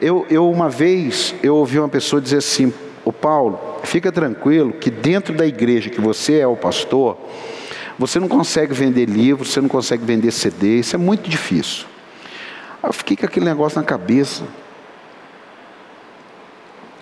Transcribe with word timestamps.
Eu, 0.00 0.26
eu 0.28 0.50
uma 0.50 0.68
vez 0.68 1.34
eu 1.42 1.56
ouvi 1.56 1.78
uma 1.78 1.88
pessoa 1.88 2.20
dizer 2.20 2.38
assim, 2.38 2.72
o 3.04 3.12
Paulo, 3.12 3.78
fica 3.84 4.10
tranquilo 4.10 4.72
que 4.72 4.90
dentro 4.90 5.34
da 5.34 5.46
igreja 5.46 5.90
que 5.90 6.00
você 6.00 6.38
é 6.38 6.46
o 6.46 6.56
pastor, 6.56 7.18
você 7.98 8.18
não 8.18 8.28
consegue 8.28 8.74
vender 8.74 9.06
livros, 9.06 9.52
você 9.52 9.60
não 9.60 9.68
consegue 9.68 10.04
vender 10.04 10.30
CD, 10.32 10.80
isso 10.80 10.96
é 10.96 10.98
muito 10.98 11.28
difícil. 11.28 11.86
Eu 12.82 12.92
fiquei 12.92 13.16
com 13.16 13.26
aquele 13.26 13.46
negócio 13.46 13.78
na 13.78 13.84
cabeça. 13.84 14.44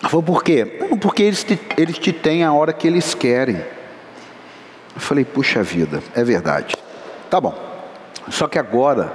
Falou, 0.01 0.21
por 0.21 0.43
quê? 0.43 0.65
Porque 1.01 1.23
eles 1.23 1.43
te, 1.43 1.59
eles 1.77 1.97
te 1.97 2.13
têm 2.13 2.43
a 2.43 2.53
hora 2.53 2.71
que 2.71 2.87
eles 2.87 3.13
querem. 3.13 3.55
Eu 3.55 5.01
falei, 5.01 5.25
puxa 5.25 5.63
vida, 5.63 6.03
é 6.13 6.23
verdade. 6.23 6.75
Tá 7.29 7.41
bom. 7.41 7.55
Só 8.29 8.47
que 8.47 8.59
agora, 8.59 9.11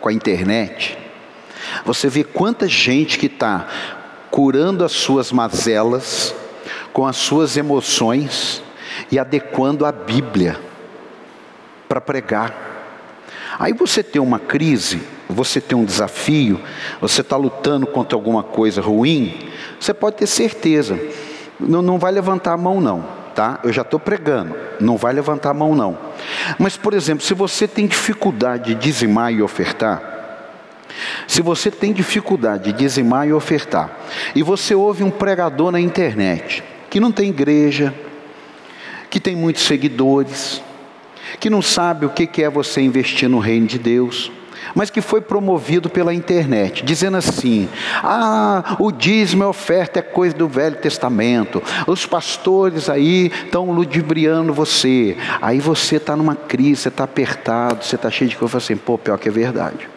com 0.00 0.08
a 0.08 0.12
internet, 0.12 0.98
você 1.84 2.08
vê 2.08 2.24
quanta 2.24 2.68
gente 2.68 3.18
que 3.18 3.26
está 3.26 3.66
curando 4.30 4.84
as 4.84 4.92
suas 4.92 5.30
mazelas 5.30 6.34
com 6.92 7.06
as 7.06 7.16
suas 7.16 7.56
emoções 7.56 8.62
e 9.10 9.18
adequando 9.18 9.84
a 9.84 9.92
Bíblia 9.92 10.58
para 11.88 12.00
pregar. 12.00 12.54
Aí 13.58 13.72
você 13.72 14.02
tem 14.02 14.22
uma 14.22 14.38
crise, 14.38 15.02
você 15.28 15.60
tem 15.60 15.76
um 15.76 15.84
desafio, 15.84 16.60
você 17.00 17.20
está 17.20 17.36
lutando 17.36 17.86
contra 17.86 18.16
alguma 18.16 18.42
coisa 18.42 18.80
ruim, 18.80 19.50
você 19.78 19.92
pode 19.92 20.16
ter 20.16 20.26
certeza, 20.26 20.98
não, 21.58 21.82
não 21.82 21.98
vai 21.98 22.12
levantar 22.12 22.52
a 22.52 22.56
mão 22.56 22.80
não, 22.80 23.04
tá? 23.34 23.58
Eu 23.64 23.72
já 23.72 23.82
estou 23.82 23.98
pregando, 23.98 24.56
não 24.80 24.96
vai 24.96 25.12
levantar 25.12 25.50
a 25.50 25.54
mão 25.54 25.74
não. 25.74 25.98
Mas, 26.58 26.76
por 26.76 26.94
exemplo, 26.94 27.24
se 27.24 27.34
você 27.34 27.66
tem 27.66 27.86
dificuldade 27.86 28.74
de 28.74 28.80
dizimar 28.80 29.32
e 29.32 29.42
ofertar, 29.42 30.13
se 31.26 31.42
você 31.42 31.70
tem 31.70 31.92
dificuldade 31.92 32.72
de 32.72 32.78
dizimar 32.78 33.26
e 33.26 33.32
ofertar, 33.32 33.98
e 34.34 34.42
você 34.42 34.74
ouve 34.74 35.02
um 35.02 35.10
pregador 35.10 35.70
na 35.70 35.80
internet, 35.80 36.62
que 36.90 37.00
não 37.00 37.12
tem 37.12 37.30
igreja, 37.30 37.94
que 39.10 39.20
tem 39.20 39.36
muitos 39.36 39.62
seguidores, 39.62 40.62
que 41.40 41.50
não 41.50 41.62
sabe 41.62 42.06
o 42.06 42.10
que 42.10 42.42
é 42.42 42.48
você 42.48 42.80
investir 42.80 43.28
no 43.28 43.38
reino 43.38 43.66
de 43.66 43.78
Deus, 43.78 44.30
mas 44.74 44.90
que 44.90 45.00
foi 45.00 45.20
promovido 45.20 45.90
pela 45.90 46.14
internet, 46.14 46.84
dizendo 46.84 47.16
assim: 47.16 47.68
ah, 48.02 48.76
o 48.78 48.90
dízimo 48.90 49.42
e 49.42 49.46
oferta 49.46 49.98
é 49.98 50.02
coisa 50.02 50.34
do 50.34 50.48
Velho 50.48 50.76
Testamento, 50.76 51.62
os 51.86 52.06
pastores 52.06 52.88
aí 52.88 53.30
estão 53.44 53.70
ludibriando 53.70 54.54
você, 54.54 55.16
aí 55.40 55.60
você 55.60 55.96
está 55.96 56.16
numa 56.16 56.36
crise, 56.36 56.82
você 56.82 56.88
está 56.88 57.04
apertado, 57.04 57.84
você 57.84 57.96
está 57.96 58.10
cheio 58.10 58.30
de 58.30 58.36
coisa, 58.36 58.58
assim, 58.58 58.76
pô, 58.76 58.96
pior 58.96 59.18
que 59.18 59.28
é 59.28 59.32
verdade. 59.32 59.93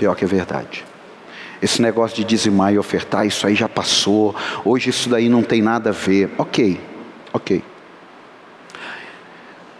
Pior 0.00 0.16
que 0.16 0.24
é 0.24 0.26
verdade. 0.26 0.82
Esse 1.60 1.82
negócio 1.82 2.16
de 2.16 2.24
dizimar 2.24 2.72
e 2.72 2.78
ofertar, 2.78 3.26
isso 3.26 3.46
aí 3.46 3.54
já 3.54 3.68
passou, 3.68 4.34
hoje 4.64 4.88
isso 4.88 5.10
daí 5.10 5.28
não 5.28 5.42
tem 5.42 5.60
nada 5.60 5.90
a 5.90 5.92
ver. 5.92 6.30
Ok, 6.38 6.80
ok. 7.34 7.62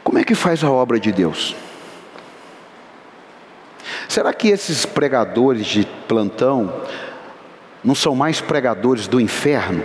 Como 0.05 0.19
é 0.19 0.23
que 0.23 0.35
faz 0.35 0.63
a 0.63 0.71
obra 0.71 1.01
de 1.01 1.11
Deus? 1.11 1.57
Será 4.11 4.31
que 4.35 4.49
esses 4.49 4.85
pregadores 4.85 5.67
de 5.67 5.87
plantão 6.07 6.83
não 7.83 7.95
são 7.95 8.15
mais 8.15 8.43
pregadores 8.43 9.09
do 9.09 9.19
inferno? 9.19 9.83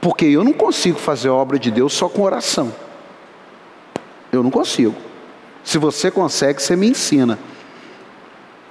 Porque 0.00 0.24
eu 0.24 0.42
não 0.42 0.52
consigo 0.52 0.98
fazer 0.98 1.28
a 1.28 1.34
obra 1.34 1.56
de 1.56 1.70
Deus 1.70 1.92
só 1.92 2.08
com 2.08 2.22
oração. 2.22 2.74
Eu 4.32 4.42
não 4.42 4.50
consigo. 4.50 4.96
Se 5.62 5.78
você 5.78 6.10
consegue, 6.10 6.60
você 6.60 6.74
me 6.74 6.88
ensina. 6.88 7.38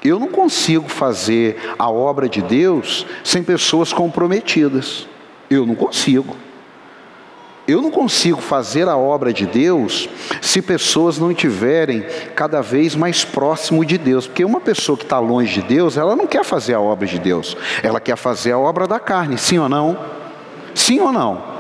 Eu 0.04 0.20
não 0.20 0.28
consigo 0.28 0.90
fazer 0.90 1.58
a 1.78 1.90
obra 1.90 2.28
de 2.28 2.42
Deus 2.42 3.06
sem 3.24 3.44
pessoas 3.44 3.94
comprometidas. 3.94 5.08
Eu 5.50 5.66
não 5.66 5.76
consigo. 5.76 6.36
Eu 7.68 7.82
não 7.82 7.92
consigo 7.92 8.42
fazer 8.42 8.88
a 8.88 8.98
obra 8.98 9.32
de 9.32 9.46
Deus 9.46 10.10
se 10.42 10.62
pessoas 10.62 11.20
não 11.20 11.32
estiverem 11.32 12.04
cada 12.36 12.62
vez 12.62 12.96
mais 12.96 13.24
próximo 13.24 13.86
de 13.86 13.98
Deus. 13.98 14.26
Porque 14.26 14.44
uma 14.44 14.60
pessoa 14.60 14.98
que 14.98 15.04
está 15.04 15.20
longe 15.20 15.62
de 15.62 15.68
Deus, 15.68 15.96
ela 15.96 16.16
não 16.16 16.26
quer 16.26 16.44
fazer 16.44 16.74
a 16.74 16.82
obra 16.82 17.08
de 17.08 17.20
Deus, 17.20 17.56
ela 17.84 18.00
quer 18.00 18.18
fazer 18.18 18.52
a 18.52 18.58
obra 18.58 18.88
da 18.88 19.00
carne, 19.00 19.38
sim 19.38 19.60
ou 19.60 19.70
não? 19.70 19.98
Sim 20.74 21.00
ou 21.00 21.14
não? 21.14 21.52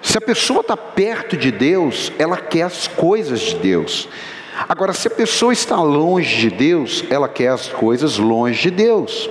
Se 0.00 0.16
a 0.16 0.20
pessoa 0.20 0.60
está 0.60 0.76
perto 0.76 1.36
de 1.36 1.50
Deus, 1.50 2.12
ela 2.18 2.36
quer 2.36 2.62
as 2.62 2.86
coisas 2.86 3.40
de 3.40 3.56
Deus. 3.56 4.08
Agora, 4.68 4.92
se 4.92 5.08
a 5.08 5.10
pessoa 5.10 5.52
está 5.52 5.80
longe 5.82 6.48
de 6.48 6.56
Deus, 6.56 7.04
ela 7.10 7.28
quer 7.28 7.48
as 7.48 7.68
coisas 7.68 8.18
longe 8.18 8.62
de 8.62 8.70
Deus. 8.70 9.28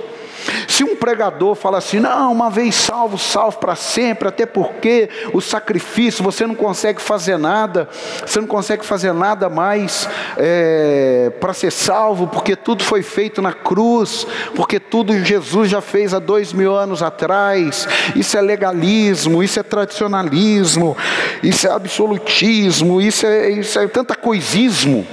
Se 0.68 0.84
um 0.84 0.96
pregador 0.96 1.54
fala 1.54 1.78
assim, 1.78 2.00
não, 2.00 2.32
uma 2.32 2.50
vez 2.50 2.74
salvo, 2.74 3.18
salvo 3.18 3.58
para 3.58 3.74
sempre, 3.74 4.28
até 4.28 4.46
porque 4.46 5.08
o 5.32 5.40
sacrifício, 5.40 6.22
você 6.22 6.46
não 6.46 6.54
consegue 6.54 7.00
fazer 7.00 7.38
nada, 7.38 7.88
você 8.24 8.40
não 8.40 8.46
consegue 8.46 8.84
fazer 8.84 9.12
nada 9.12 9.48
mais 9.48 10.08
é, 10.36 11.32
para 11.40 11.52
ser 11.52 11.70
salvo, 11.70 12.26
porque 12.26 12.56
tudo 12.56 12.82
foi 12.84 13.02
feito 13.02 13.40
na 13.40 13.52
cruz, 13.52 14.26
porque 14.54 14.80
tudo 14.80 15.24
Jesus 15.24 15.70
já 15.70 15.80
fez 15.80 16.14
há 16.14 16.18
dois 16.18 16.52
mil 16.52 16.74
anos 16.74 17.02
atrás, 17.02 17.86
isso 18.14 18.36
é 18.36 18.40
legalismo, 18.40 19.42
isso 19.42 19.60
é 19.60 19.62
tradicionalismo, 19.62 20.96
isso 21.42 21.66
é 21.66 21.70
absolutismo, 21.70 23.00
isso 23.00 23.26
é, 23.26 23.50
isso 23.50 23.78
é 23.78 23.86
tanta 23.86 24.14
coisismo. 24.14 25.06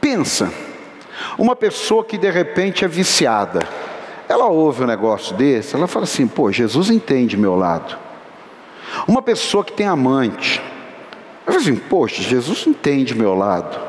Pensa, 0.00 0.52
uma 1.38 1.56
pessoa 1.56 2.04
que 2.04 2.16
de 2.16 2.30
repente 2.30 2.84
é 2.84 2.88
viciada, 2.88 3.60
ela 4.28 4.46
ouve 4.46 4.82
um 4.82 4.86
negócio 4.86 5.36
desse, 5.36 5.74
ela 5.74 5.86
fala 5.86 6.04
assim: 6.04 6.26
pô, 6.26 6.50
Jesus 6.50 6.90
entende 6.90 7.36
meu 7.36 7.54
lado. 7.54 7.96
Uma 9.06 9.22
pessoa 9.22 9.64
que 9.64 9.72
tem 9.72 9.86
amante, 9.86 10.60
ela 11.46 11.58
fala 11.58 11.58
assim: 11.58 11.76
poxa, 11.76 12.22
Jesus 12.22 12.66
entende 12.66 13.14
meu 13.14 13.34
lado. 13.34 13.86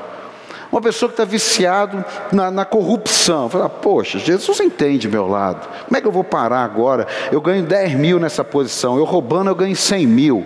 Uma 0.71 0.81
pessoa 0.81 1.07
que 1.07 1.13
está 1.13 1.23
viciado 1.23 2.03
na, 2.31 2.51
na, 2.51 2.65
corrupção, 2.65 3.49
fala, 3.49 3.69
poxa, 3.69 4.19
Jesus 4.19 4.59
entende 4.59 5.07
meu 5.07 5.25
lado. 5.25 5.67
Como 5.85 5.97
é 5.97 6.01
que 6.01 6.07
eu 6.07 6.11
vou 6.11 6.25
parar 6.25 6.63
agora? 6.63 7.07
Eu 7.31 7.39
ganho 7.39 7.63
10 7.63 7.93
mil 7.95 8.19
nessa 8.19 8.43
posição, 8.43 8.97
eu 8.97 9.05
roubando 9.05 9.49
eu 9.49 9.55
ganho 9.55 9.75
100 9.75 10.05
mil. 10.05 10.45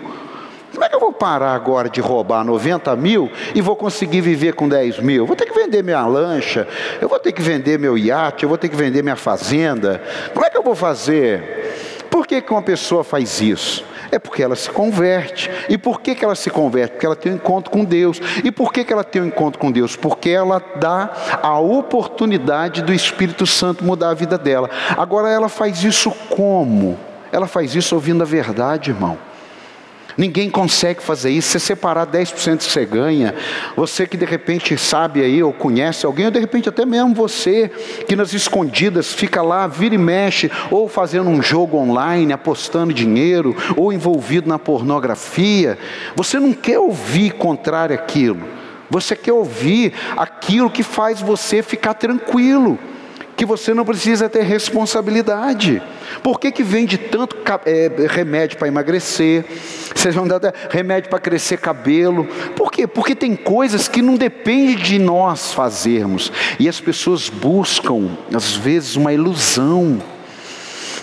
Como 0.72 0.84
é 0.84 0.88
que 0.88 0.94
eu 0.94 1.00
vou 1.00 1.12
parar 1.12 1.54
agora 1.54 1.90
de 1.90 2.00
roubar 2.00 2.42
90 2.44 2.96
mil 2.96 3.30
e 3.54 3.60
vou 3.60 3.76
conseguir 3.76 4.22
viver 4.22 4.54
com 4.54 4.68
10 4.68 5.00
mil? 5.00 5.26
Vou 5.26 5.36
ter 5.36 5.44
que 5.44 5.54
vender 5.54 5.82
minha 5.84 6.04
lancha, 6.06 6.66
eu 7.00 7.08
vou 7.08 7.18
ter 7.18 7.32
que 7.32 7.42
vender 7.42 7.78
meu 7.78 7.96
iate, 7.98 8.42
eu 8.42 8.48
vou 8.48 8.56
ter 8.56 8.68
que 8.68 8.76
vender 8.76 9.02
minha 9.02 9.16
fazenda. 9.16 10.02
Como 10.32 10.44
é 10.44 10.50
que 10.50 10.56
eu 10.56 10.62
vou 10.62 10.74
fazer? 10.74 12.06
Por 12.10 12.26
que, 12.26 12.40
que 12.40 12.52
uma 12.52 12.62
pessoa 12.62 13.04
faz 13.04 13.40
isso? 13.40 13.84
É 14.10 14.18
porque 14.18 14.42
ela 14.42 14.54
se 14.54 14.70
converte. 14.70 15.50
E 15.68 15.78
por 15.78 16.00
que, 16.00 16.14
que 16.14 16.24
ela 16.24 16.34
se 16.34 16.50
converte? 16.50 16.92
Porque 16.92 17.06
ela 17.06 17.16
tem 17.16 17.32
um 17.32 17.36
encontro 17.36 17.70
com 17.70 17.84
Deus. 17.84 18.20
E 18.44 18.52
por 18.52 18.70
que, 18.70 18.84
que 18.84 18.92
ela 18.92 19.02
tem 19.02 19.22
um 19.22 19.26
encontro 19.26 19.58
com 19.58 19.72
Deus? 19.72 19.96
Porque 19.96 20.28
ela 20.28 20.62
dá 20.76 21.10
a 21.42 21.58
oportunidade 21.58 22.82
do 22.82 22.92
Espírito 22.92 23.46
Santo 23.46 23.82
mudar 23.82 24.10
a 24.10 24.14
vida 24.14 24.36
dela. 24.36 24.68
Agora 24.96 25.30
ela 25.30 25.48
faz 25.48 25.82
isso 25.82 26.10
como? 26.28 26.98
Ela 27.30 27.46
faz 27.46 27.74
isso 27.74 27.94
ouvindo 27.94 28.22
a 28.22 28.26
verdade, 28.26 28.90
irmão. 28.90 29.16
Ninguém 30.16 30.50
consegue 30.50 31.02
fazer 31.02 31.30
isso. 31.30 31.50
Você 31.50 31.58
separar 31.58 32.06
10% 32.06 32.58
que 32.58 32.64
você 32.64 32.84
ganha, 32.84 33.34
você 33.76 34.06
que 34.06 34.16
de 34.16 34.24
repente 34.24 34.76
sabe 34.76 35.22
aí 35.22 35.42
ou 35.42 35.52
conhece 35.52 36.04
alguém, 36.06 36.26
ou 36.26 36.30
de 36.30 36.38
repente 36.38 36.68
até 36.68 36.84
mesmo 36.84 37.14
você 37.14 37.70
que 38.06 38.16
nas 38.16 38.32
escondidas 38.32 39.12
fica 39.12 39.42
lá, 39.42 39.66
vira 39.66 39.94
e 39.94 39.98
mexe, 39.98 40.50
ou 40.70 40.88
fazendo 40.88 41.30
um 41.30 41.42
jogo 41.42 41.76
online, 41.76 42.32
apostando 42.32 42.92
dinheiro, 42.92 43.56
ou 43.76 43.92
envolvido 43.92 44.48
na 44.48 44.58
pornografia, 44.58 45.78
você 46.14 46.38
não 46.38 46.52
quer 46.52 46.78
ouvir 46.78 47.32
contrário 47.32 47.94
àquilo. 47.94 48.42
Você 48.90 49.16
quer 49.16 49.32
ouvir 49.32 49.94
aquilo 50.16 50.68
que 50.68 50.82
faz 50.82 51.20
você 51.20 51.62
ficar 51.62 51.94
tranquilo 51.94 52.78
que 53.36 53.46
você 53.46 53.72
não 53.74 53.84
precisa 53.84 54.28
ter 54.28 54.42
responsabilidade. 54.42 55.82
Por 56.22 56.40
que, 56.40 56.50
que 56.50 56.62
vende 56.62 56.98
tanto 56.98 57.36
é, 57.64 57.90
remédio 58.08 58.58
para 58.58 58.68
emagrecer? 58.68 59.44
Vocês 59.94 60.14
vão 60.14 60.26
dar 60.26 60.40
remédio 60.70 61.10
para 61.10 61.18
crescer 61.18 61.58
cabelo. 61.58 62.24
Por 62.56 62.70
quê? 62.70 62.86
Porque 62.86 63.14
tem 63.14 63.36
coisas 63.36 63.88
que 63.88 64.02
não 64.02 64.16
dependem 64.16 64.76
de 64.76 64.98
nós 64.98 65.52
fazermos. 65.52 66.32
E 66.58 66.68
as 66.68 66.80
pessoas 66.80 67.28
buscam, 67.28 68.10
às 68.34 68.54
vezes, 68.54 68.96
uma 68.96 69.12
ilusão. 69.12 70.02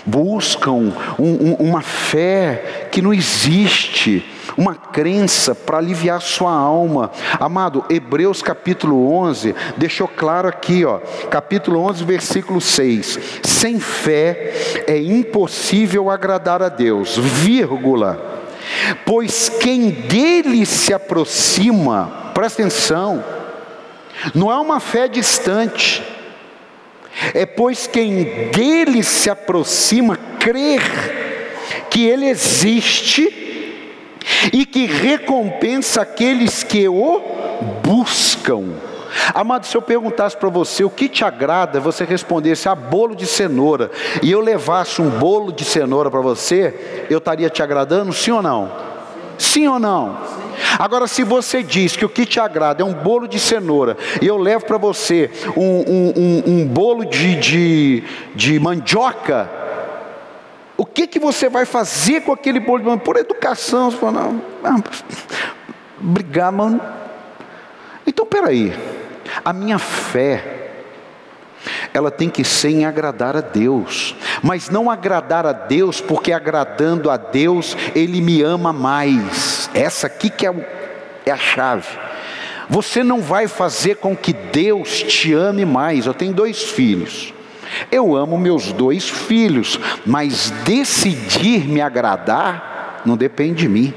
Buscam 0.04 0.92
um, 1.18 1.24
um, 1.24 1.54
uma 1.54 1.82
fé 1.82 2.88
que 2.90 3.02
não 3.02 3.12
existe 3.12 4.24
uma 4.56 4.74
crença 4.74 5.54
para 5.54 5.78
aliviar 5.78 6.20
sua 6.20 6.52
alma. 6.52 7.10
Amado, 7.38 7.84
Hebreus 7.88 8.42
capítulo 8.42 9.12
11 9.12 9.54
deixou 9.76 10.08
claro 10.08 10.48
aqui, 10.48 10.84
ó, 10.84 10.98
capítulo 11.30 11.80
11, 11.80 12.04
versículo 12.04 12.60
6. 12.60 13.18
Sem 13.42 13.80
fé 13.80 14.84
é 14.86 14.98
impossível 14.98 16.10
agradar 16.10 16.62
a 16.62 16.68
Deus, 16.68 17.16
vírgula. 17.16 18.40
Pois 19.04 19.48
quem 19.48 19.90
dele 19.90 20.64
se 20.64 20.92
aproxima, 20.94 22.30
presta 22.34 22.62
atenção, 22.62 23.24
não 24.34 24.50
é 24.50 24.56
uma 24.56 24.80
fé 24.80 25.08
distante, 25.08 26.02
É 27.34 27.44
pois 27.44 27.86
quem 27.86 28.50
dele 28.50 29.02
se 29.02 29.28
aproxima 29.28 30.16
crer 30.38 30.80
que 31.90 32.06
ele 32.06 32.26
existe 32.26 33.49
e 34.52 34.64
que 34.64 34.86
recompensa 34.86 36.02
aqueles 36.02 36.62
que 36.62 36.88
o 36.88 37.20
buscam. 37.82 38.64
Amado, 39.34 39.66
se 39.66 39.76
eu 39.76 39.82
perguntasse 39.82 40.36
para 40.36 40.48
você 40.48 40.84
o 40.84 40.90
que 40.90 41.08
te 41.08 41.24
agrada, 41.24 41.80
você 41.80 42.04
respondesse 42.04 42.68
a 42.68 42.72
ah, 42.72 42.74
bolo 42.76 43.14
de 43.14 43.26
cenoura, 43.26 43.90
e 44.22 44.30
eu 44.30 44.40
levasse 44.40 45.02
um 45.02 45.10
bolo 45.10 45.52
de 45.52 45.64
cenoura 45.64 46.10
para 46.10 46.20
você, 46.20 47.06
eu 47.10 47.18
estaria 47.18 47.50
te 47.50 47.62
agradando, 47.62 48.12
sim 48.12 48.30
ou 48.30 48.42
não? 48.42 48.70
Sim 49.36 49.66
ou 49.66 49.78
não? 49.78 50.18
Agora, 50.78 51.06
se 51.06 51.24
você 51.24 51.62
diz 51.62 51.96
que 51.96 52.04
o 52.04 52.08
que 52.08 52.26
te 52.26 52.38
agrada 52.38 52.82
é 52.82 52.84
um 52.84 52.92
bolo 52.92 53.26
de 53.26 53.38
cenoura, 53.38 53.96
e 54.20 54.26
eu 54.26 54.36
levo 54.36 54.64
para 54.66 54.78
você 54.78 55.30
um, 55.56 55.62
um, 55.62 56.12
um, 56.16 56.42
um, 56.46 56.66
bolo 56.66 57.04
de, 57.04 57.36
de, 57.36 58.04
de 58.34 58.60
mandioca, 58.60 59.50
o 60.80 60.86
que, 60.86 61.06
que 61.06 61.18
você 61.18 61.46
vai 61.46 61.66
fazer 61.66 62.22
com 62.22 62.32
aquele 62.32 62.58
bolo 62.58 62.96
de? 62.96 63.04
Por 63.04 63.18
educação, 63.18 63.90
você 63.90 63.98
fala, 63.98 64.12
não, 64.12 64.42
não, 64.62 64.84
brigar, 66.00 66.50
mano. 66.50 66.80
Então, 68.06 68.24
peraí. 68.24 68.72
A 69.44 69.52
minha 69.52 69.78
fé, 69.78 70.70
ela 71.92 72.10
tem 72.10 72.30
que 72.30 72.42
ser 72.42 72.70
em 72.70 72.86
agradar 72.86 73.36
a 73.36 73.42
Deus, 73.42 74.16
mas 74.42 74.70
não 74.70 74.90
agradar 74.90 75.44
a 75.44 75.52
Deus, 75.52 76.00
porque 76.00 76.32
agradando 76.32 77.10
a 77.10 77.18
Deus, 77.18 77.76
Ele 77.94 78.22
me 78.22 78.40
ama 78.40 78.72
mais. 78.72 79.68
Essa 79.74 80.06
aqui 80.06 80.30
que 80.30 80.46
é, 80.46 80.50
o, 80.50 80.64
é 81.26 81.30
a 81.30 81.36
chave. 81.36 81.88
Você 82.70 83.04
não 83.04 83.20
vai 83.20 83.48
fazer 83.48 83.96
com 83.96 84.16
que 84.16 84.32
Deus 84.32 85.02
te 85.02 85.34
ame 85.34 85.66
mais. 85.66 86.06
Eu 86.06 86.14
tenho 86.14 86.32
dois 86.32 86.62
filhos. 86.62 87.34
Eu 87.90 88.16
amo 88.16 88.38
meus 88.38 88.72
dois 88.72 89.08
filhos, 89.08 89.78
mas 90.04 90.50
decidir 90.64 91.66
me 91.66 91.80
agradar 91.80 93.02
não 93.04 93.16
depende 93.16 93.62
de 93.62 93.68
mim. 93.68 93.94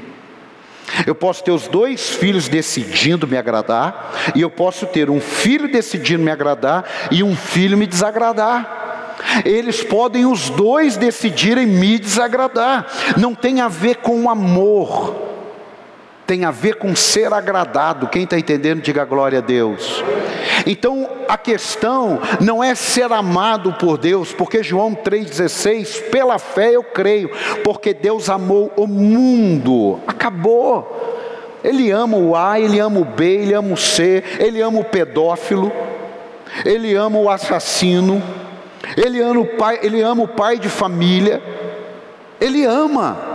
Eu 1.06 1.14
posso 1.14 1.42
ter 1.42 1.50
os 1.50 1.66
dois 1.66 2.10
filhos 2.10 2.48
decidindo 2.48 3.26
me 3.26 3.36
agradar, 3.36 4.32
e 4.34 4.40
eu 4.40 4.50
posso 4.50 4.86
ter 4.86 5.10
um 5.10 5.20
filho 5.20 5.70
decidindo 5.70 6.22
me 6.22 6.30
agradar 6.30 6.84
e 7.10 7.22
um 7.22 7.34
filho 7.34 7.76
me 7.76 7.86
desagradar. 7.86 9.14
Eles 9.44 9.82
podem 9.82 10.26
os 10.26 10.50
dois 10.50 10.96
decidirem 10.96 11.66
me 11.66 11.98
desagradar. 11.98 12.86
Não 13.16 13.34
tem 13.34 13.60
a 13.60 13.68
ver 13.68 13.96
com 13.96 14.28
amor, 14.28 15.14
tem 16.26 16.44
a 16.44 16.50
ver 16.50 16.76
com 16.76 16.94
ser 16.94 17.32
agradado. 17.32 18.08
Quem 18.08 18.24
está 18.24 18.38
entendendo, 18.38 18.82
diga 18.82 19.04
glória 19.04 19.38
a 19.38 19.42
Deus. 19.42 20.04
Então 20.66 21.08
a 21.28 21.36
questão 21.36 22.20
não 22.40 22.62
é 22.62 22.74
ser 22.74 23.12
amado 23.12 23.72
por 23.74 23.98
Deus, 23.98 24.32
porque 24.32 24.62
João 24.62 24.94
3,16, 24.94 26.10
pela 26.10 26.38
fé 26.38 26.70
eu 26.72 26.82
creio, 26.82 27.30
porque 27.62 27.92
Deus 27.92 28.28
amou 28.28 28.72
o 28.76 28.86
mundo, 28.86 30.00
acabou. 30.06 31.12
Ele 31.62 31.90
ama 31.90 32.16
o 32.16 32.36
A, 32.36 32.60
ele 32.60 32.78
ama 32.78 33.00
o 33.00 33.04
B, 33.04 33.24
ele 33.24 33.54
ama 33.54 33.72
o 33.72 33.76
C, 33.76 34.22
ele 34.38 34.60
ama 34.60 34.80
o 34.80 34.84
pedófilo, 34.84 35.72
ele 36.64 36.94
ama 36.94 37.18
o 37.18 37.30
assassino, 37.30 38.22
ele 38.96 39.20
ama 39.20 39.40
o 39.40 39.46
pai, 39.46 39.78
ele 39.82 40.02
ama 40.02 40.24
o 40.24 40.28
pai 40.28 40.58
de 40.58 40.68
família, 40.68 41.42
ele 42.40 42.64
ama. 42.64 43.33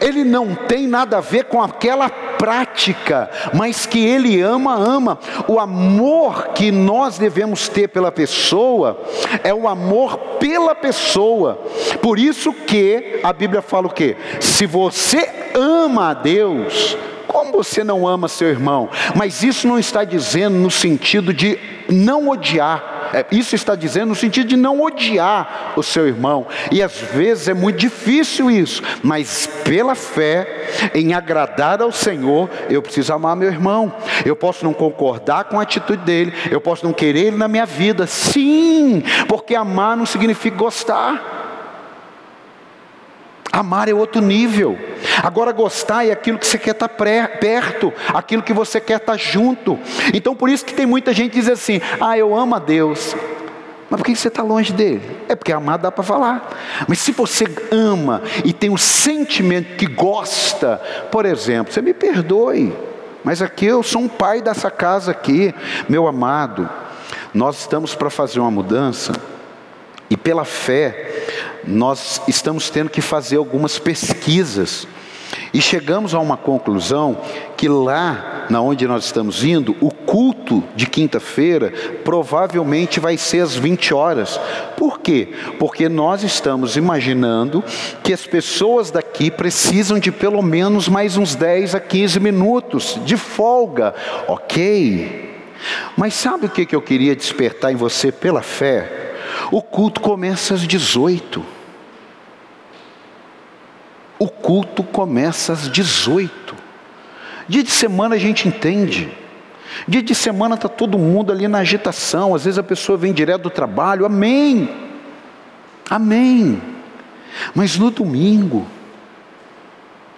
Ele 0.00 0.24
não 0.24 0.54
tem 0.54 0.86
nada 0.86 1.18
a 1.18 1.20
ver 1.20 1.44
com 1.44 1.62
aquela 1.62 2.08
prática, 2.08 3.30
mas 3.54 3.86
que 3.86 4.04
ele 4.04 4.40
ama, 4.40 4.74
ama. 4.74 5.18
O 5.46 5.60
amor 5.60 6.48
que 6.48 6.72
nós 6.72 7.18
devemos 7.18 7.68
ter 7.68 7.88
pela 7.88 8.10
pessoa 8.10 9.00
é 9.44 9.54
o 9.54 9.68
amor 9.68 10.16
pela 10.40 10.74
pessoa. 10.74 11.60
Por 12.00 12.18
isso 12.18 12.52
que 12.52 13.20
a 13.22 13.32
Bíblia 13.32 13.62
fala 13.62 13.86
o 13.86 13.92
quê? 13.92 14.16
Se 14.40 14.66
você 14.66 15.28
ama 15.54 16.10
a 16.10 16.14
Deus, 16.14 16.96
como 17.28 17.52
você 17.52 17.82
não 17.82 18.06
ama 18.06 18.28
seu 18.28 18.48
irmão? 18.48 18.90
Mas 19.14 19.42
isso 19.42 19.66
não 19.66 19.78
está 19.78 20.04
dizendo 20.04 20.56
no 20.56 20.70
sentido 20.70 21.32
de 21.32 21.58
não 21.88 22.28
odiar. 22.28 22.92
É, 23.12 23.24
isso 23.30 23.54
está 23.54 23.74
dizendo 23.74 24.08
no 24.08 24.14
sentido 24.14 24.48
de 24.48 24.56
não 24.56 24.80
odiar 24.80 25.72
o 25.76 25.82
seu 25.82 26.06
irmão. 26.06 26.46
E 26.70 26.82
às 26.82 26.96
vezes 26.96 27.48
é 27.48 27.54
muito 27.54 27.78
difícil 27.78 28.50
isso, 28.50 28.82
mas 29.02 29.46
pela 29.64 29.94
fé, 29.94 30.90
em 30.94 31.14
agradar 31.14 31.82
ao 31.82 31.92
Senhor, 31.92 32.48
eu 32.68 32.82
preciso 32.82 33.12
amar 33.12 33.36
meu 33.36 33.48
irmão. 33.48 33.92
Eu 34.24 34.36
posso 34.36 34.64
não 34.64 34.72
concordar 34.72 35.44
com 35.44 35.58
a 35.58 35.62
atitude 35.62 36.02
dele, 36.04 36.32
eu 36.50 36.60
posso 36.60 36.84
não 36.84 36.92
querer 36.92 37.26
ele 37.26 37.36
na 37.36 37.48
minha 37.48 37.66
vida. 37.66 38.06
Sim, 38.06 39.02
porque 39.28 39.54
amar 39.54 39.96
não 39.96 40.06
significa 40.06 40.56
gostar. 40.56 41.41
Amar 43.52 43.86
é 43.86 43.92
outro 43.92 44.22
nível. 44.22 44.78
Agora, 45.22 45.52
gostar 45.52 46.06
é 46.06 46.12
aquilo 46.12 46.38
que 46.38 46.46
você 46.46 46.58
quer 46.58 46.70
estar 46.70 46.88
perto, 46.88 47.92
aquilo 48.08 48.42
que 48.42 48.52
você 48.52 48.80
quer 48.80 48.96
estar 48.96 49.18
junto. 49.18 49.78
Então, 50.14 50.34
por 50.34 50.48
isso 50.48 50.64
que 50.64 50.72
tem 50.72 50.86
muita 50.86 51.12
gente 51.12 51.32
que 51.32 51.40
diz 51.40 51.50
assim: 51.50 51.78
Ah, 52.00 52.16
eu 52.16 52.34
amo 52.34 52.54
a 52.54 52.58
Deus. 52.58 53.14
Mas 53.90 54.00
por 54.00 54.06
que 54.06 54.16
você 54.16 54.28
está 54.28 54.42
longe 54.42 54.72
dele? 54.72 55.02
É 55.28 55.36
porque 55.36 55.52
amar 55.52 55.76
dá 55.76 55.92
para 55.92 56.02
falar. 56.02 56.50
Mas 56.88 56.98
se 57.00 57.12
você 57.12 57.44
ama 57.70 58.22
e 58.42 58.50
tem 58.50 58.70
um 58.70 58.78
sentimento 58.78 59.76
que 59.76 59.84
gosta, 59.84 60.80
por 61.10 61.26
exemplo, 61.26 61.70
você 61.70 61.82
me 61.82 61.92
perdoe, 61.92 62.72
mas 63.22 63.42
aqui 63.42 63.66
eu 63.66 63.82
sou 63.82 64.00
um 64.00 64.08
pai 64.08 64.40
dessa 64.40 64.70
casa 64.70 65.10
aqui, 65.10 65.54
meu 65.90 66.06
amado. 66.06 66.66
Nós 67.34 67.58
estamos 67.60 67.94
para 67.94 68.08
fazer 68.08 68.40
uma 68.40 68.50
mudança 68.50 69.12
e 70.12 70.16
pela 70.16 70.44
fé 70.44 71.24
nós 71.64 72.20
estamos 72.28 72.68
tendo 72.68 72.90
que 72.90 73.00
fazer 73.00 73.36
algumas 73.36 73.78
pesquisas 73.78 74.86
e 75.54 75.62
chegamos 75.62 76.14
a 76.14 76.18
uma 76.18 76.36
conclusão 76.36 77.16
que 77.56 77.66
lá 77.66 78.46
na 78.50 78.60
onde 78.60 78.86
nós 78.86 79.06
estamos 79.06 79.42
indo, 79.42 79.74
o 79.80 79.90
culto 79.90 80.62
de 80.76 80.84
quinta-feira 80.84 81.72
provavelmente 82.04 83.00
vai 83.00 83.16
ser 83.16 83.40
às 83.40 83.54
20 83.56 83.94
horas. 83.94 84.38
Por 84.76 85.00
quê? 85.00 85.28
Porque 85.58 85.88
nós 85.88 86.22
estamos 86.22 86.76
imaginando 86.76 87.64
que 88.02 88.12
as 88.12 88.26
pessoas 88.26 88.90
daqui 88.90 89.30
precisam 89.30 89.98
de 89.98 90.12
pelo 90.12 90.42
menos 90.42 90.88
mais 90.88 91.16
uns 91.16 91.34
10 91.34 91.74
a 91.74 91.80
15 91.80 92.20
minutos 92.20 93.00
de 93.06 93.16
folga. 93.16 93.94
OK? 94.28 95.30
Mas 95.96 96.12
sabe 96.12 96.46
o 96.46 96.50
que 96.50 96.76
eu 96.76 96.82
queria 96.82 97.16
despertar 97.16 97.72
em 97.72 97.76
você 97.76 98.12
pela 98.12 98.42
fé? 98.42 99.11
O 99.50 99.62
culto 99.62 100.00
começa 100.00 100.54
às 100.54 100.66
18 100.66 101.44
o 104.22 104.28
culto 104.28 104.84
começa 104.84 105.52
às 105.52 105.68
18. 105.68 106.54
Dia 107.48 107.64
de 107.64 107.72
semana 107.72 108.14
a 108.14 108.18
gente 108.18 108.46
entende. 108.46 109.10
Dia 109.88 110.00
de 110.00 110.14
semana 110.14 110.54
está 110.54 110.68
todo 110.68 110.96
mundo 110.96 111.32
ali 111.32 111.48
na 111.48 111.58
agitação. 111.58 112.32
Às 112.32 112.44
vezes 112.44 112.56
a 112.56 112.62
pessoa 112.62 112.96
vem 112.96 113.12
direto 113.12 113.42
do 113.42 113.50
trabalho. 113.50 114.06
Amém. 114.06 114.70
Amém. 115.90 116.62
Mas 117.52 117.76
no 117.76 117.90
domingo, 117.90 118.64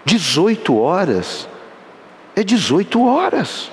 18 0.04 0.76
horas, 0.78 1.48
é 2.36 2.44
18 2.44 3.02
horas. 3.02 3.70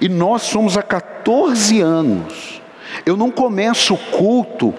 E 0.00 0.08
nós 0.08 0.42
somos 0.42 0.78
há 0.78 0.84
14 0.84 1.80
anos. 1.80 2.53
Eu 3.06 3.16
não 3.16 3.30
começo 3.30 3.94
o 3.94 3.98
culto 3.98 4.74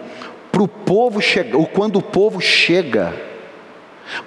para 0.52 0.64
o 0.64 0.68
povo 0.68 1.22
chegar, 1.22 1.58
quando 1.68 1.98
o 1.98 2.02
povo 2.02 2.40
chega. 2.40 3.14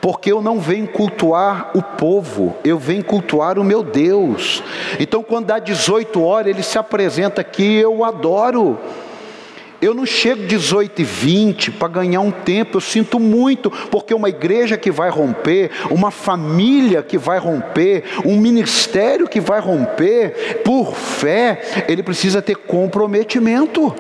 Porque 0.01 0.31
eu 0.31 0.43
não 0.43 0.59
venho 0.59 0.89
cultuar 0.89 1.71
o 1.75 1.83
povo, 1.83 2.57
eu 2.65 2.79
venho 2.79 3.05
cultuar 3.05 3.59
o 3.59 3.65
meu 3.65 3.83
Deus. 3.83 4.63
Então, 4.99 5.23
quando 5.23 5.47
dá 5.47 5.59
18 5.59 6.23
horas, 6.23 6.49
ele 6.49 6.63
se 6.63 6.77
apresenta 6.77 7.41
aqui, 7.41 7.77
eu 7.77 8.05
adoro. 8.05 8.79
Eu 9.81 9.95
não 9.95 10.05
chego 10.05 10.45
18 10.45 11.03
e 11.03 11.05
20 11.05 11.71
para 11.73 11.87
ganhar 11.87 12.21
um 12.21 12.33
tempo, 12.33 12.77
eu 12.77 12.81
sinto 12.81 13.21
muito, 13.21 13.71
porque 13.71 14.13
uma 14.13 14.29
igreja 14.29 14.77
que 14.77 14.91
vai 14.91 15.09
romper, 15.09 15.71
uma 15.89 16.11
família 16.11 17.01
que 17.01 17.17
vai 17.17 17.39
romper, 17.39 18.03
um 18.25 18.37
ministério 18.37 19.29
que 19.29 19.41
vai 19.41 19.61
romper, 19.61 20.63
por 20.65 20.97
fé, 20.97 21.85
ele 21.87 22.03
precisa 22.03 22.43
ter 22.43 22.57
comprometimento. 22.57 23.95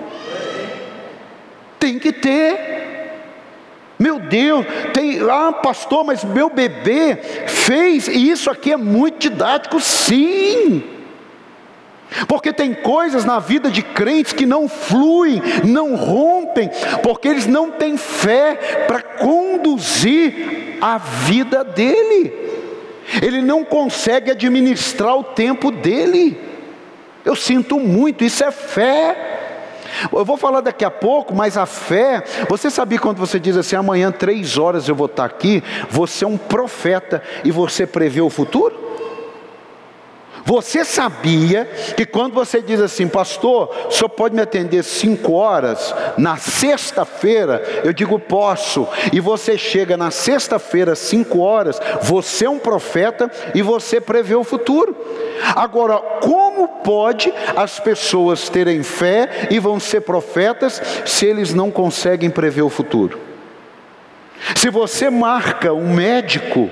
Tem 1.78 1.96
que 1.96 2.12
ter. 2.12 2.76
Meu 4.00 4.18
Deus, 4.18 4.66
tem, 4.92 5.20
ah, 5.30 5.52
pastor, 5.52 6.04
mas 6.04 6.24
meu 6.24 6.50
bebê 6.50 7.16
fez, 7.46 8.08
e 8.08 8.30
isso 8.30 8.50
aqui 8.50 8.72
é 8.72 8.76
muito 8.76 9.20
didático, 9.28 9.80
sim. 9.80 10.97
Porque 12.26 12.52
tem 12.52 12.72
coisas 12.72 13.24
na 13.24 13.38
vida 13.38 13.70
de 13.70 13.82
crentes 13.82 14.32
que 14.32 14.46
não 14.46 14.68
fluem, 14.68 15.42
não 15.64 15.94
rompem, 15.94 16.70
porque 17.02 17.28
eles 17.28 17.46
não 17.46 17.70
têm 17.70 17.96
fé 17.96 18.84
para 18.86 19.02
conduzir 19.02 20.78
a 20.80 20.98
vida 20.98 21.62
dele. 21.62 22.32
Ele 23.22 23.42
não 23.42 23.64
consegue 23.64 24.30
administrar 24.30 25.16
o 25.16 25.24
tempo 25.24 25.70
dele. 25.70 26.38
Eu 27.24 27.36
sinto 27.36 27.78
muito, 27.78 28.24
isso 28.24 28.42
é 28.42 28.50
fé. 28.50 29.38
Eu 30.12 30.24
vou 30.24 30.36
falar 30.36 30.60
daqui 30.60 30.84
a 30.84 30.90
pouco, 30.90 31.34
mas 31.34 31.56
a 31.56 31.66
fé, 31.66 32.22
você 32.48 32.70
sabia 32.70 32.98
quando 32.98 33.18
você 33.18 33.38
diz 33.38 33.56
assim, 33.56 33.76
amanhã 33.76 34.12
três 34.12 34.56
horas 34.56 34.88
eu 34.88 34.94
vou 34.94 35.06
estar 35.06 35.24
aqui, 35.24 35.62
você 35.90 36.24
é 36.24 36.28
um 36.28 36.36
profeta 36.36 37.22
e 37.44 37.50
você 37.50 37.86
prevê 37.86 38.20
o 38.20 38.30
futuro? 38.30 38.87
Você 40.48 40.82
sabia 40.82 41.66
que 41.94 42.06
quando 42.06 42.32
você 42.32 42.62
diz 42.62 42.80
assim, 42.80 43.06
pastor, 43.06 43.70
o 43.86 43.90
senhor 43.90 44.08
pode 44.08 44.34
me 44.34 44.40
atender 44.40 44.82
cinco 44.82 45.34
horas 45.34 45.94
na 46.16 46.38
sexta-feira? 46.38 47.62
Eu 47.84 47.92
digo, 47.92 48.18
posso. 48.18 48.88
E 49.12 49.20
você 49.20 49.58
chega 49.58 49.94
na 49.94 50.10
sexta-feira, 50.10 50.94
cinco 50.94 51.40
horas, 51.40 51.78
você 52.00 52.46
é 52.46 52.50
um 52.50 52.58
profeta 52.58 53.30
e 53.54 53.60
você 53.60 54.00
prevê 54.00 54.36
o 54.36 54.42
futuro. 54.42 54.96
Agora, 55.54 55.98
como 56.22 56.66
pode 56.82 57.30
as 57.54 57.78
pessoas 57.78 58.48
terem 58.48 58.82
fé 58.82 59.48
e 59.50 59.58
vão 59.58 59.78
ser 59.78 60.00
profetas 60.00 60.80
se 61.04 61.26
eles 61.26 61.52
não 61.52 61.70
conseguem 61.70 62.30
prever 62.30 62.62
o 62.62 62.70
futuro? 62.70 63.20
Se 64.56 64.70
você 64.70 65.10
marca 65.10 65.74
um 65.74 65.92
médico, 65.92 66.70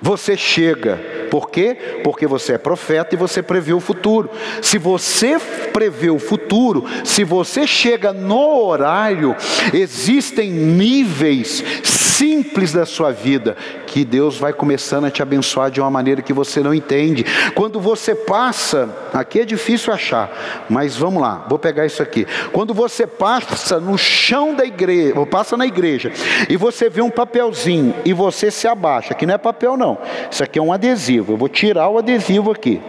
você 0.00 0.36
chega 0.36 1.18
por 1.28 1.50
quê? 1.50 1.76
Porque 2.02 2.26
você 2.26 2.54
é 2.54 2.58
profeta 2.58 3.14
e 3.14 3.18
você 3.18 3.42
prevê 3.42 3.72
o 3.72 3.80
futuro. 3.80 4.30
Se 4.62 4.78
você 4.78 5.38
prevê 5.72 6.10
o 6.10 6.18
futuro, 6.18 6.84
se 7.04 7.22
você 7.24 7.66
chega 7.66 8.12
no 8.12 8.64
horário, 8.64 9.36
existem 9.72 10.50
níveis 10.50 11.62
simples 11.84 12.72
da 12.72 12.84
sua 12.84 13.12
vida 13.12 13.56
que 13.86 14.04
Deus 14.04 14.36
vai 14.36 14.52
começando 14.52 15.04
a 15.04 15.10
te 15.10 15.22
abençoar 15.22 15.70
de 15.70 15.80
uma 15.80 15.90
maneira 15.90 16.20
que 16.20 16.32
você 16.32 16.60
não 16.60 16.74
entende. 16.74 17.24
Quando 17.54 17.80
você 17.80 18.14
passa, 18.14 18.88
aqui 19.12 19.40
é 19.40 19.44
difícil 19.44 19.92
achar, 19.92 20.66
mas 20.68 20.96
vamos 20.96 21.22
lá, 21.22 21.46
vou 21.48 21.58
pegar 21.58 21.86
isso 21.86 22.02
aqui. 22.02 22.26
Quando 22.52 22.74
você 22.74 23.06
passa 23.06 23.78
no 23.78 23.96
chão 23.96 24.54
da 24.54 24.64
igreja, 24.64 25.18
ou 25.18 25.26
passa 25.26 25.56
na 25.56 25.66
igreja, 25.66 26.12
e 26.48 26.56
você 26.56 26.88
vê 26.88 27.00
um 27.00 27.10
papelzinho 27.10 27.94
e 28.04 28.12
você 28.12 28.50
se 28.50 28.66
abaixa, 28.66 29.14
que 29.14 29.24
não 29.24 29.34
é 29.34 29.38
papel 29.38 29.76
não, 29.76 29.87
isso 30.30 30.42
aqui 30.42 30.58
é 30.58 30.62
um 30.62 30.72
adesivo. 30.72 31.32
Eu 31.32 31.36
vou 31.36 31.48
tirar 31.48 31.88
o 31.88 31.98
adesivo 31.98 32.50
aqui. 32.50 32.80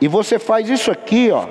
E 0.00 0.08
você 0.08 0.38
faz 0.38 0.68
isso 0.68 0.90
aqui, 0.90 1.30
ó. 1.30 1.46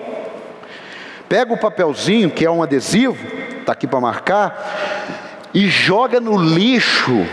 Pega 1.28 1.54
o 1.54 1.60
papelzinho, 1.60 2.32
que 2.32 2.44
é 2.44 2.50
um 2.50 2.64
adesivo, 2.64 3.18
está 3.60 3.74
aqui 3.74 3.86
para 3.86 4.02
marcar, 4.02 5.48
e 5.54 5.68
joga 5.68 6.20
no 6.20 6.36
lixo. 6.36 7.26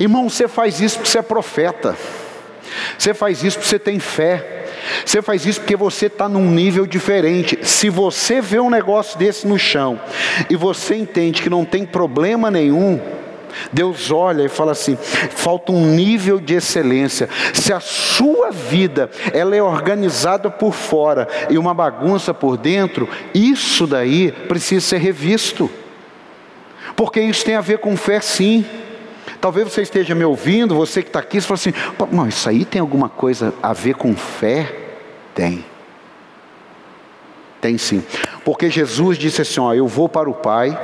Irmão, 0.00 0.28
você 0.28 0.48
faz 0.48 0.80
isso 0.80 0.96
porque 0.96 1.10
você 1.10 1.18
é 1.18 1.22
profeta. 1.22 1.96
Você 2.98 3.14
faz 3.14 3.42
isso 3.44 3.56
porque 3.58 3.70
você 3.70 3.78
tem 3.78 4.00
fé. 4.00 4.66
Você 5.04 5.22
faz 5.22 5.46
isso 5.46 5.60
porque 5.60 5.76
você 5.76 6.06
está 6.06 6.28
num 6.28 6.50
nível 6.50 6.86
diferente. 6.86 7.58
Se 7.62 7.88
você 7.88 8.40
vê 8.40 8.58
um 8.58 8.70
negócio 8.70 9.18
desse 9.18 9.46
no 9.46 9.58
chão 9.58 10.00
e 10.50 10.56
você 10.56 10.96
entende 10.96 11.42
que 11.42 11.50
não 11.50 11.64
tem 11.64 11.86
problema 11.86 12.50
nenhum, 12.50 13.00
Deus 13.72 14.10
olha 14.10 14.42
e 14.44 14.48
fala 14.48 14.72
assim: 14.72 14.96
falta 15.30 15.72
um 15.72 15.86
nível 15.86 16.40
de 16.40 16.54
excelência. 16.54 17.28
Se 17.52 17.72
a 17.72 17.80
sua 17.80 18.50
vida 18.50 19.10
ela 19.32 19.56
é 19.56 19.62
organizada 19.62 20.50
por 20.50 20.72
fora 20.72 21.28
e 21.50 21.58
uma 21.58 21.74
bagunça 21.74 22.32
por 22.32 22.56
dentro, 22.56 23.08
isso 23.34 23.86
daí 23.86 24.32
precisa 24.32 24.86
ser 24.86 24.98
revisto 24.98 25.70
porque 26.98 27.20
isso 27.20 27.44
tem 27.44 27.54
a 27.54 27.60
ver 27.60 27.78
com 27.78 27.96
fé 27.96 28.20
sim. 28.20 28.66
Talvez 29.40 29.72
você 29.72 29.82
esteja 29.82 30.16
me 30.16 30.24
ouvindo, 30.24 30.74
você 30.74 31.00
que 31.00 31.08
está 31.08 31.20
aqui, 31.20 31.40
você 31.40 31.46
fala 31.46 31.54
assim: 31.54 31.72
não, 32.10 32.26
isso 32.26 32.48
aí 32.48 32.64
tem 32.64 32.80
alguma 32.80 33.08
coisa 33.08 33.54
a 33.62 33.72
ver 33.72 33.94
com 33.94 34.16
fé? 34.16 34.74
Tem. 35.32 35.64
Tem 37.60 37.78
sim. 37.78 38.02
Porque 38.44 38.68
Jesus 38.68 39.16
disse 39.16 39.42
assim: 39.42 39.60
ó, 39.60 39.72
eu 39.72 39.86
vou 39.86 40.08
para 40.08 40.28
o 40.28 40.34
Pai. 40.34 40.76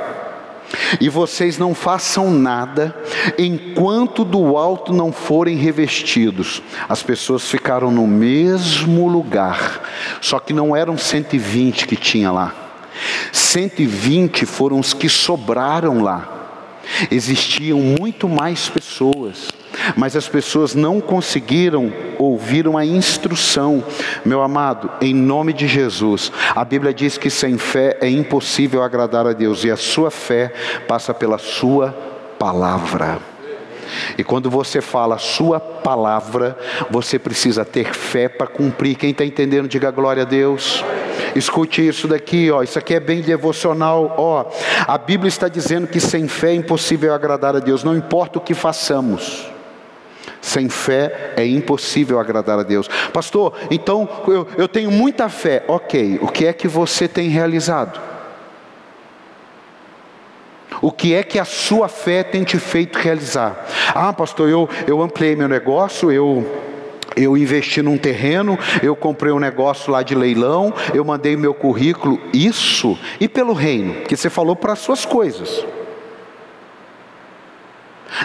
E 0.99 1.09
vocês 1.09 1.57
não 1.57 1.73
façam 1.73 2.31
nada 2.31 2.95
enquanto 3.37 4.23
do 4.23 4.57
alto 4.57 4.93
não 4.93 5.11
forem 5.11 5.57
revestidos. 5.57 6.61
As 6.87 7.03
pessoas 7.03 7.49
ficaram 7.49 7.91
no 7.91 8.07
mesmo 8.07 9.07
lugar, 9.07 9.81
só 10.21 10.39
que 10.39 10.53
não 10.53 10.75
eram 10.75 10.97
120 10.97 11.87
que 11.87 11.95
tinha 11.95 12.31
lá. 12.31 12.53
120 13.31 14.45
foram 14.45 14.79
os 14.79 14.93
que 14.93 15.09
sobraram 15.09 16.01
lá. 16.01 16.31
Existiam 17.09 17.79
muito 17.79 18.29
mais 18.29 18.69
pessoas, 18.69 19.49
mas 19.95 20.15
as 20.15 20.27
pessoas 20.27 20.75
não 20.75 20.99
conseguiram 20.99 21.91
ouvir 22.17 22.67
uma 22.67 22.85
instrução. 22.85 23.83
Meu 24.23 24.41
amado, 24.41 24.89
em 25.01 25.13
nome 25.13 25.53
de 25.53 25.67
Jesus, 25.67 26.31
a 26.55 26.63
Bíblia 26.63 26.93
diz 26.93 27.17
que 27.17 27.29
sem 27.29 27.57
fé 27.57 27.97
é 28.01 28.09
impossível 28.09 28.83
agradar 28.83 29.27
a 29.27 29.33
Deus, 29.33 29.63
e 29.63 29.71
a 29.71 29.77
sua 29.77 30.11
fé 30.11 30.53
passa 30.87 31.13
pela 31.13 31.37
sua 31.37 31.95
palavra. 32.39 33.19
E 34.17 34.23
quando 34.23 34.49
você 34.49 34.81
fala 34.81 35.15
a 35.15 35.19
sua 35.19 35.59
palavra, 35.59 36.57
você 36.89 37.19
precisa 37.19 37.63
ter 37.63 37.93
fé 37.93 38.27
para 38.27 38.47
cumprir. 38.47 38.95
Quem 38.95 39.11
está 39.11 39.25
entendendo, 39.25 39.67
diga 39.67 39.91
glória 39.91 40.23
a 40.23 40.25
Deus. 40.25 40.83
Escute 41.35 41.85
isso 41.85 42.07
daqui, 42.07 42.49
ó. 42.51 42.63
Isso 42.63 42.79
aqui 42.79 42.93
é 42.93 42.99
bem 42.99 43.21
devocional, 43.21 44.15
ó. 44.17 44.45
A 44.87 44.97
Bíblia 44.97 45.27
está 45.27 45.47
dizendo 45.47 45.87
que 45.87 45.99
sem 45.99 46.27
fé 46.27 46.51
é 46.51 46.55
impossível 46.55 47.13
agradar 47.13 47.55
a 47.55 47.59
Deus, 47.59 47.83
não 47.83 47.95
importa 47.95 48.39
o 48.39 48.41
que 48.41 48.53
façamos. 48.53 49.54
Sem 50.45 50.69
fé 50.69 51.33
é 51.35 51.43
impossível 51.43 52.19
agradar 52.19 52.59
a 52.59 52.63
Deus. 52.63 52.87
Pastor, 53.11 53.55
então 53.71 54.07
eu, 54.27 54.47
eu 54.55 54.67
tenho 54.67 54.91
muita 54.91 55.27
fé. 55.27 55.63
Ok, 55.67 56.19
o 56.21 56.27
que 56.27 56.45
é 56.45 56.53
que 56.53 56.67
você 56.67 57.07
tem 57.07 57.29
realizado? 57.29 57.99
O 60.83 60.91
que 60.91 61.15
é 61.15 61.23
que 61.23 61.39
a 61.39 61.45
sua 61.45 61.87
fé 61.87 62.21
tem 62.21 62.43
te 62.43 62.59
feito 62.59 62.99
realizar? 62.99 63.65
Ah, 63.95 64.13
pastor, 64.13 64.47
eu, 64.47 64.69
eu 64.85 65.01
ampliei 65.01 65.35
meu 65.35 65.47
negócio, 65.47 66.11
eu 66.11 66.45
eu 67.15 67.35
investi 67.35 67.81
num 67.81 67.97
terreno, 67.97 68.59
eu 68.83 68.95
comprei 68.95 69.31
um 69.31 69.39
negócio 69.39 69.91
lá 69.91 70.03
de 70.03 70.13
leilão, 70.13 70.71
eu 70.93 71.03
mandei 71.03 71.35
meu 71.35 71.55
currículo, 71.55 72.21
isso, 72.31 72.99
e 73.19 73.27
pelo 73.27 73.53
reino, 73.53 74.03
que 74.03 74.15
você 74.15 74.29
falou 74.29 74.55
para 74.55 74.73
as 74.73 74.79
suas 74.79 75.05
coisas. 75.05 75.65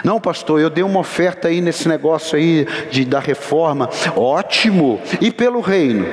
Não, 0.03 0.19
pastor, 0.19 0.59
eu 0.61 0.69
dei 0.69 0.83
uma 0.83 0.99
oferta 0.99 1.47
aí 1.47 1.61
nesse 1.61 1.87
negócio 1.87 2.37
aí 2.37 2.67
de, 2.89 3.03
da 3.03 3.19
reforma, 3.19 3.89
ótimo, 4.15 5.01
e 5.19 5.31
pelo 5.31 5.59
reino? 5.59 6.05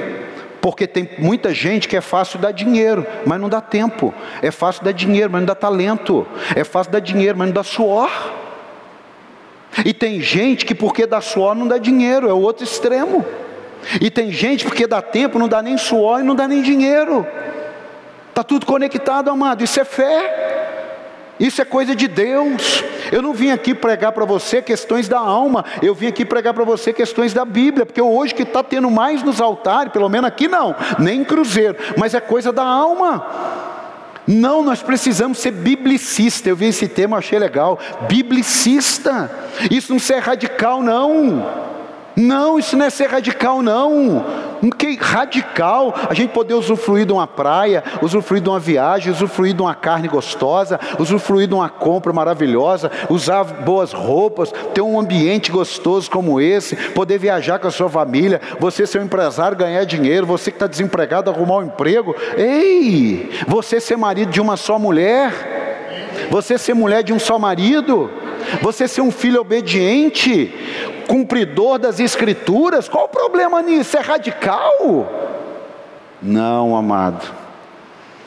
Porque 0.61 0.87
tem 0.87 1.09
muita 1.19 1.55
gente 1.55 1.87
que 1.87 1.97
é 1.97 2.01
fácil 2.01 2.39
dar 2.39 2.51
dinheiro, 2.51 3.07
mas 3.25 3.41
não 3.41 3.49
dá 3.49 3.61
tempo, 3.61 4.13
é 4.43 4.51
fácil 4.51 4.85
dar 4.85 4.93
dinheiro, 4.93 5.31
mas 5.31 5.41
não 5.41 5.47
dá 5.47 5.55
talento, 5.55 6.27
é 6.55 6.65
fácil 6.65 6.93
dar 6.93 7.01
dinheiro, 7.01 7.39
mas 7.39 7.49
não 7.49 7.55
dá 7.55 7.63
suor. 7.63 8.11
E 9.85 9.93
tem 9.93 10.21
gente 10.21 10.65
que 10.65 10.75
porque 10.75 11.07
dá 11.07 11.21
suor 11.21 11.55
não 11.55 11.69
dá 11.69 11.79
dinheiro, 11.79 12.29
é 12.29 12.33
o 12.33 12.41
outro 12.41 12.65
extremo. 12.65 13.25
E 14.01 14.11
tem 14.11 14.33
gente 14.33 14.65
porque 14.65 14.87
dá 14.87 15.01
tempo, 15.01 15.39
não 15.39 15.49
dá 15.49 15.63
nem 15.63 15.79
suor 15.79 16.21
e 16.21 16.23
não 16.23 16.35
dá 16.35 16.49
nem 16.49 16.63
dinheiro. 16.63 17.27
Está 18.29 18.43
tudo 18.43 18.67
conectado, 18.67 19.31
amado. 19.31 19.63
Isso 19.63 19.81
é 19.81 19.85
fé. 19.85 20.49
Isso 21.39 21.63
é 21.63 21.65
coisa 21.65 21.95
de 21.95 22.09
Deus. 22.09 22.85
Eu 23.11 23.23
não 23.23 23.33
vim 23.33 23.51
aqui 23.51 23.75
pregar 23.75 24.13
para 24.13 24.25
você 24.25 24.61
questões 24.63 25.09
da 25.09 25.19
alma, 25.19 25.65
eu 25.83 25.95
vim 25.95 26.07
aqui 26.07 26.25
pregar 26.25 26.55
para 26.55 26.65
você 26.65 26.93
questões 26.93 27.33
da 27.33 27.45
Bíblia, 27.45 27.87
porque 27.87 28.01
hoje 28.01 28.35
que 28.35 28.43
está 28.43 28.63
tendo 28.63 28.91
mais 28.91 29.23
nos 29.23 29.41
altares, 29.41 29.93
pelo 29.93 30.09
menos 30.09 30.29
aqui 30.29 30.49
não, 30.49 30.75
nem 30.99 31.21
em 31.21 31.25
cruzeiro, 31.25 31.77
mas 31.97 32.15
é 32.15 32.21
coisa 32.21 32.53
da 32.53 32.65
alma. 32.65 33.27
Não, 34.27 34.63
nós 34.63 34.83
precisamos 34.83 35.39
ser 35.39 35.53
biblicista. 35.53 36.51
Eu 36.51 36.57
vi 36.57 36.67
esse 36.67 36.87
tema, 36.87 37.17
achei 37.17 37.39
legal. 37.39 37.79
Biblicista. 38.07 39.31
Isso 39.71 39.91
não 39.91 40.17
é 40.17 40.19
radical, 40.19 40.83
não. 40.83 41.78
Não, 42.19 42.59
isso 42.59 42.77
não 42.77 42.87
é 42.87 42.91
ser 42.91 43.07
radical, 43.07 43.63
não. 43.63 44.25
Que 44.77 44.97
radical 44.97 45.95
a 46.11 46.13
gente 46.15 46.31
poder 46.31 46.55
usufruir 46.55 47.07
de 47.07 47.13
uma 47.13 47.29
praia, 47.29 47.85
usufruir 48.03 48.43
de 48.43 48.49
uma 48.49 48.59
viagem, 48.59 49.13
usufruir 49.13 49.55
de 49.55 49.63
uma 49.63 49.73
carne 49.73 50.09
gostosa, 50.09 50.81
usufruir 50.99 51.47
de 51.47 51.55
uma 51.55 51.69
compra 51.69 52.13
maravilhosa, 52.13 52.91
usar 53.09 53.45
boas 53.45 53.93
roupas, 53.93 54.53
ter 54.75 54.81
um 54.81 54.99
ambiente 54.99 55.53
gostoso 55.53 56.11
como 56.11 56.41
esse, 56.41 56.75
poder 56.91 57.19
viajar 57.19 57.61
com 57.61 57.69
a 57.69 57.71
sua 57.71 57.89
família, 57.89 58.41
você 58.59 58.85
ser 58.85 58.99
um 58.99 59.05
empresário, 59.05 59.57
ganhar 59.57 59.85
dinheiro, 59.85 60.27
você 60.27 60.51
que 60.51 60.57
está 60.57 60.67
desempregado, 60.67 61.31
arrumar 61.31 61.59
um 61.59 61.67
emprego. 61.67 62.17
Ei, 62.37 63.31
você 63.47 63.81
ser 63.81 63.97
marido 63.97 64.33
de 64.33 64.41
uma 64.41 64.57
só 64.57 64.77
mulher, 64.77 66.27
você 66.33 66.59
ser 66.59 66.75
mulher 66.75 67.05
de 67.05 67.13
um 67.13 67.19
só 67.21 67.39
marido, 67.39 68.11
você 68.61 68.89
ser 68.89 69.03
um 69.03 69.13
filho 69.13 69.41
obediente 69.41 70.53
cumpridor 71.09 71.79
das 71.79 71.99
Escrituras, 71.99 72.89
qual 72.89 73.07
o 73.07 73.09
problema 73.09 73.61
nisso? 73.63 73.97
É 73.97 74.01
radical? 74.01 75.11
Não, 76.23 76.77
amado. 76.77 77.35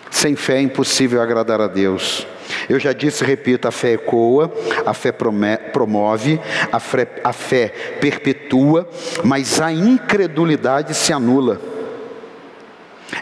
Sem 0.10 0.36
fé 0.36 0.58
é 0.58 0.62
impossível 0.62 1.22
agradar 1.22 1.62
a 1.62 1.68
Deus. 1.68 2.28
Eu 2.68 2.80
já 2.80 2.92
disse, 2.92 3.24
repito, 3.24 3.68
a 3.68 3.72
fé 3.72 3.94
ecoa, 3.94 4.52
a 4.86 4.94
fé 4.94 5.12
promove, 5.12 6.42
a 6.72 6.80
fé, 6.80 7.08
a 7.24 7.32
fé 7.32 7.70
perpetua, 8.02 8.90
mas 9.24 9.62
a 9.62 9.72
incredulidade 9.72 10.94
se 10.94 11.14
anula. 11.14 11.62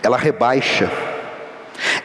Ela 0.01 0.18
rebaixa. 0.18 0.89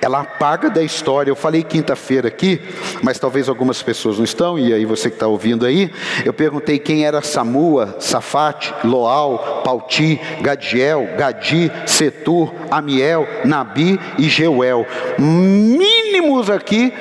Ela 0.01 0.21
apaga 0.21 0.71
da 0.71 0.83
história. 0.83 1.31
Eu 1.31 1.37
falei 1.37 1.63
quinta-feira 1.63 2.29
aqui, 2.29 2.61
mas 3.03 3.19
talvez 3.19 3.49
algumas 3.49 3.83
pessoas 3.83 4.19
não 4.19 4.25
estão, 4.25 4.59
e 4.59 4.73
aí 4.73 4.85
você 4.85 5.09
que 5.09 5.17
está 5.17 5.27
ouvindo 5.27 5.67
aí, 5.67 5.91
eu 6.25 6.33
perguntei 6.33 6.79
quem 6.79 7.05
era 7.05 7.23
Samua, 7.23 7.97
Safate, 8.01 8.75
Loal, 8.85 9.63
Pauti, 9.65 10.21
Gadiel, 10.41 11.09
Gadi, 11.17 11.71
Setur, 11.87 12.53
Amiel, 12.71 13.27
Nabi 13.45 13.99
e 14.19 14.29
Jeuel. 14.29 14.87
Mínimos 15.19 16.51
aqui 16.51 16.93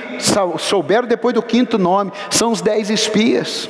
souberam 0.59 1.07
depois 1.07 1.33
do 1.33 1.41
quinto 1.41 1.77
nome, 1.77 2.11
são 2.29 2.51
os 2.51 2.61
dez 2.61 2.89
espias. 2.89 3.69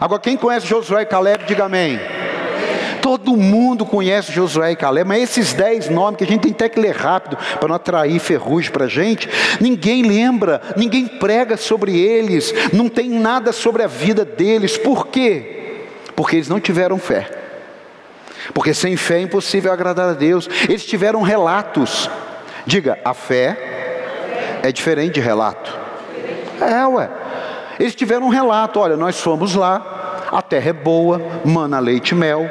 Agora, 0.00 0.20
quem 0.20 0.36
conhece 0.36 0.66
Josué 0.66 1.02
e 1.02 1.06
Caleb, 1.06 1.44
diga 1.44 1.64
amém. 1.64 2.00
Todo 3.02 3.36
mundo 3.36 3.84
conhece 3.84 4.30
Josué 4.30 4.70
e 4.70 4.76
Caleb, 4.76 5.08
mas 5.08 5.24
esses 5.24 5.52
dez 5.52 5.88
nomes 5.88 6.16
que 6.16 6.24
a 6.24 6.26
gente 6.26 6.42
tem 6.42 6.52
até 6.52 6.68
que 6.68 6.78
ler 6.78 6.94
rápido 6.94 7.36
para 7.58 7.68
não 7.68 7.74
atrair 7.74 8.20
ferrugem 8.20 8.70
para 8.70 8.84
a 8.84 8.88
gente, 8.88 9.28
ninguém 9.60 10.04
lembra, 10.04 10.62
ninguém 10.76 11.08
prega 11.08 11.56
sobre 11.56 11.98
eles, 11.98 12.54
não 12.72 12.88
tem 12.88 13.10
nada 13.10 13.50
sobre 13.50 13.82
a 13.82 13.88
vida 13.88 14.24
deles. 14.24 14.78
Por 14.78 15.08
quê? 15.08 15.84
Porque 16.14 16.36
eles 16.36 16.48
não 16.48 16.60
tiveram 16.60 16.96
fé. 16.96 17.28
Porque 18.54 18.72
sem 18.72 18.96
fé 18.96 19.18
é 19.18 19.22
impossível 19.22 19.72
agradar 19.72 20.10
a 20.10 20.14
Deus. 20.14 20.48
Eles 20.68 20.84
tiveram 20.84 21.22
relatos. 21.22 22.08
Diga, 22.64 23.00
a 23.04 23.12
fé 23.14 24.60
é 24.62 24.70
diferente 24.70 25.14
de 25.14 25.20
relato. 25.20 25.76
É, 26.60 26.86
ué. 26.86 27.10
Eles 27.80 27.96
tiveram 27.96 28.26
um 28.26 28.30
relato: 28.30 28.78
olha, 28.78 28.96
nós 28.96 29.20
fomos 29.20 29.56
lá, 29.56 30.28
a 30.30 30.40
terra 30.40 30.70
é 30.70 30.72
boa, 30.72 31.20
mana, 31.44 31.80
leite 31.80 32.10
e 32.10 32.14
mel 32.14 32.48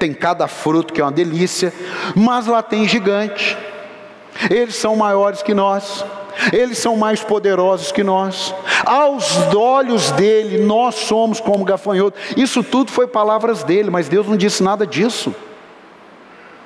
tem 0.00 0.14
cada 0.14 0.48
fruto 0.48 0.94
que 0.94 1.00
é 1.00 1.04
uma 1.04 1.12
delícia, 1.12 1.72
mas 2.16 2.46
lá 2.46 2.62
tem 2.62 2.88
gigante. 2.88 3.56
Eles 4.48 4.74
são 4.76 4.96
maiores 4.96 5.42
que 5.42 5.52
nós. 5.52 6.02
Eles 6.54 6.78
são 6.78 6.96
mais 6.96 7.22
poderosos 7.22 7.92
que 7.92 8.02
nós. 8.02 8.54
Aos 8.86 9.54
olhos 9.54 10.10
dele, 10.12 10.64
nós 10.64 10.94
somos 10.94 11.38
como 11.38 11.66
gafanhoto. 11.66 12.18
Isso 12.34 12.62
tudo 12.64 12.90
foi 12.90 13.06
palavras 13.06 13.62
dele, 13.62 13.90
mas 13.90 14.08
Deus 14.08 14.26
não 14.26 14.38
disse 14.38 14.62
nada 14.62 14.86
disso. 14.86 15.34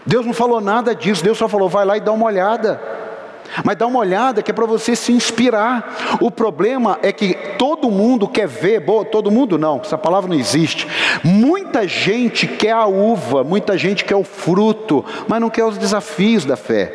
Deus 0.06 0.24
não 0.24 0.32
falou 0.32 0.60
nada 0.60 0.94
disso. 0.94 1.24
Deus 1.24 1.36
só 1.36 1.48
falou: 1.48 1.68
vai 1.68 1.84
lá 1.84 1.96
e 1.96 2.00
dá 2.00 2.12
uma 2.12 2.26
olhada. 2.26 2.80
Mas 3.62 3.76
dá 3.76 3.86
uma 3.86 3.98
olhada 3.98 4.42
que 4.42 4.50
é 4.50 4.54
para 4.54 4.66
você 4.66 4.96
se 4.96 5.12
inspirar. 5.12 6.18
O 6.20 6.30
problema 6.30 6.98
é 7.02 7.12
que 7.12 7.34
todo 7.58 7.90
mundo 7.90 8.26
quer 8.26 8.48
ver, 8.48 8.80
boa, 8.80 9.04
todo 9.04 9.30
mundo 9.30 9.58
não, 9.58 9.80
essa 9.80 9.98
palavra 9.98 10.28
não 10.28 10.38
existe. 10.38 10.86
Muita 11.22 11.86
gente 11.86 12.46
quer 12.46 12.72
a 12.72 12.86
uva, 12.86 13.44
muita 13.44 13.76
gente 13.78 14.04
quer 14.04 14.16
o 14.16 14.24
fruto, 14.24 15.04
mas 15.28 15.40
não 15.40 15.50
quer 15.50 15.64
os 15.64 15.78
desafios 15.78 16.44
da 16.44 16.56
fé. 16.56 16.92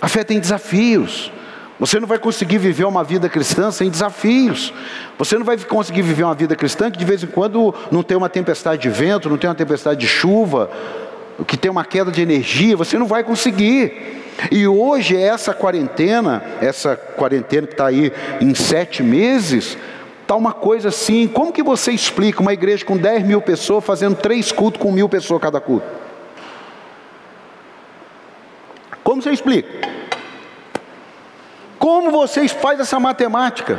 A 0.00 0.08
fé 0.08 0.24
tem 0.24 0.40
desafios. 0.40 1.30
Você 1.78 1.98
não 1.98 2.06
vai 2.06 2.18
conseguir 2.18 2.58
viver 2.58 2.84
uma 2.84 3.02
vida 3.02 3.28
cristã 3.28 3.70
sem 3.72 3.90
desafios. 3.90 4.72
Você 5.18 5.36
não 5.36 5.44
vai 5.44 5.58
conseguir 5.58 6.02
viver 6.02 6.22
uma 6.22 6.34
vida 6.34 6.54
cristã 6.54 6.90
que 6.90 6.98
de 6.98 7.04
vez 7.04 7.24
em 7.24 7.26
quando 7.26 7.74
não 7.90 8.02
tem 8.02 8.16
uma 8.16 8.28
tempestade 8.28 8.82
de 8.82 8.88
vento, 8.88 9.28
não 9.28 9.36
tem 9.36 9.50
uma 9.50 9.56
tempestade 9.56 9.98
de 9.98 10.06
chuva, 10.06 10.70
que 11.46 11.56
tem 11.56 11.70
uma 11.70 11.84
queda 11.84 12.10
de 12.10 12.22
energia, 12.22 12.76
você 12.76 12.98
não 12.98 13.06
vai 13.06 13.24
conseguir. 13.24 14.22
E 14.50 14.66
hoje 14.66 15.16
essa 15.16 15.54
quarentena, 15.54 16.42
essa 16.60 16.96
quarentena 16.96 17.66
que 17.66 17.74
está 17.74 17.86
aí 17.86 18.12
em 18.40 18.54
sete 18.54 19.02
meses, 19.02 19.76
está 20.22 20.34
uma 20.34 20.52
coisa 20.52 20.88
assim, 20.88 21.28
como 21.28 21.52
que 21.52 21.62
você 21.62 21.92
explica 21.92 22.40
uma 22.40 22.52
igreja 22.52 22.84
com 22.84 22.96
10 22.96 23.24
mil 23.24 23.40
pessoas 23.42 23.84
fazendo 23.84 24.16
três 24.16 24.50
cultos 24.50 24.80
com 24.80 24.90
mil 24.90 25.08
pessoas 25.08 25.40
cada 25.40 25.60
culto? 25.60 25.86
Como 29.02 29.20
você 29.20 29.30
explica? 29.30 29.88
Como 31.78 32.10
vocês 32.10 32.52
faz 32.52 32.80
essa 32.80 32.98
matemática? 32.98 33.78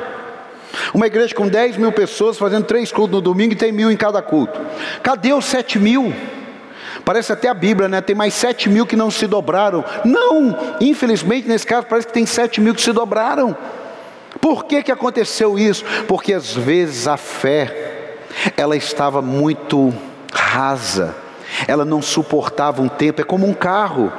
Uma 0.93 1.07
igreja 1.07 1.33
com 1.33 1.47
10 1.47 1.77
mil 1.77 1.91
pessoas 1.91 2.37
fazendo 2.37 2.65
três 2.65 2.91
cultos 2.91 3.15
no 3.15 3.21
domingo 3.21 3.53
e 3.53 3.55
tem 3.55 3.71
mil 3.71 3.91
em 3.91 3.97
cada 3.97 4.21
culto. 4.21 4.59
Cadê 5.01 5.33
os 5.33 5.45
sete 5.45 5.79
mil? 5.79 6.13
Parece 7.05 7.33
até 7.33 7.49
a 7.49 7.53
Bíblia, 7.53 7.89
né? 7.89 8.01
Tem 8.01 8.15
mais 8.15 8.33
sete 8.33 8.69
mil 8.69 8.85
que 8.85 8.95
não 8.95 9.11
se 9.11 9.27
dobraram. 9.27 9.83
Não, 10.05 10.57
infelizmente 10.79 11.47
nesse 11.47 11.65
caso 11.65 11.85
parece 11.87 12.07
que 12.07 12.13
tem 12.13 12.25
sete 12.25 12.61
mil 12.61 12.73
que 12.73 12.81
se 12.81 12.91
dobraram. 12.91 13.55
Por 14.39 14.65
que, 14.65 14.83
que 14.83 14.91
aconteceu 14.91 15.57
isso? 15.57 15.85
Porque 16.07 16.33
às 16.33 16.53
vezes 16.53 17.07
a 17.07 17.17
fé, 17.17 18.15
ela 18.57 18.75
estava 18.75 19.21
muito 19.21 19.93
rasa, 20.33 21.15
ela 21.67 21.85
não 21.85 22.01
suportava 22.01 22.81
um 22.81 22.89
tempo, 22.89 23.21
é 23.21 23.23
como 23.23 23.47
um 23.47 23.53
carro. 23.53 24.11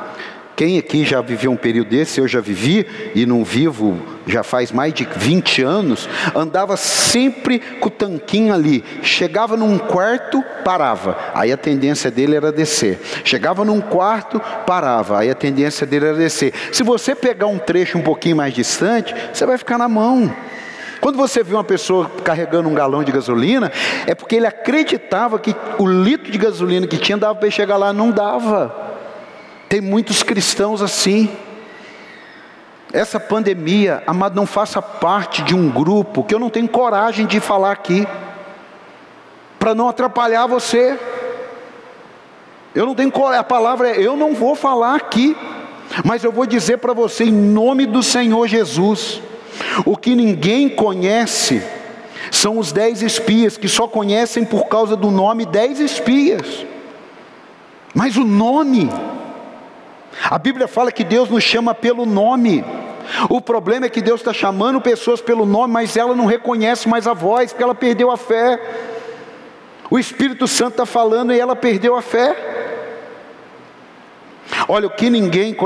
Quem 0.57 0.79
aqui 0.79 1.05
já 1.05 1.21
viveu 1.21 1.51
um 1.51 1.57
período 1.57 1.89
desse? 1.89 2.21
Eu 2.21 2.29
já 2.29 2.41
vivi 2.41 2.87
e 3.15 3.27
não 3.27 3.45
vivo 3.45 4.01
já 4.27 4.43
faz 4.43 4.73
mais 4.73 4.93
de 4.95 5.05
20 5.05 5.63
anos. 5.63 6.09
Andava 6.35 6.77
sempre 6.77 7.59
com 7.59 7.89
o 7.89 7.91
tanquinho 7.91 8.55
ali. 8.55 8.85
Chegava 9.03 9.57
num 9.57 9.79
quarto, 9.79 10.43
parava. 10.65 11.17
Aí 11.35 11.53
a 11.53 11.57
tendência 11.57 12.11
dele 12.11 12.37
era 12.37 12.53
descer. 12.53 13.01
Chegava 13.25 13.65
num 13.65 13.81
quarto, 13.81 14.41
parava. 14.67 15.19
Aí 15.19 15.31
a 15.31 15.35
tendência 15.35 15.87
dele 15.87 16.07
era 16.07 16.17
descer. 16.17 16.53
Se 16.73 16.83
você 16.83 17.15
pegar 17.15 17.47
um 17.47 17.59
trecho 17.59 17.99
um 17.99 18.03
pouquinho 18.03 18.37
mais 18.37 18.55
distante, 18.55 19.15
você 19.33 19.45
vai 19.45 19.59
ficar 19.59 19.79
na 19.79 19.89
mão. 19.89 20.35
Quando 21.01 21.17
você 21.17 21.43
vê 21.43 21.53
uma 21.53 21.65
pessoa 21.65 22.11
carregando 22.25 22.69
um 22.69 22.75
galão 22.75 23.05
de 23.05 23.13
gasolina, 23.13 23.71
é 24.07 24.15
porque 24.15 24.37
ele 24.37 24.47
acreditava 24.47 25.39
que 25.39 25.55
o 25.79 25.87
litro 25.87 26.33
de 26.33 26.39
gasolina 26.39 26.87
que 26.87 26.97
tinha 26.97 27.19
dava 27.19 27.35
para 27.35 27.51
chegar 27.51 27.77
lá, 27.77 27.93
não 27.93 28.11
dava. 28.11 28.94
Tem 29.75 29.81
muitos 29.81 30.23
cristãos 30.23 30.81
assim. 30.81 31.29
Essa 32.93 33.19
pandemia, 33.19 34.05
amado, 34.07 34.37
não 34.37 34.47
faça 34.47 34.81
parte 34.81 35.43
de 35.43 35.53
um 35.53 35.69
grupo 35.69 36.23
que 36.23 36.33
eu 36.33 36.39
não 36.39 36.49
tenho 36.49 36.69
coragem 36.69 37.27
de 37.27 37.41
falar 37.41 37.73
aqui, 37.73 38.07
para 39.59 39.75
não 39.75 39.89
atrapalhar 39.89 40.47
você. 40.47 40.97
Eu 42.73 42.87
não 42.87 42.95
tenho 42.95 43.11
coragem, 43.11 43.41
a 43.41 43.43
palavra 43.43 43.89
é: 43.91 44.01
eu 44.01 44.17
não 44.17 44.33
vou 44.33 44.55
falar 44.55 44.95
aqui, 44.95 45.37
mas 46.05 46.23
eu 46.23 46.31
vou 46.31 46.47
dizer 46.47 46.79
para 46.79 46.93
você, 46.93 47.25
em 47.25 47.33
nome 47.33 47.85
do 47.85 48.01
Senhor 48.01 48.47
Jesus, 48.47 49.21
o 49.85 49.97
que 49.97 50.15
ninguém 50.15 50.69
conhece 50.69 51.61
são 52.31 52.59
os 52.59 52.71
dez 52.71 53.03
espias, 53.03 53.57
que 53.57 53.69
só 53.69 53.89
conhecem 53.89 54.45
por 54.45 54.69
causa 54.69 54.95
do 54.95 55.11
nome 55.11 55.45
dez 55.45 55.81
espias, 55.81 56.65
mas 57.93 58.17
o 58.17 58.25
nome, 58.25 58.89
a 60.23 60.39
Bíblia 60.39 60.69
fala 60.69 60.93
que 60.93 61.05
Deus 61.05 61.29
nos 61.29 61.43
chama 61.43 61.75
pelo 61.75 62.07
nome. 62.07 62.65
O 63.29 63.41
problema 63.41 63.87
é 63.87 63.89
que 63.89 64.01
Deus 64.01 64.21
está 64.21 64.33
chamando 64.33 64.81
pessoas 64.81 65.21
pelo 65.21 65.45
nome, 65.45 65.73
mas 65.73 65.97
ela 65.97 66.15
não 66.15 66.27
reconhece 66.27 66.89
mais 66.89 67.07
a 67.07 67.13
voz, 67.13 67.53
porque 67.53 67.63
ela 67.63 67.75
perdeu 67.75 68.11
a 68.11 68.17
fé. 68.17 68.61
O 69.91 69.99
Espírito 69.99 70.49
Santo 70.49 70.73
está 70.73 70.87
falando 70.87 71.33
e 71.33 71.39
ela 71.39 71.55
perdeu 71.55 71.95
a 71.95 72.03
fé. 72.03 72.64
Olha, 74.69 74.87
o 74.87 74.91
que 74.91 75.11
ninguém, 75.11 75.57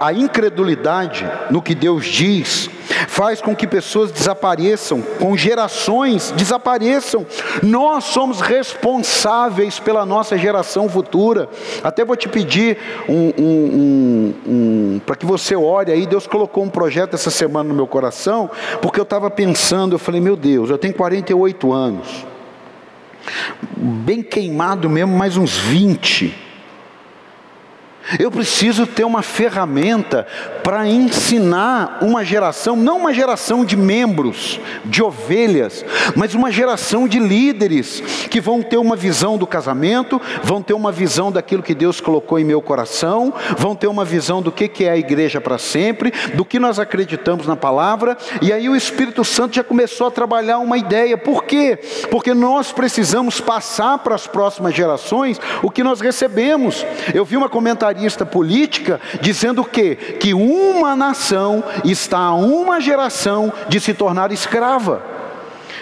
a 0.00 0.12
incredulidade 0.12 1.28
no 1.50 1.62
que 1.62 1.74
Deus 1.74 2.06
diz, 2.06 2.70
faz 3.08 3.40
com 3.40 3.54
que 3.54 3.66
pessoas 3.66 4.12
desapareçam, 4.12 5.02
com 5.18 5.36
gerações 5.36 6.32
desapareçam. 6.36 7.26
Nós 7.62 8.04
somos 8.04 8.40
responsáveis 8.40 9.78
pela 9.78 10.06
nossa 10.06 10.36
geração 10.36 10.88
futura. 10.88 11.48
Até 11.82 12.04
vou 12.04 12.16
te 12.16 12.28
pedir 12.28 12.78
um, 13.08 13.32
um, 13.38 14.34
um, 14.46 15.00
para 15.04 15.16
que 15.16 15.26
você 15.26 15.56
ore 15.56 15.92
aí. 15.92 16.06
Deus 16.06 16.26
colocou 16.26 16.64
um 16.64 16.70
projeto 16.70 17.14
essa 17.14 17.30
semana 17.30 17.68
no 17.68 17.74
meu 17.74 17.86
coração, 17.86 18.50
porque 18.80 19.00
eu 19.00 19.04
estava 19.04 19.30
pensando, 19.30 19.94
eu 19.94 19.98
falei, 19.98 20.20
meu 20.20 20.36
Deus, 20.36 20.70
eu 20.70 20.78
tenho 20.78 20.94
48 20.94 21.72
anos, 21.72 22.26
bem 23.76 24.22
queimado 24.22 24.88
mesmo, 24.88 25.16
mais 25.16 25.36
uns 25.36 25.56
20. 25.56 26.45
Eu 28.18 28.30
preciso 28.30 28.86
ter 28.86 29.04
uma 29.04 29.22
ferramenta 29.22 30.26
para 30.62 30.86
ensinar 30.86 31.98
uma 32.00 32.24
geração, 32.24 32.76
não 32.76 32.98
uma 32.98 33.12
geração 33.12 33.64
de 33.64 33.76
membros, 33.76 34.58
de 34.84 35.02
ovelhas, 35.02 35.84
mas 36.14 36.34
uma 36.34 36.50
geração 36.50 37.06
de 37.06 37.18
líderes 37.18 38.00
que 38.30 38.40
vão 38.40 38.62
ter 38.62 38.76
uma 38.76 38.96
visão 38.96 39.36
do 39.36 39.46
casamento, 39.46 40.20
vão 40.42 40.62
ter 40.62 40.74
uma 40.74 40.90
visão 40.90 41.30
daquilo 41.30 41.62
que 41.62 41.74
Deus 41.74 42.00
colocou 42.00 42.38
em 42.38 42.44
meu 42.44 42.62
coração, 42.62 43.32
vão 43.56 43.74
ter 43.74 43.86
uma 43.86 44.04
visão 44.04 44.40
do 44.40 44.50
que 44.50 44.84
é 44.84 44.90
a 44.90 44.96
igreja 44.96 45.40
para 45.40 45.58
sempre, 45.58 46.12
do 46.34 46.44
que 46.44 46.58
nós 46.58 46.78
acreditamos 46.78 47.46
na 47.46 47.56
palavra, 47.56 48.16
e 48.40 48.52
aí 48.52 48.68
o 48.68 48.76
Espírito 48.76 49.24
Santo 49.24 49.56
já 49.56 49.64
começou 49.64 50.06
a 50.06 50.10
trabalhar 50.10 50.58
uma 50.58 50.78
ideia. 50.78 51.16
Por 51.18 51.44
quê? 51.44 51.78
Porque 52.10 52.34
nós 52.34 52.72
precisamos 52.72 53.40
passar 53.40 53.98
para 53.98 54.14
as 54.14 54.26
próximas 54.26 54.74
gerações 54.74 55.40
o 55.62 55.70
que 55.70 55.84
nós 55.84 56.00
recebemos. 56.00 56.84
Eu 57.14 57.24
vi 57.24 57.36
uma 57.36 57.48
comentarista 57.48 58.05
comentarista 58.06 58.24
política 58.24 59.00
dizendo 59.20 59.64
que 59.64 59.96
que 59.96 60.32
uma 60.32 60.94
nação 60.94 61.62
está 61.84 62.18
a 62.18 62.34
uma 62.34 62.80
geração 62.80 63.52
de 63.68 63.80
se 63.80 63.92
tornar 63.92 64.30
escrava. 64.30 65.15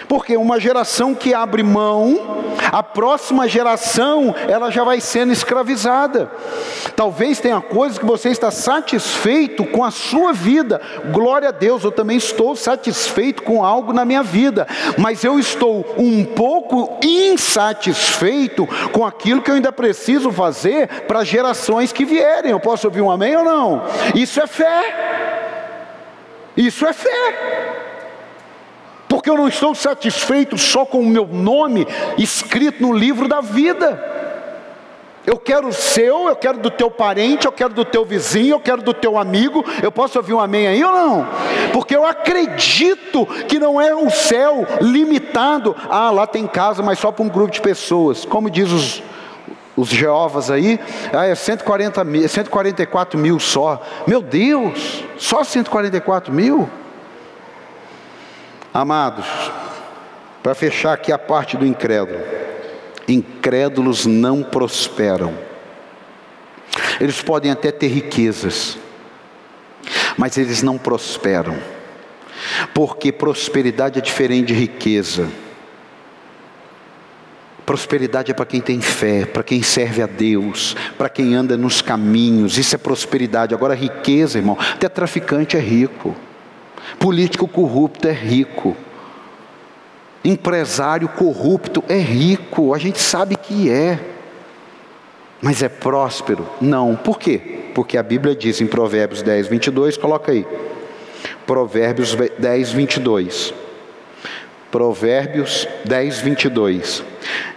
Porque 0.07 0.37
uma 0.37 0.59
geração 0.59 1.13
que 1.15 1.33
abre 1.33 1.63
mão, 1.63 2.45
a 2.71 2.83
próxima 2.83 3.47
geração, 3.47 4.35
ela 4.47 4.69
já 4.69 4.83
vai 4.83 4.99
sendo 4.99 5.31
escravizada. 5.31 6.31
Talvez 6.95 7.39
tenha 7.39 7.59
coisas 7.61 7.97
que 7.97 8.05
você 8.05 8.29
está 8.29 8.51
satisfeito 8.51 9.65
com 9.65 9.83
a 9.83 9.91
sua 9.91 10.33
vida. 10.33 10.81
Glória 11.11 11.49
a 11.49 11.51
Deus, 11.51 11.83
eu 11.83 11.91
também 11.91 12.17
estou 12.17 12.55
satisfeito 12.55 13.43
com 13.43 13.63
algo 13.63 13.93
na 13.93 14.05
minha 14.05 14.23
vida, 14.23 14.67
mas 14.97 15.23
eu 15.23 15.39
estou 15.39 15.85
um 15.97 16.23
pouco 16.23 16.99
insatisfeito 17.03 18.67
com 18.91 19.05
aquilo 19.05 19.41
que 19.41 19.49
eu 19.49 19.55
ainda 19.55 19.71
preciso 19.71 20.31
fazer 20.31 20.87
para 21.07 21.23
gerações 21.23 21.91
que 21.91 22.05
vierem. 22.05 22.51
Eu 22.51 22.59
posso 22.59 22.87
ouvir 22.87 23.01
um 23.01 23.11
amém 23.11 23.35
ou 23.35 23.43
não? 23.43 23.83
Isso 24.13 24.39
é 24.39 24.47
fé. 24.47 25.35
Isso 26.55 26.85
é 26.85 26.93
fé 26.93 27.84
porque 29.25 29.31
eu 29.31 29.37
não 29.41 29.47
estou 29.47 29.73
satisfeito 29.73 30.55
só 30.55 30.85
com 30.85 30.99
o 30.99 31.05
meu 31.07 31.25
nome 31.25 31.87
escrito 32.15 32.79
no 32.79 32.93
livro 32.93 33.27
da 33.27 33.41
vida. 33.41 33.99
Eu 35.25 35.35
quero 35.37 35.69
o 35.69 35.73
seu, 35.73 36.27
eu 36.27 36.35
quero 36.35 36.59
do 36.59 36.69
teu 36.69 36.91
parente, 36.91 37.47
eu 37.47 37.51
quero 37.51 37.73
do 37.73 37.83
teu 37.83 38.05
vizinho, 38.05 38.53
eu 38.53 38.59
quero 38.59 38.83
do 38.83 38.93
teu 38.93 39.17
amigo. 39.17 39.65
Eu 39.81 39.91
posso 39.91 40.19
ouvir 40.19 40.35
um 40.35 40.39
amém 40.39 40.67
aí 40.67 40.83
ou 40.83 40.91
não? 40.91 41.27
Porque 41.73 41.95
eu 41.95 42.05
acredito 42.05 43.25
que 43.47 43.57
não 43.57 43.81
é 43.81 43.95
o 43.95 44.11
céu 44.11 44.63
limitado. 44.79 45.75
Ah, 45.89 46.11
lá 46.11 46.27
tem 46.27 46.45
casa, 46.45 46.83
mas 46.83 46.99
só 46.99 47.11
para 47.11 47.25
um 47.25 47.29
grupo 47.29 47.51
de 47.51 47.61
pessoas. 47.61 48.25
Como 48.25 48.47
diz 48.47 48.71
os, 48.71 49.01
os 49.75 49.89
Jeovas 49.89 50.51
aí, 50.51 50.79
ah, 51.11 51.25
é 51.25 51.33
140 51.33 52.03
mil, 52.03 52.29
144 52.29 53.17
mil 53.17 53.39
só. 53.39 53.81
Meu 54.05 54.21
Deus, 54.21 55.03
só 55.17 55.43
144 55.43 56.31
mil? 56.31 56.69
Amados, 58.75 59.25
para 60.43 60.53
fechar 60.53 60.91
aqui 60.91 61.09
a 61.09 61.17
parte 61.17 61.55
do 61.55 61.65
incrédulo, 61.65 62.19
incrédulos 63.07 64.05
não 64.05 64.43
prosperam. 64.43 65.33
Eles 66.99 67.21
podem 67.21 67.51
até 67.51 67.71
ter 67.71 67.87
riquezas, 67.87 68.77
mas 70.17 70.37
eles 70.37 70.61
não 70.61 70.77
prosperam, 70.77 71.57
porque 72.73 73.13
prosperidade 73.13 73.97
é 73.97 74.01
diferente 74.01 74.47
de 74.47 74.53
riqueza. 74.53 75.29
Prosperidade 77.65 78.31
é 78.31 78.33
para 78.33 78.45
quem 78.45 78.59
tem 78.59 78.81
fé, 78.81 79.25
para 79.25 79.41
quem 79.41 79.63
serve 79.63 80.01
a 80.01 80.05
Deus, 80.05 80.75
para 80.97 81.07
quem 81.07 81.33
anda 81.33 81.55
nos 81.55 81.81
caminhos, 81.81 82.57
isso 82.57 82.75
é 82.75 82.77
prosperidade. 82.77 83.55
Agora, 83.55 83.73
riqueza, 83.73 84.37
irmão, 84.37 84.57
até 84.59 84.89
traficante 84.89 85.55
é 85.55 85.61
rico. 85.61 86.13
Político 86.99 87.47
corrupto 87.47 88.07
é 88.07 88.11
rico. 88.11 88.75
Empresário 90.23 91.07
corrupto 91.07 91.83
é 91.87 91.97
rico, 91.97 92.73
a 92.73 92.77
gente 92.77 92.99
sabe 92.99 93.35
que 93.35 93.69
é. 93.69 93.99
Mas 95.41 95.61
é 95.61 95.69
próspero? 95.69 96.47
Não. 96.59 96.95
Por 96.95 97.19
quê? 97.19 97.69
Porque 97.75 97.97
a 97.97 98.03
Bíblia 98.03 98.35
diz 98.35 98.61
em 98.61 98.67
Provérbios 98.67 99.21
10, 99.21 99.47
22, 99.47 99.97
coloca 99.97 100.31
aí. 100.31 100.47
Provérbios 101.45 102.15
10, 102.39 102.71
22. 102.71 103.53
Provérbios 104.71 105.67
10, 105.85 106.19
22. 106.19 107.03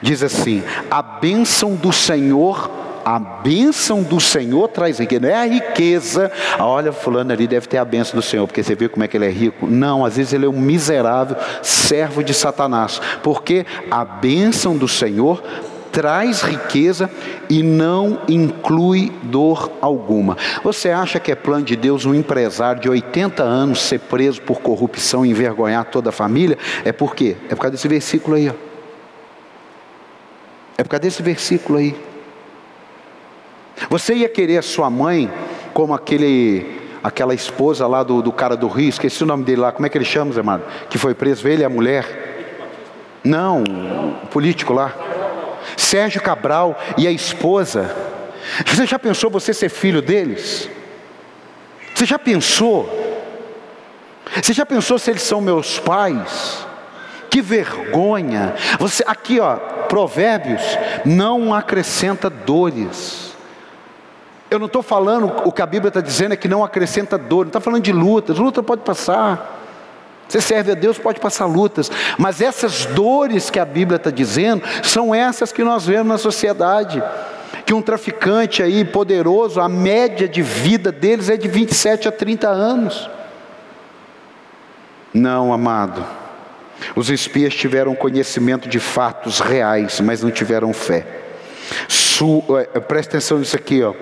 Diz 0.02 0.22
assim: 0.22 0.62
A 0.90 1.00
bênção 1.00 1.74
do 1.74 1.92
Senhor 1.92 2.70
a 3.10 3.18
bênção 3.18 4.02
do 4.02 4.20
Senhor 4.20 4.68
traz 4.68 4.98
riqueza, 4.98 5.22
não 5.22 5.28
é 5.30 5.34
a 5.34 5.46
riqueza. 5.46 6.30
Olha, 6.58 6.92
fulano 6.92 7.32
ali 7.32 7.46
deve 7.46 7.66
ter 7.66 7.78
a 7.78 7.84
bênção 7.84 8.16
do 8.16 8.22
Senhor, 8.22 8.46
porque 8.46 8.62
você 8.62 8.74
vê 8.74 8.86
como 8.86 9.02
é 9.02 9.08
que 9.08 9.16
ele 9.16 9.24
é 9.24 9.30
rico. 9.30 9.66
Não, 9.66 10.04
às 10.04 10.18
vezes 10.18 10.34
ele 10.34 10.44
é 10.44 10.48
um 10.48 10.60
miserável 10.60 11.34
servo 11.62 12.22
de 12.22 12.34
Satanás, 12.34 13.00
porque 13.22 13.64
a 13.90 14.04
bênção 14.04 14.76
do 14.76 14.86
Senhor 14.86 15.42
traz 15.90 16.42
riqueza 16.42 17.10
e 17.48 17.62
não 17.62 18.20
inclui 18.28 19.10
dor 19.22 19.72
alguma. 19.80 20.36
Você 20.62 20.90
acha 20.90 21.18
que 21.18 21.32
é 21.32 21.34
plano 21.34 21.64
de 21.64 21.76
Deus 21.76 22.04
um 22.04 22.14
empresário 22.14 22.82
de 22.82 22.90
80 22.90 23.42
anos 23.42 23.80
ser 23.80 24.00
preso 24.00 24.42
por 24.42 24.60
corrupção 24.60 25.24
e 25.24 25.30
envergonhar 25.30 25.86
toda 25.86 26.10
a 26.10 26.12
família? 26.12 26.58
É 26.84 26.92
por 26.92 27.14
quê? 27.14 27.38
É 27.48 27.54
por 27.54 27.62
causa 27.62 27.72
desse 27.72 27.88
versículo 27.88 28.36
aí. 28.36 28.50
Ó. 28.50 28.54
É 30.76 30.84
por 30.84 30.90
causa 30.90 31.00
desse 31.00 31.22
versículo 31.22 31.78
aí. 31.78 32.07
Você 33.88 34.14
ia 34.14 34.28
querer 34.28 34.58
a 34.58 34.62
sua 34.62 34.90
mãe 34.90 35.30
como 35.72 35.94
aquele, 35.94 36.80
aquela 37.02 37.34
esposa 37.34 37.86
lá 37.86 38.02
do, 38.02 38.20
do 38.20 38.32
cara 38.32 38.56
do 38.56 38.68
Rio, 38.68 38.88
esqueci 38.88 39.22
o 39.22 39.26
nome 39.26 39.44
dele 39.44 39.60
lá, 39.60 39.72
como 39.72 39.86
é 39.86 39.88
que 39.88 39.96
ele 39.96 40.04
chama, 40.04 40.32
Zé 40.32 40.42
Mário? 40.42 40.64
Que 40.90 40.98
foi 40.98 41.14
preso, 41.14 41.46
ele 41.46 41.62
e 41.62 41.64
a 41.64 41.68
mulher? 41.68 42.28
Não, 43.22 43.62
o 44.22 44.26
político 44.26 44.72
lá. 44.72 44.94
Sérgio 45.76 46.20
Cabral 46.20 46.78
e 46.96 47.06
a 47.06 47.10
esposa. 47.10 47.94
Você 48.66 48.86
já 48.86 48.98
pensou 48.98 49.30
você 49.30 49.52
ser 49.52 49.68
filho 49.68 50.00
deles? 50.00 50.68
Você 51.94 52.06
já 52.06 52.18
pensou? 52.18 52.88
Você 54.42 54.52
já 54.52 54.64
pensou 54.64 54.98
se 54.98 55.10
eles 55.10 55.22
são 55.22 55.40
meus 55.40 55.78
pais? 55.78 56.66
Que 57.30 57.42
vergonha! 57.42 58.54
Você 58.78 59.04
aqui, 59.06 59.38
ó, 59.40 59.56
Provérbios 59.88 60.62
não 61.04 61.52
acrescenta 61.52 62.30
dores. 62.30 63.27
Eu 64.50 64.58
não 64.58 64.66
estou 64.66 64.82
falando, 64.82 65.26
o 65.44 65.52
que 65.52 65.60
a 65.60 65.66
Bíblia 65.66 65.88
está 65.88 66.00
dizendo 66.00 66.32
é 66.32 66.36
que 66.36 66.48
não 66.48 66.64
acrescenta 66.64 67.18
dor, 67.18 67.44
não 67.44 67.48
está 67.50 67.60
falando 67.60 67.82
de 67.82 67.92
lutas, 67.92 68.38
luta 68.38 68.62
pode 68.62 68.82
passar. 68.82 69.56
Você 70.26 70.40
serve 70.40 70.72
a 70.72 70.74
Deus, 70.74 70.98
pode 70.98 71.20
passar 71.20 71.46
lutas, 71.46 71.90
mas 72.18 72.40
essas 72.40 72.84
dores 72.86 73.48
que 73.48 73.58
a 73.58 73.64
Bíblia 73.64 73.96
está 73.96 74.10
dizendo 74.10 74.62
são 74.82 75.14
essas 75.14 75.52
que 75.52 75.64
nós 75.64 75.86
vemos 75.86 76.06
na 76.06 76.18
sociedade. 76.18 77.02
Que 77.64 77.72
um 77.74 77.82
traficante 77.82 78.62
aí 78.62 78.84
poderoso, 78.84 79.60
a 79.60 79.68
média 79.68 80.28
de 80.28 80.42
vida 80.42 80.92
deles 80.92 81.28
é 81.28 81.36
de 81.36 81.48
27 81.48 82.08
a 82.08 82.12
30 82.12 82.48
anos. 82.48 83.10
Não, 85.12 85.52
amado. 85.52 86.04
Os 86.94 87.10
espias 87.10 87.54
tiveram 87.54 87.94
conhecimento 87.94 88.68
de 88.68 88.78
fatos 88.78 89.40
reais, 89.40 90.00
mas 90.00 90.22
não 90.22 90.30
tiveram 90.30 90.72
fé. 90.72 91.27
Su, 91.88 92.42
é, 92.74 92.80
presta 92.80 93.16
atenção 93.16 93.38
nisso 93.38 93.56
aqui, 93.56 93.82
ó. 93.82 93.94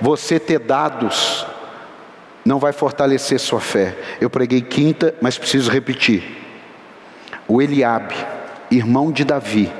Você 0.00 0.38
ter 0.38 0.58
dados 0.58 1.46
não 2.44 2.58
vai 2.58 2.72
fortalecer 2.72 3.38
sua 3.38 3.60
fé. 3.60 3.96
Eu 4.20 4.30
preguei 4.30 4.60
quinta, 4.60 5.14
mas 5.20 5.38
preciso 5.38 5.70
repetir. 5.70 6.38
O 7.46 7.60
Eliabe, 7.60 8.14
irmão 8.70 9.12
de 9.12 9.24
Davi, 9.24 9.72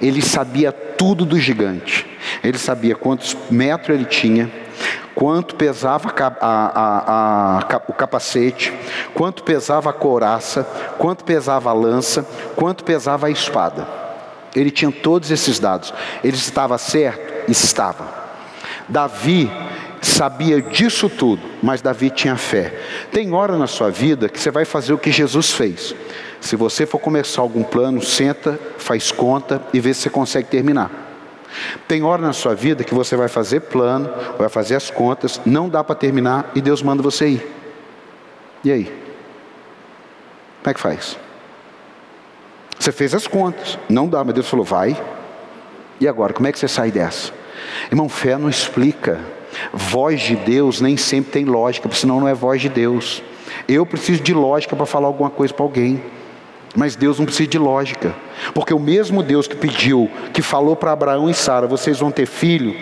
ele 0.00 0.22
sabia 0.22 0.72
tudo 0.72 1.24
do 1.24 1.38
gigante. 1.38 2.06
Ele 2.42 2.58
sabia 2.58 2.94
quantos 2.94 3.36
metros 3.50 3.96
ele 3.96 4.04
tinha, 4.04 4.50
quanto 5.14 5.54
pesava 5.54 6.12
a, 6.18 6.26
a, 6.40 7.58
a, 7.58 7.82
o 7.88 7.92
capacete, 7.92 8.72
quanto 9.14 9.42
pesava 9.42 9.90
a 9.90 9.92
couraça, 9.92 10.64
quanto 10.98 11.24
pesava 11.24 11.70
a 11.70 11.72
lança, 11.72 12.26
quanto 12.56 12.84
pesava 12.84 13.26
a 13.26 13.30
espada. 13.30 14.01
Ele 14.54 14.70
tinha 14.70 14.90
todos 14.90 15.30
esses 15.30 15.58
dados. 15.58 15.92
Ele 16.22 16.36
estava 16.36 16.76
certo? 16.78 17.50
Estava. 17.50 18.22
Davi 18.88 19.50
sabia 20.02 20.60
disso 20.60 21.08
tudo, 21.08 21.42
mas 21.62 21.80
Davi 21.80 22.10
tinha 22.10 22.36
fé. 22.36 22.74
Tem 23.12 23.32
hora 23.32 23.56
na 23.56 23.66
sua 23.66 23.90
vida 23.90 24.28
que 24.28 24.38
você 24.38 24.50
vai 24.50 24.64
fazer 24.64 24.92
o 24.92 24.98
que 24.98 25.12
Jesus 25.12 25.52
fez. 25.52 25.94
Se 26.40 26.56
você 26.56 26.84
for 26.84 26.98
começar 26.98 27.40
algum 27.40 27.62
plano, 27.62 28.02
senta, 28.02 28.58
faz 28.78 29.12
conta 29.12 29.62
e 29.72 29.80
vê 29.80 29.94
se 29.94 30.02
você 30.02 30.10
consegue 30.10 30.48
terminar. 30.48 30.90
Tem 31.86 32.02
hora 32.02 32.20
na 32.20 32.32
sua 32.32 32.54
vida 32.54 32.82
que 32.82 32.94
você 32.94 33.14
vai 33.14 33.28
fazer 33.28 33.60
plano, 33.60 34.10
vai 34.38 34.48
fazer 34.48 34.74
as 34.74 34.90
contas, 34.90 35.40
não 35.46 35.68
dá 35.68 35.84
para 35.84 35.94
terminar 35.94 36.50
e 36.54 36.60
Deus 36.60 36.82
manda 36.82 37.02
você 37.02 37.28
ir. 37.28 37.52
E 38.64 38.72
aí? 38.72 38.84
Como 38.84 40.70
é 40.70 40.74
que 40.74 40.80
faz? 40.80 41.16
Você 42.82 42.90
fez 42.90 43.14
as 43.14 43.28
contas, 43.28 43.78
não 43.88 44.08
dá, 44.08 44.24
mas 44.24 44.34
Deus 44.34 44.48
falou: 44.48 44.64
vai. 44.64 45.00
E 46.00 46.08
agora, 46.08 46.32
como 46.32 46.48
é 46.48 46.52
que 46.52 46.58
você 46.58 46.66
sai 46.66 46.90
dessa? 46.90 47.32
Irmão, 47.88 48.08
fé 48.08 48.36
não 48.36 48.48
explica. 48.48 49.20
Voz 49.72 50.20
de 50.20 50.34
Deus 50.34 50.80
nem 50.80 50.96
sempre 50.96 51.30
tem 51.30 51.44
lógica, 51.44 51.88
senão 51.92 52.18
não 52.18 52.26
é 52.26 52.34
voz 52.34 52.60
de 52.60 52.68
Deus. 52.68 53.22
Eu 53.68 53.86
preciso 53.86 54.20
de 54.20 54.34
lógica 54.34 54.74
para 54.74 54.84
falar 54.84 55.06
alguma 55.06 55.30
coisa 55.30 55.54
para 55.54 55.64
alguém. 55.64 56.02
Mas 56.74 56.96
Deus 56.96 57.20
não 57.20 57.26
precisa 57.26 57.48
de 57.48 57.58
lógica, 57.58 58.16
porque 58.52 58.74
o 58.74 58.80
mesmo 58.80 59.22
Deus 59.22 59.46
que 59.46 59.54
pediu, 59.54 60.10
que 60.32 60.42
falou 60.42 60.74
para 60.74 60.90
Abraão 60.90 61.30
e 61.30 61.34
Sara: 61.34 61.68
vocês 61.68 62.00
vão 62.00 62.10
ter 62.10 62.26
filho, 62.26 62.74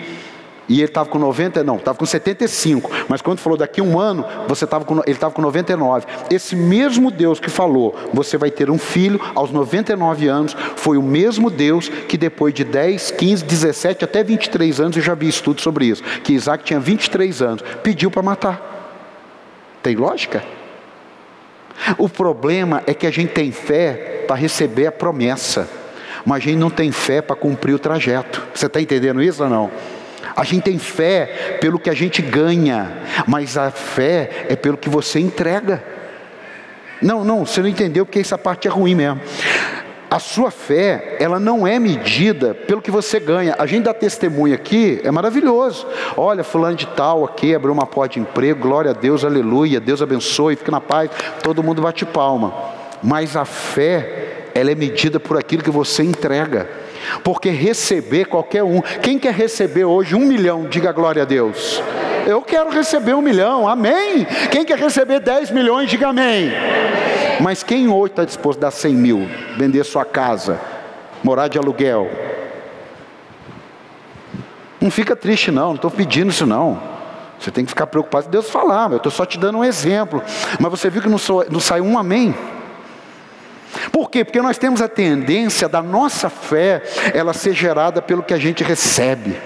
e 0.71 0.75
ele 0.75 0.85
estava 0.85 1.09
com 1.09 1.19
90, 1.19 1.65
não, 1.65 1.75
estava 1.75 1.97
com 1.97 2.05
75. 2.05 2.89
Mas 3.09 3.21
quando 3.21 3.39
falou 3.39 3.57
daqui 3.57 3.81
um 3.81 3.99
ano, 3.99 4.25
você 4.47 4.65
tava 4.65 4.85
com, 4.85 4.99
ele 4.99 5.11
estava 5.11 5.33
com 5.33 5.41
99. 5.41 6.05
Esse 6.29 6.55
mesmo 6.55 7.11
Deus 7.11 7.41
que 7.41 7.49
falou, 7.49 7.93
você 8.13 8.37
vai 8.37 8.49
ter 8.49 8.69
um 8.69 8.77
filho 8.77 9.19
aos 9.35 9.51
99 9.51 10.29
anos, 10.29 10.55
foi 10.77 10.97
o 10.97 11.03
mesmo 11.03 11.49
Deus 11.49 11.89
que 11.89 12.17
depois 12.17 12.53
de 12.53 12.63
10, 12.63 13.11
15, 13.11 13.43
17, 13.43 14.05
até 14.05 14.23
23 14.23 14.79
anos, 14.79 14.95
eu 14.95 15.03
já 15.03 15.13
vi 15.13 15.27
estudo 15.27 15.59
sobre 15.59 15.87
isso, 15.87 16.01
que 16.23 16.31
Isaac 16.31 16.63
tinha 16.63 16.79
23 16.79 17.41
anos, 17.41 17.63
pediu 17.83 18.09
para 18.09 18.21
matar. 18.21 18.95
Tem 19.83 19.97
lógica? 19.97 20.41
O 21.97 22.07
problema 22.07 22.81
é 22.87 22.93
que 22.93 23.05
a 23.05 23.11
gente 23.11 23.33
tem 23.33 23.51
fé 23.51 24.23
para 24.25 24.37
receber 24.37 24.87
a 24.87 24.91
promessa, 24.93 25.67
mas 26.25 26.37
a 26.37 26.45
gente 26.45 26.57
não 26.57 26.69
tem 26.69 26.93
fé 26.93 27.21
para 27.21 27.35
cumprir 27.35 27.73
o 27.73 27.79
trajeto. 27.79 28.41
Você 28.55 28.67
está 28.67 28.79
entendendo 28.79 29.21
isso 29.21 29.43
ou 29.43 29.49
não? 29.49 29.69
A 30.35 30.43
gente 30.43 30.63
tem 30.63 30.77
fé 30.77 31.57
pelo 31.59 31.79
que 31.79 31.89
a 31.89 31.93
gente 31.93 32.21
ganha, 32.21 32.91
mas 33.27 33.57
a 33.57 33.71
fé 33.71 34.45
é 34.49 34.55
pelo 34.55 34.77
que 34.77 34.89
você 34.89 35.19
entrega. 35.19 35.83
Não, 37.01 37.23
não, 37.23 37.45
você 37.45 37.61
não 37.61 37.67
entendeu 37.67 38.05
porque 38.05 38.19
essa 38.19 38.37
parte 38.37 38.67
é 38.67 38.71
ruim 38.71 38.95
mesmo. 38.95 39.19
A 40.09 40.19
sua 40.19 40.51
fé, 40.51 41.15
ela 41.21 41.39
não 41.39 41.65
é 41.65 41.79
medida 41.79 42.53
pelo 42.53 42.81
que 42.81 42.91
você 42.91 43.17
ganha. 43.17 43.55
A 43.57 43.65
gente 43.65 43.85
dá 43.85 43.93
testemunho 43.93 44.53
aqui, 44.53 44.99
é 45.05 45.09
maravilhoso. 45.09 45.87
Olha, 46.17 46.43
fulano 46.43 46.75
de 46.75 46.85
tal 46.85 47.23
aqui 47.23 47.55
abriu 47.55 47.71
uma 47.71 47.85
porta 47.85 48.15
de 48.15 48.19
emprego, 48.19 48.59
glória 48.59 48.91
a 48.91 48.93
Deus, 48.93 49.23
aleluia, 49.23 49.79
Deus 49.79 50.01
abençoe, 50.01 50.57
fique 50.57 50.69
na 50.69 50.81
paz. 50.81 51.09
Todo 51.41 51.63
mundo 51.63 51.81
bate 51.81 52.05
palma. 52.05 52.53
Mas 53.01 53.37
a 53.37 53.45
fé, 53.45 54.49
ela 54.53 54.69
é 54.69 54.75
medida 54.75 55.17
por 55.17 55.37
aquilo 55.37 55.63
que 55.63 55.71
você 55.71 56.03
entrega. 56.03 56.69
Porque 57.23 57.49
receber 57.49 58.25
qualquer 58.25 58.63
um, 58.63 58.81
quem 59.01 59.17
quer 59.17 59.33
receber 59.33 59.85
hoje 59.85 60.15
um 60.15 60.25
milhão, 60.25 60.67
diga 60.69 60.91
glória 60.91 61.23
a 61.23 61.25
Deus. 61.25 61.81
Eu 62.25 62.41
quero 62.41 62.69
receber 62.69 63.13
um 63.13 63.21
milhão, 63.21 63.67
amém. 63.67 64.25
Quem 64.51 64.63
quer 64.63 64.77
receber 64.77 65.19
dez 65.19 65.49
milhões, 65.49 65.89
diga 65.89 66.09
amém. 66.09 66.51
Mas 67.39 67.63
quem 67.63 67.87
hoje 67.87 68.11
está 68.11 68.25
disposto 68.25 68.59
a 68.59 68.61
dar 68.63 68.71
100 68.71 68.93
mil, 68.93 69.29
vender 69.57 69.83
sua 69.83 70.05
casa, 70.05 70.59
morar 71.23 71.47
de 71.47 71.57
aluguel? 71.57 72.09
Não 74.79 74.91
fica 74.91 75.15
triste, 75.15 75.51
não, 75.51 75.69
não 75.69 75.75
estou 75.75 75.91
pedindo 75.91 76.29
isso, 76.29 76.45
não. 76.45 76.81
Você 77.39 77.49
tem 77.49 77.65
que 77.65 77.69
ficar 77.69 77.87
preocupado 77.87 78.25
se 78.25 78.29
Deus 78.29 78.49
falar, 78.49 78.91
eu 78.91 78.97
estou 78.97 79.11
só 79.11 79.25
te 79.25 79.39
dando 79.39 79.57
um 79.57 79.63
exemplo. 79.63 80.21
Mas 80.59 80.71
você 80.71 80.89
viu 80.89 81.01
que 81.01 81.09
não, 81.09 81.17
sou, 81.17 81.43
não 81.49 81.59
saiu 81.59 81.83
um 81.83 81.97
amém? 81.97 82.35
Por 83.91 84.09
quê? 84.09 84.23
Porque 84.23 84.41
nós 84.41 84.57
temos 84.57 84.81
a 84.81 84.87
tendência 84.87 85.69
da 85.69 85.81
nossa 85.81 86.29
fé, 86.29 86.81
ela 87.13 87.33
ser 87.33 87.53
gerada 87.53 88.01
pelo 88.01 88.23
que 88.23 88.33
a 88.33 88.37
gente 88.37 88.63
recebe. 88.63 89.37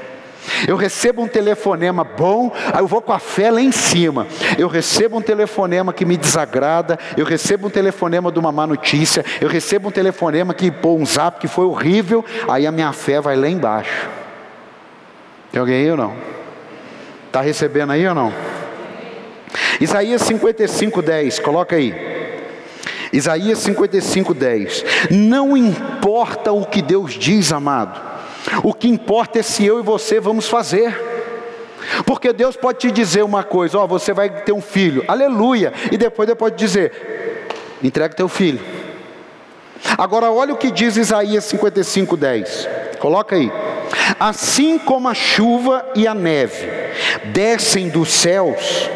Eu 0.67 0.75
recebo 0.75 1.23
um 1.23 1.27
telefonema 1.27 2.03
bom, 2.03 2.51
aí 2.71 2.79
eu 2.79 2.87
vou 2.87 3.01
com 3.01 3.11
a 3.11 3.19
fé 3.19 3.49
lá 3.51 3.61
em 3.61 3.71
cima. 3.71 4.27
Eu 4.57 4.67
recebo 4.67 5.17
um 5.17 5.21
telefonema 5.21 5.91
que 5.93 6.05
me 6.05 6.17
desagrada, 6.17 6.99
eu 7.17 7.25
recebo 7.25 7.67
um 7.67 7.69
telefonema 7.69 8.31
de 8.31 8.39
uma 8.39 8.51
má 8.51 8.67
notícia, 8.67 9.25
eu 9.41 9.47
recebo 9.47 9.89
um 9.89 9.91
telefonema 9.91 10.53
que 10.53 10.71
pô, 10.71 10.95
um 10.95 11.05
zap 11.05 11.39
que 11.39 11.47
foi 11.47 11.65
horrível, 11.65 12.23
aí 12.47 12.67
a 12.67 12.71
minha 12.71 12.91
fé 12.93 13.19
vai 13.19 13.35
lá 13.35 13.49
embaixo. 13.49 14.07
Tem 15.51 15.59
alguém 15.59 15.75
aí 15.77 15.91
ou 15.91 15.97
não? 15.97 16.15
Está 17.27 17.41
recebendo 17.41 17.91
aí 17.91 18.07
ou 18.07 18.15
não? 18.15 18.33
Isaías 19.79 20.21
55, 20.21 21.01
10, 21.01 21.39
coloca 21.39 21.75
aí. 21.75 22.24
Isaías 23.15 23.59
55, 23.59 24.33
10. 24.33 24.85
Não 25.11 25.55
importa 25.55 26.51
o 26.51 26.65
que 26.65 26.81
Deus 26.81 27.13
diz, 27.13 27.51
amado 27.51 28.15
o 28.63 28.73
que 28.73 28.87
importa 28.87 29.39
é 29.39 29.43
se 29.43 29.65
eu 29.65 29.79
e 29.79 29.83
você 29.83 30.19
vamos 30.19 30.47
fazer. 30.47 31.13
Porque 32.05 32.33
Deus 32.33 32.55
pode 32.55 32.79
te 32.79 32.91
dizer 32.91 33.23
uma 33.23 33.43
coisa, 33.43 33.77
ó, 33.77 33.83
oh, 33.83 33.87
você 33.87 34.11
vai 34.11 34.29
ter 34.29 34.51
um 34.51 34.61
filho, 34.61 35.03
aleluia, 35.07 35.71
e 35.91 35.97
depois 35.97 36.25
Deus 36.25 36.37
pode 36.37 36.55
dizer, 36.55 37.47
entrega 37.83 38.15
teu 38.15 38.27
filho. 38.27 38.59
Agora 39.97 40.31
olha 40.31 40.53
o 40.53 40.57
que 40.57 40.71
diz 40.71 40.97
Isaías 40.97 41.43
55, 41.45 42.17
10. 42.17 42.69
Coloca 42.99 43.35
aí. 43.35 43.51
Assim 44.19 44.79
como 44.79 45.07
a 45.07 45.13
chuva 45.13 45.85
e 45.95 46.07
a 46.07 46.13
neve 46.13 46.67
descem 47.25 47.87
dos 47.87 48.09
céus 48.09 48.89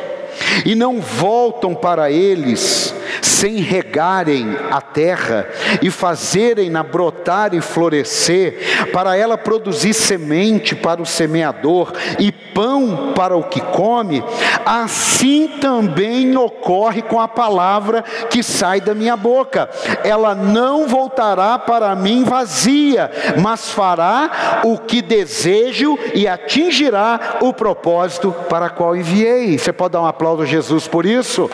e 0.65 0.73
não 0.73 0.99
voltam 0.99 1.75
para 1.75 2.09
eles, 2.09 2.93
sem 3.39 3.55
regarem 3.61 4.57
a 4.69 4.81
terra 4.81 5.47
e 5.81 5.89
fazerem-na 5.89 6.83
brotar 6.83 7.53
e 7.53 7.61
florescer, 7.61 8.89
para 8.91 9.15
ela 9.15 9.37
produzir 9.37 9.93
semente 9.93 10.75
para 10.75 11.01
o 11.01 11.05
semeador 11.05 11.93
e 12.19 12.33
pão 12.33 13.13
para 13.15 13.37
o 13.37 13.43
que 13.43 13.61
come, 13.61 14.21
assim 14.65 15.47
também 15.61 16.35
ocorre 16.35 17.01
com 17.01 17.17
a 17.19 17.29
palavra 17.29 18.03
que 18.29 18.43
sai 18.43 18.81
da 18.81 18.93
minha 18.93 19.15
boca. 19.15 19.69
Ela 20.03 20.35
não 20.35 20.85
voltará 20.85 21.57
para 21.57 21.95
mim 21.95 22.25
vazia, 22.25 23.09
mas 23.41 23.71
fará 23.71 24.61
o 24.65 24.77
que 24.77 25.01
desejo 25.01 25.97
e 26.13 26.27
atingirá 26.27 27.37
o 27.39 27.53
propósito 27.53 28.35
para 28.49 28.69
qual 28.69 28.97
enviei. 28.97 29.57
Você 29.57 29.71
pode 29.71 29.93
dar 29.93 30.01
um 30.01 30.07
aplauso 30.07 30.43
a 30.43 30.45
Jesus 30.45 30.89
por 30.89 31.05
isso? 31.05 31.49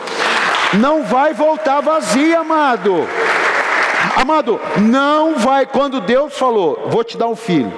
Não 0.74 1.02
vai 1.04 1.32
voltar 1.32 1.80
vazia, 1.80 2.40
amado. 2.40 3.06
Amado, 4.16 4.60
não 4.80 5.36
vai. 5.36 5.66
Quando 5.66 6.00
Deus 6.00 6.36
falou, 6.36 6.88
vou 6.88 7.04
te 7.04 7.16
dar 7.16 7.28
um 7.28 7.36
filho, 7.36 7.72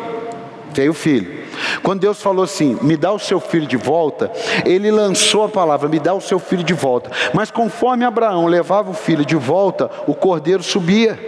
veio 0.72 0.92
o 0.92 0.94
filho. 0.94 1.38
Quando 1.83 2.01
Deus 2.01 2.22
falou 2.22 2.44
assim, 2.44 2.79
me 2.83 2.96
dá 2.96 3.12
o 3.12 3.18
seu 3.18 3.40
filho 3.40 3.66
de 3.66 3.77
volta, 3.77 4.31
ele 4.64 4.90
lançou 4.90 5.44
a 5.44 5.48
palavra, 5.48 5.88
me 5.88 5.98
dá 5.98 6.14
o 6.14 6.20
seu 6.20 6.38
filho 6.38 6.62
de 6.62 6.74
volta. 6.74 7.11
Mas 7.35 7.51
conforme 7.51 8.05
Abraão 8.05 8.46
levava 8.46 8.90
o 8.90 8.94
filho 8.94 9.24
de 9.24 9.37
volta, 9.37 9.90
o 10.07 10.14
cordeiro 10.14 10.62
subia. 10.62 11.18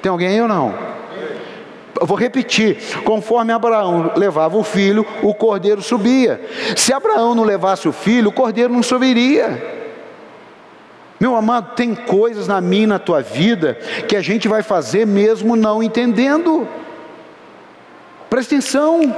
Tem 0.00 0.10
alguém 0.10 0.28
aí 0.28 0.40
ou 0.40 0.48
não? 0.48 0.74
Eu 2.00 2.06
vou 2.06 2.16
repetir: 2.16 2.78
conforme 3.04 3.52
Abraão 3.52 4.12
levava 4.16 4.56
o 4.56 4.64
filho, 4.64 5.06
o 5.22 5.34
cordeiro 5.34 5.82
subia. 5.82 6.40
Se 6.76 6.92
Abraão 6.92 7.34
não 7.34 7.44
levasse 7.44 7.88
o 7.88 7.92
filho, 7.92 8.30
o 8.30 8.32
cordeiro 8.32 8.72
não 8.72 8.82
subiria. 8.82 9.81
Meu 11.22 11.36
amado, 11.36 11.76
tem 11.76 11.94
coisas 11.94 12.48
na 12.48 12.60
minha 12.60 12.82
e 12.82 12.86
na 12.88 12.98
tua 12.98 13.22
vida 13.22 13.74
que 14.08 14.16
a 14.16 14.20
gente 14.20 14.48
vai 14.48 14.60
fazer 14.60 15.06
mesmo 15.06 15.54
não 15.54 15.80
entendendo. 15.80 16.66
Presta 18.28 18.56
atenção. 18.56 19.14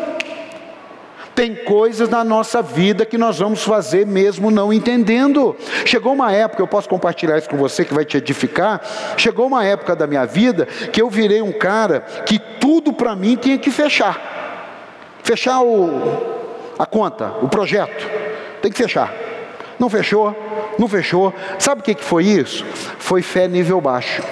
Tem 1.34 1.54
coisas 1.54 2.06
na 2.10 2.22
nossa 2.22 2.60
vida 2.60 3.06
que 3.06 3.16
nós 3.16 3.38
vamos 3.38 3.64
fazer 3.64 4.06
mesmo 4.06 4.50
não 4.50 4.70
entendendo. 4.70 5.56
Chegou 5.86 6.12
uma 6.12 6.30
época, 6.30 6.62
eu 6.62 6.68
posso 6.68 6.90
compartilhar 6.90 7.38
isso 7.38 7.48
com 7.48 7.56
você 7.56 7.86
que 7.86 7.94
vai 7.94 8.04
te 8.04 8.18
edificar. 8.18 8.82
Chegou 9.16 9.46
uma 9.46 9.64
época 9.64 9.96
da 9.96 10.06
minha 10.06 10.26
vida 10.26 10.66
que 10.66 11.00
eu 11.00 11.08
virei 11.08 11.40
um 11.40 11.52
cara 11.52 12.00
que 12.26 12.38
tudo 12.38 12.92
para 12.92 13.16
mim 13.16 13.34
tinha 13.34 13.56
que 13.56 13.70
fechar. 13.70 14.20
Fechar 15.22 15.62
o, 15.62 15.88
a 16.78 16.84
conta, 16.84 17.32
o 17.40 17.48
projeto. 17.48 18.06
Tem 18.60 18.70
que 18.70 18.76
fechar. 18.76 19.10
Não 19.78 19.88
fechou, 19.88 20.36
não 20.78 20.88
fechou. 20.88 21.32
Sabe 21.58 21.80
o 21.80 21.84
que 21.84 21.94
foi 22.02 22.24
isso? 22.24 22.64
Foi 22.98 23.22
fé 23.22 23.48
nível 23.48 23.80
baixo. 23.80 24.22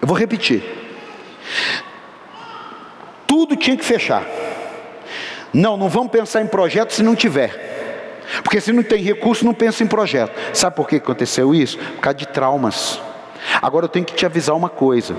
Eu 0.00 0.08
vou 0.08 0.16
repetir. 0.16 0.62
Tudo 3.26 3.56
tinha 3.56 3.76
que 3.76 3.84
fechar. 3.84 4.24
Não, 5.52 5.76
não 5.76 5.88
vamos 5.88 6.10
pensar 6.10 6.42
em 6.42 6.46
projeto 6.46 6.92
se 6.92 7.02
não 7.02 7.14
tiver. 7.14 7.64
Porque 8.42 8.60
se 8.60 8.72
não 8.72 8.82
tem 8.82 9.02
recurso, 9.02 9.44
não 9.44 9.54
pensa 9.54 9.82
em 9.82 9.86
projeto. 9.86 10.32
Sabe 10.52 10.76
por 10.76 10.88
que 10.88 10.96
aconteceu 10.96 11.54
isso? 11.54 11.78
Por 11.78 12.00
causa 12.00 12.18
de 12.18 12.26
traumas. 12.26 13.00
Agora 13.62 13.84
eu 13.84 13.88
tenho 13.88 14.04
que 14.04 14.14
te 14.14 14.26
avisar 14.26 14.56
uma 14.56 14.68
coisa. 14.68 15.16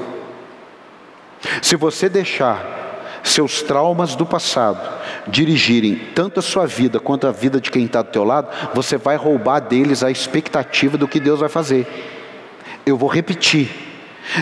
Se 1.62 1.76
você 1.76 2.10
deixar 2.10 2.87
seus 3.28 3.62
traumas 3.62 4.16
do 4.16 4.26
passado 4.26 4.98
dirigirem 5.28 5.96
tanto 6.16 6.40
a 6.40 6.44
sua 6.44 6.66
vida 6.66 7.00
quanto 7.00 7.28
a 7.28 7.32
vida 7.32 7.60
de 7.60 7.70
quem 7.70 7.86
está 7.86 8.02
do 8.02 8.10
teu 8.10 8.24
lado, 8.24 8.50
você 8.74 8.98
vai 8.98 9.16
roubar 9.16 9.60
deles 9.60 10.04
a 10.04 10.12
expectativa 10.12 10.98
do 10.98 11.08
que 11.08 11.20
Deus 11.20 11.40
vai 11.40 11.50
fazer. 11.50 11.88
Eu 12.86 12.98
vou 12.98 13.10
repetir. 13.10 13.87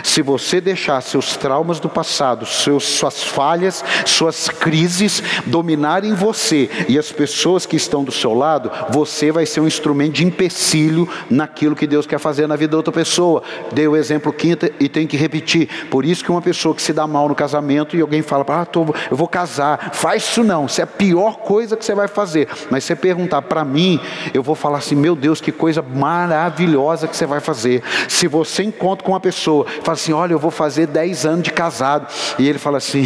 Se 0.04 0.22
você 0.22 0.60
deixar 0.60 1.02
seus 1.02 1.36
traumas 1.38 1.80
do 1.80 1.90
passado, 1.90 2.46
seus, 2.46 2.84
suas 2.84 3.24
falhas, 3.24 3.84
suas 4.06 4.50
crises 4.50 5.22
dominarem 5.46 6.14
você 6.14 6.70
e 6.88 6.98
as 6.98 7.12
pessoas 7.12 7.66
que 7.66 7.76
estão 7.76 8.04
do 8.04 8.12
seu 8.12 8.34
lado, 8.34 8.72
você 8.90 9.32
vai 9.32 9.46
ser 9.46 9.62
um 9.62 9.68
instrumento 9.68 10.14
de 10.14 10.26
empecilho 10.26 11.08
naquilo 11.30 11.76
que 11.76 11.88
Deus 11.88 12.06
quer 12.06 12.20
fazer 12.20 12.48
na 12.48 12.56
vida 12.56 12.72
da 12.72 12.78
outra 12.78 12.94
pessoa. 12.94 13.42
Dei 13.72 13.88
o 13.88 13.96
exemplo 13.96 14.32
quinta 14.34 14.72
e 14.80 14.90
tem 14.90 15.08
que 15.08 15.18
repetir. 15.18 15.88
Por 15.90 16.06
isso 16.06 16.24
que 16.24 16.32
uma 16.32 16.42
pessoa 16.42 16.76
que 16.76 16.82
se 16.82 16.94
dá 16.94 17.08
mal 17.08 17.30
no 17.30 17.36
casamento 17.36 17.96
e 17.96 18.02
alguém 18.02 18.22
fala, 18.22 18.46
ah, 18.48 18.66
tô, 18.66 18.86
eu 19.10 19.18
vou 19.18 19.28
casar, 19.28 19.92
faz 19.94 20.24
isso 20.24 20.44
não, 20.44 20.66
isso 20.66 20.82
é 20.82 20.84
a 20.84 20.88
pior 20.88 21.38
coisa 21.38 21.78
que 21.78 21.86
você 21.86 21.96
vai 21.96 22.08
fazer. 22.08 22.48
Mas 22.70 22.84
você 22.84 22.96
perguntar 22.96 23.42
para 23.44 23.64
mim, 23.64 24.00
eu 24.34 24.44
vou 24.44 24.56
falar 24.56 24.80
assim, 24.80 24.96
meu 24.96 25.16
Deus, 25.16 25.40
que 25.40 25.52
coisa 25.52 25.82
maravilhosa 25.82 27.08
que 27.08 27.16
você 27.16 27.26
vai 27.26 27.40
fazer. 27.40 27.84
Se 28.08 28.28
você 28.28 28.64
encontra 28.64 29.06
com 29.06 29.12
uma 29.12 29.20
pessoa 29.20 29.66
fala 29.82 29.94
assim: 29.94 30.14
Olha, 30.14 30.34
eu 30.34 30.40
vou 30.40 30.52
fazer 30.52 30.88
10 30.88 31.26
anos 31.26 31.44
de 31.44 31.52
casado. 31.52 32.08
E 32.40 32.48
ele 32.48 32.60
fala 32.60 32.78
assim: 32.78 33.06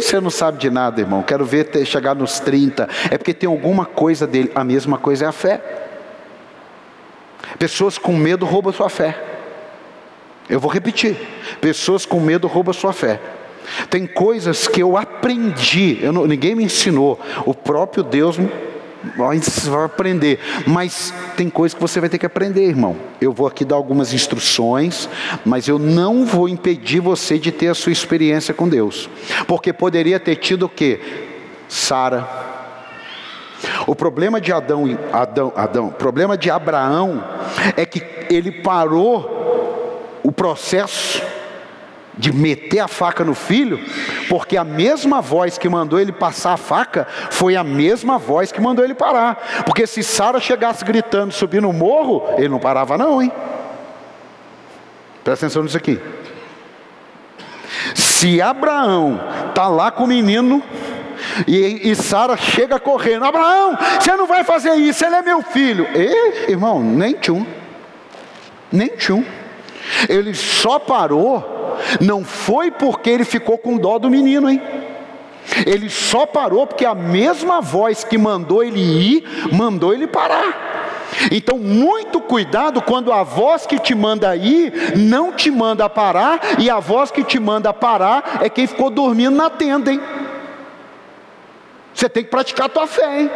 Você 0.00 0.20
não 0.20 0.30
sabe 0.30 0.58
de 0.58 0.70
nada, 0.70 1.00
irmão. 1.00 1.22
Quero 1.22 1.44
ver 1.44 1.64
ter, 1.64 1.84
chegar 1.84 2.14
nos 2.14 2.40
30. 2.40 2.88
É 3.10 3.18
porque 3.18 3.34
tem 3.34 3.48
alguma 3.48 3.84
coisa 3.84 4.26
dele. 4.26 4.50
A 4.54 4.64
mesma 4.64 4.98
coisa 4.98 5.24
é 5.24 5.28
a 5.28 5.32
fé. 5.32 5.60
Pessoas 7.58 7.98
com 7.98 8.16
medo 8.16 8.44
roubam 8.44 8.72
sua 8.72 8.88
fé. 8.88 9.16
Eu 10.48 10.60
vou 10.60 10.70
repetir: 10.70 11.16
pessoas 11.60 12.04
com 12.04 12.20
medo 12.20 12.46
roubam 12.46 12.72
sua 12.72 12.92
fé. 12.92 13.20
Tem 13.88 14.06
coisas 14.06 14.68
que 14.68 14.82
eu 14.82 14.96
aprendi, 14.96 15.98
eu 16.02 16.12
não, 16.12 16.26
ninguém 16.26 16.54
me 16.54 16.64
ensinou, 16.64 17.18
o 17.46 17.54
próprio 17.54 18.02
Deus 18.02 18.38
Você 19.42 19.70
vai 19.70 19.84
aprender, 19.84 20.38
mas 20.66 21.12
tem 21.36 21.50
coisas 21.50 21.74
que 21.74 21.80
você 21.80 22.00
vai 22.00 22.08
ter 22.08 22.18
que 22.18 22.26
aprender, 22.26 22.66
irmão. 22.66 22.96
Eu 23.20 23.32
vou 23.32 23.46
aqui 23.46 23.64
dar 23.64 23.76
algumas 23.76 24.12
instruções, 24.12 25.08
mas 25.44 25.68
eu 25.68 25.78
não 25.78 26.24
vou 26.24 26.48
impedir 26.48 27.00
você 27.00 27.38
de 27.38 27.52
ter 27.52 27.68
a 27.68 27.74
sua 27.74 27.92
experiência 27.92 28.54
com 28.54 28.68
Deus, 28.68 29.08
porque 29.46 29.72
poderia 29.72 30.18
ter 30.18 30.36
tido 30.36 30.66
o 30.66 30.68
que? 30.68 31.00
Sara. 31.68 32.26
O 33.86 33.94
problema 33.94 34.40
de 34.40 34.52
Adão, 34.52 34.84
Adão, 35.12 35.52
Adão, 35.56 35.90
problema 35.90 36.36
de 36.36 36.50
Abraão 36.50 37.24
é 37.76 37.86
que 37.86 38.02
ele 38.30 38.50
parou 38.50 40.20
o 40.22 40.32
processo 40.32 41.22
de 42.16 42.32
meter 42.32 42.78
a 42.78 42.88
faca 42.88 43.24
no 43.24 43.34
filho, 43.34 43.80
porque 44.28 44.56
a 44.56 44.64
mesma 44.64 45.20
voz 45.20 45.58
que 45.58 45.68
mandou 45.68 45.98
ele 45.98 46.12
passar 46.12 46.52
a 46.52 46.56
faca 46.56 47.06
foi 47.30 47.56
a 47.56 47.64
mesma 47.64 48.18
voz 48.18 48.52
que 48.52 48.60
mandou 48.60 48.84
ele 48.84 48.94
parar. 48.94 49.64
Porque 49.66 49.86
se 49.86 50.02
Sara 50.02 50.40
chegasse 50.40 50.84
gritando, 50.84 51.32
subindo 51.32 51.68
o 51.68 51.72
morro, 51.72 52.24
ele 52.36 52.48
não 52.48 52.58
parava, 52.58 52.96
não, 52.96 53.20
hein? 53.20 53.32
Presta 55.24 55.46
atenção 55.46 55.62
nisso 55.62 55.76
aqui. 55.76 56.00
Se 57.94 58.40
Abraão 58.40 59.20
está 59.48 59.66
lá 59.68 59.90
com 59.90 60.04
o 60.04 60.06
menino 60.06 60.62
e, 61.48 61.90
e 61.90 61.94
Sara 61.96 62.36
chega 62.36 62.78
correndo, 62.78 63.24
Abraão, 63.24 63.76
você 63.98 64.14
não 64.16 64.26
vai 64.26 64.44
fazer 64.44 64.74
isso, 64.74 65.04
ele 65.04 65.16
é 65.16 65.22
meu 65.22 65.42
filho. 65.42 65.86
E, 65.94 66.50
irmão, 66.50 66.80
nem 66.80 67.14
tchum, 67.14 67.44
nem 68.70 68.88
tchum. 68.88 69.24
Ele 70.08 70.34
só 70.34 70.78
parou 70.78 71.53
não 72.00 72.24
foi 72.24 72.70
porque 72.70 73.10
ele 73.10 73.24
ficou 73.24 73.58
com 73.58 73.76
dó 73.76 73.98
do 73.98 74.10
menino, 74.10 74.48
hein? 74.50 74.60
Ele 75.66 75.90
só 75.90 76.24
parou 76.26 76.66
porque 76.66 76.84
a 76.84 76.94
mesma 76.94 77.60
voz 77.60 78.02
que 78.02 78.16
mandou 78.16 78.62
ele 78.62 78.80
ir, 78.80 79.24
mandou 79.52 79.92
ele 79.92 80.06
parar. 80.06 80.74
Então, 81.30 81.58
muito 81.58 82.20
cuidado 82.20 82.82
quando 82.82 83.12
a 83.12 83.22
voz 83.22 83.66
que 83.66 83.78
te 83.78 83.94
manda 83.94 84.34
ir 84.34 84.96
não 84.96 85.32
te 85.32 85.50
manda 85.50 85.88
parar, 85.88 86.40
e 86.58 86.68
a 86.68 86.80
voz 86.80 87.10
que 87.10 87.22
te 87.22 87.38
manda 87.38 87.72
parar 87.72 88.40
é 88.42 88.48
quem 88.48 88.66
ficou 88.66 88.90
dormindo 88.90 89.36
na 89.36 89.50
tenda, 89.50 89.92
hein? 89.92 90.00
Você 91.94 92.08
tem 92.08 92.24
que 92.24 92.30
praticar 92.30 92.66
a 92.66 92.68
tua 92.68 92.86
fé, 92.86 93.20
hein? 93.20 93.30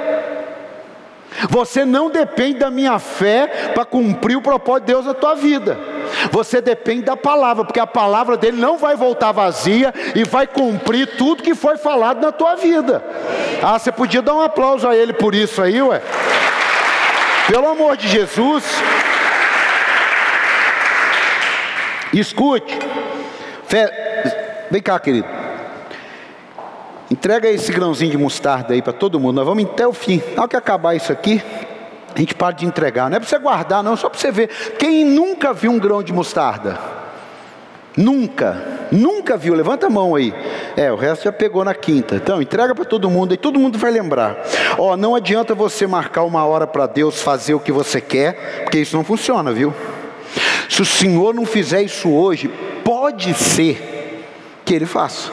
Você 1.51 1.85
não 1.85 2.11
depende 2.11 2.59
da 2.59 2.71
minha 2.71 2.99
fé 2.99 3.71
para 3.75 3.85
cumprir 3.85 4.37
o 4.37 4.43
propósito 4.43 4.87
de 4.87 4.93
Deus 4.93 5.07
na 5.07 5.15
tua 5.15 5.35
vida. 5.35 5.79
Você 6.31 6.61
depende 6.61 7.03
da 7.03 7.17
palavra, 7.17 7.65
porque 7.65 7.81
a 7.81 7.87
palavra 7.87 8.37
dele 8.37 8.61
não 8.61 8.79
vai 8.79 8.97
voltar 8.97 9.33
vazia 9.33 9.93
e 10.15 10.25
vai 10.25 10.47
cumprir 10.47 11.17
tudo 11.17 11.43
que 11.43 11.55
foi 11.55 11.77
falado 11.77 12.21
na 12.21 12.33
tua 12.33 12.57
vida. 12.57 13.03
Ah, 13.63 13.79
você 13.79 13.93
podia 13.93 14.23
dar 14.23 14.35
um 14.35 14.41
aplauso 14.41 14.89
a 14.89 14.97
ele 14.97 15.13
por 15.13 15.35
isso 15.35 15.61
aí, 15.63 15.81
ué? 15.83 16.03
Pelo 17.49 17.69
amor 17.69 17.97
de 17.97 18.09
Jesus. 18.09 18.65
Escute. 22.13 22.79
Vem 24.71 24.83
cá, 24.83 24.99
querido. 24.99 25.29
Entrega 27.11 27.49
esse 27.49 27.73
grãozinho 27.73 28.11
de 28.11 28.19
mostarda 28.19 28.75
aí 28.75 28.83
para 28.83 28.93
todo 28.93 29.19
mundo. 29.19 29.37
Nós 29.37 29.47
vamos 29.47 29.65
até 29.65 29.87
o 29.87 29.95
fim. 29.95 30.23
Na 30.35 30.43
hora 30.43 30.49
que 30.49 30.57
acabar 30.57 30.95
isso 30.95 31.11
aqui, 31.11 31.43
a 32.15 32.19
gente 32.19 32.35
para 32.35 32.55
de 32.55 32.67
entregar. 32.67 33.09
Não 33.09 33.17
é 33.17 33.21
para 33.21 33.29
você 33.29 33.39
guardar, 33.39 33.83
não, 33.83 33.97
só 33.97 34.09
para 34.09 34.19
você 34.19 34.31
ver. 34.31 34.49
Quem 34.79 35.05
nunca 35.05 35.53
viu 35.53 35.71
um 35.71 35.79
grão 35.79 36.03
de 36.03 36.13
mostarda? 36.13 36.79
Nunca, 37.97 38.87
nunca 38.93 39.37
viu. 39.37 39.55
Levanta 39.55 39.87
a 39.87 39.91
mão 39.91 40.15
aí. 40.15 40.33
É, 40.77 40.93
o 40.93 40.97
resto 40.97 41.25
já 41.25 41.33
pegou 41.33 41.65
na 41.65 41.75
quinta. 41.75 42.15
Então, 42.15 42.41
entrega 42.41 42.75
para 42.75 42.85
todo 42.85 43.11
mundo 43.11 43.35
e 43.35 43.37
todo 43.37 43.59
mundo 43.59 43.77
vai 43.77 43.91
lembrar. 43.91 44.37
Ó, 44.79 44.97
não 44.97 45.17
adianta 45.17 45.55
você 45.55 45.87
marcar 45.87 46.23
uma 46.23 46.45
hora 46.45 46.67
para 46.67 46.87
Deus 46.87 47.21
fazer 47.21 47.55
o 47.55 47.61
que 47.61 47.73
você 47.73 48.01
quer, 48.01 48.63
porque 48.63 48.79
isso 48.79 48.97
não 48.97 49.03
funciona, 49.03 49.53
viu? 49.53 49.75
Se 50.69 50.81
o 50.81 50.85
Senhor 50.85 51.35
não 51.35 51.45
fizer 51.45 51.83
isso 51.83 52.09
hoje, 52.09 52.49
pode 52.85 53.35
ser 53.35 54.25
que 54.65 54.75
Ele 54.75 54.87
faça. 54.87 55.33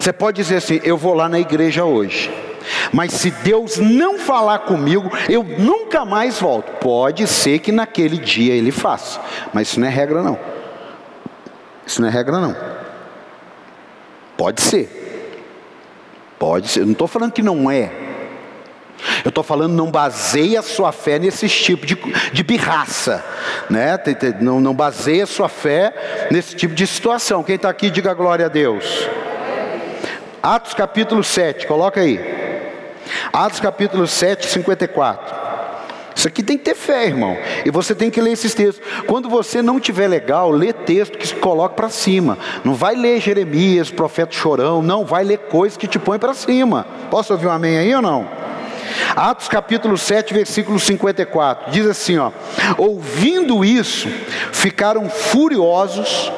Você 0.00 0.12
pode 0.12 0.36
dizer 0.42 0.56
assim: 0.56 0.80
eu 0.82 0.96
vou 0.96 1.14
lá 1.14 1.28
na 1.28 1.38
igreja 1.38 1.84
hoje. 1.84 2.32
Mas 2.92 3.12
se 3.12 3.30
Deus 3.30 3.78
não 3.78 4.18
falar 4.18 4.60
comigo, 4.60 5.10
eu 5.28 5.42
nunca 5.42 6.04
mais 6.04 6.40
volto. 6.40 6.70
Pode 6.80 7.26
ser 7.26 7.58
que 7.58 7.72
naquele 7.72 8.18
dia 8.18 8.54
ele 8.54 8.70
faça, 8.70 9.20
mas 9.52 9.68
isso 9.68 9.80
não 9.80 9.86
é 9.86 9.90
regra 9.90 10.22
não. 10.22 10.38
Isso 11.86 12.00
não 12.00 12.08
é 12.08 12.10
regra 12.10 12.38
não. 12.38 12.56
Pode 14.36 14.62
ser. 14.62 15.04
Pode 16.38 16.68
ser. 16.68 16.80
Eu 16.80 16.86
não 16.86 16.92
estou 16.92 17.08
falando 17.08 17.32
que 17.32 17.42
não 17.42 17.70
é. 17.70 18.04
Eu 19.24 19.28
estou 19.28 19.44
falando, 19.44 19.72
não 19.72 19.90
baseia 19.90 20.60
a 20.60 20.62
sua 20.62 20.92
fé 20.92 21.18
nesse 21.18 21.48
tipo 21.48 21.84
de, 21.84 21.96
de 22.32 22.42
birraça, 22.42 23.24
né? 23.68 23.98
Não, 24.40 24.60
não 24.60 24.74
baseia 24.74 25.26
sua 25.26 25.48
fé 25.48 26.26
nesse 26.30 26.54
tipo 26.54 26.74
de 26.74 26.86
situação. 26.86 27.42
Quem 27.42 27.56
está 27.56 27.68
aqui, 27.68 27.90
diga 27.90 28.14
glória 28.14 28.46
a 28.46 28.48
Deus. 28.48 29.08
Atos 30.42 30.74
capítulo 30.74 31.22
7, 31.22 31.66
coloca 31.66 32.00
aí. 32.00 32.20
Atos 33.32 33.60
capítulo 33.60 34.06
7, 34.06 34.46
54. 34.46 35.44
Isso 36.14 36.28
aqui 36.28 36.42
tem 36.42 36.56
que 36.56 36.64
ter 36.64 36.74
fé, 36.74 37.06
irmão. 37.06 37.36
E 37.64 37.70
você 37.70 37.94
tem 37.94 38.10
que 38.10 38.20
ler 38.20 38.32
esses 38.32 38.54
textos. 38.54 38.84
Quando 39.06 39.28
você 39.28 39.60
não 39.60 39.80
tiver 39.80 40.06
legal, 40.06 40.50
lê 40.50 40.72
texto 40.72 41.18
que 41.18 41.26
se 41.26 41.34
coloca 41.34 41.74
para 41.74 41.88
cima. 41.88 42.38
Não 42.64 42.74
vai 42.74 42.94
ler 42.94 43.20
Jeremias, 43.20 43.90
profeta 43.90 44.32
chorão. 44.32 44.80
Não, 44.80 45.04
vai 45.04 45.24
ler 45.24 45.38
coisas 45.38 45.76
que 45.76 45.88
te 45.88 45.98
põem 45.98 46.18
para 46.18 46.32
cima. 46.32 46.86
Posso 47.10 47.32
ouvir 47.32 47.48
um 47.48 47.50
amém 47.50 47.78
aí 47.78 47.94
ou 47.94 48.00
não? 48.00 48.28
Atos 49.16 49.48
capítulo 49.48 49.98
7, 49.98 50.32
versículo 50.32 50.78
54. 50.78 51.72
Diz 51.72 51.86
assim, 51.86 52.16
ó: 52.16 52.30
Ouvindo 52.78 53.64
isso, 53.64 54.08
ficaram 54.52 55.10
furiosos, 55.10 56.30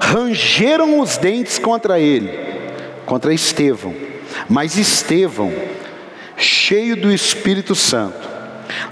rangeram 0.00 0.98
os 0.98 1.18
dentes 1.18 1.58
contra 1.58 2.00
ele 2.00 2.50
contra 3.10 3.34
Estevão. 3.34 3.92
Mas 4.48 4.78
Estevão, 4.78 5.52
cheio 6.40 6.96
do 6.96 7.12
Espírito 7.12 7.74
Santo, 7.74 8.28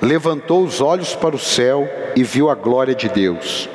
levantou 0.03 0.63
os 0.63 0.81
olhos 0.81 1.15
para 1.15 1.35
o 1.35 1.39
céu 1.39 1.89
e 2.15 2.23
viu 2.23 2.51
a 2.51 2.55
glória 2.55 2.95
de 2.95 3.09
Deus. 3.09 3.69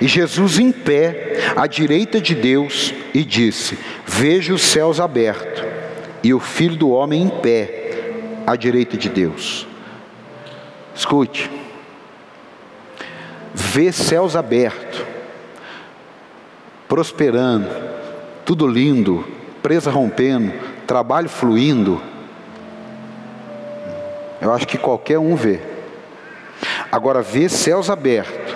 E 0.00 0.08
Jesus 0.08 0.58
em 0.58 0.72
pé, 0.72 1.52
à 1.54 1.66
direita 1.66 2.20
de 2.20 2.34
Deus, 2.34 2.92
e 3.12 3.22
disse: 3.24 3.78
Veja 4.06 4.54
os 4.54 4.62
céus 4.62 4.98
abertos 4.98 5.62
e 6.22 6.32
o 6.32 6.40
Filho 6.40 6.76
do 6.76 6.90
Homem 6.90 7.22
em 7.22 7.28
pé, 7.28 8.02
à 8.46 8.56
direita 8.56 8.96
de 8.96 9.08
Deus. 9.08 9.66
Escute, 10.94 11.48
vê 13.54 13.92
céus 13.92 14.34
abertos, 14.34 15.04
prosperando, 16.88 17.68
tudo 18.44 18.66
lindo, 18.66 19.24
empresa 19.58 19.90
rompendo, 19.90 20.52
trabalho 20.86 21.28
fluindo, 21.28 22.02
eu 24.40 24.52
acho 24.52 24.66
que 24.66 24.78
qualquer 24.78 25.18
um 25.18 25.34
vê. 25.34 25.60
Agora, 26.90 27.22
ver 27.22 27.48
céus 27.48 27.90
abertos, 27.90 28.54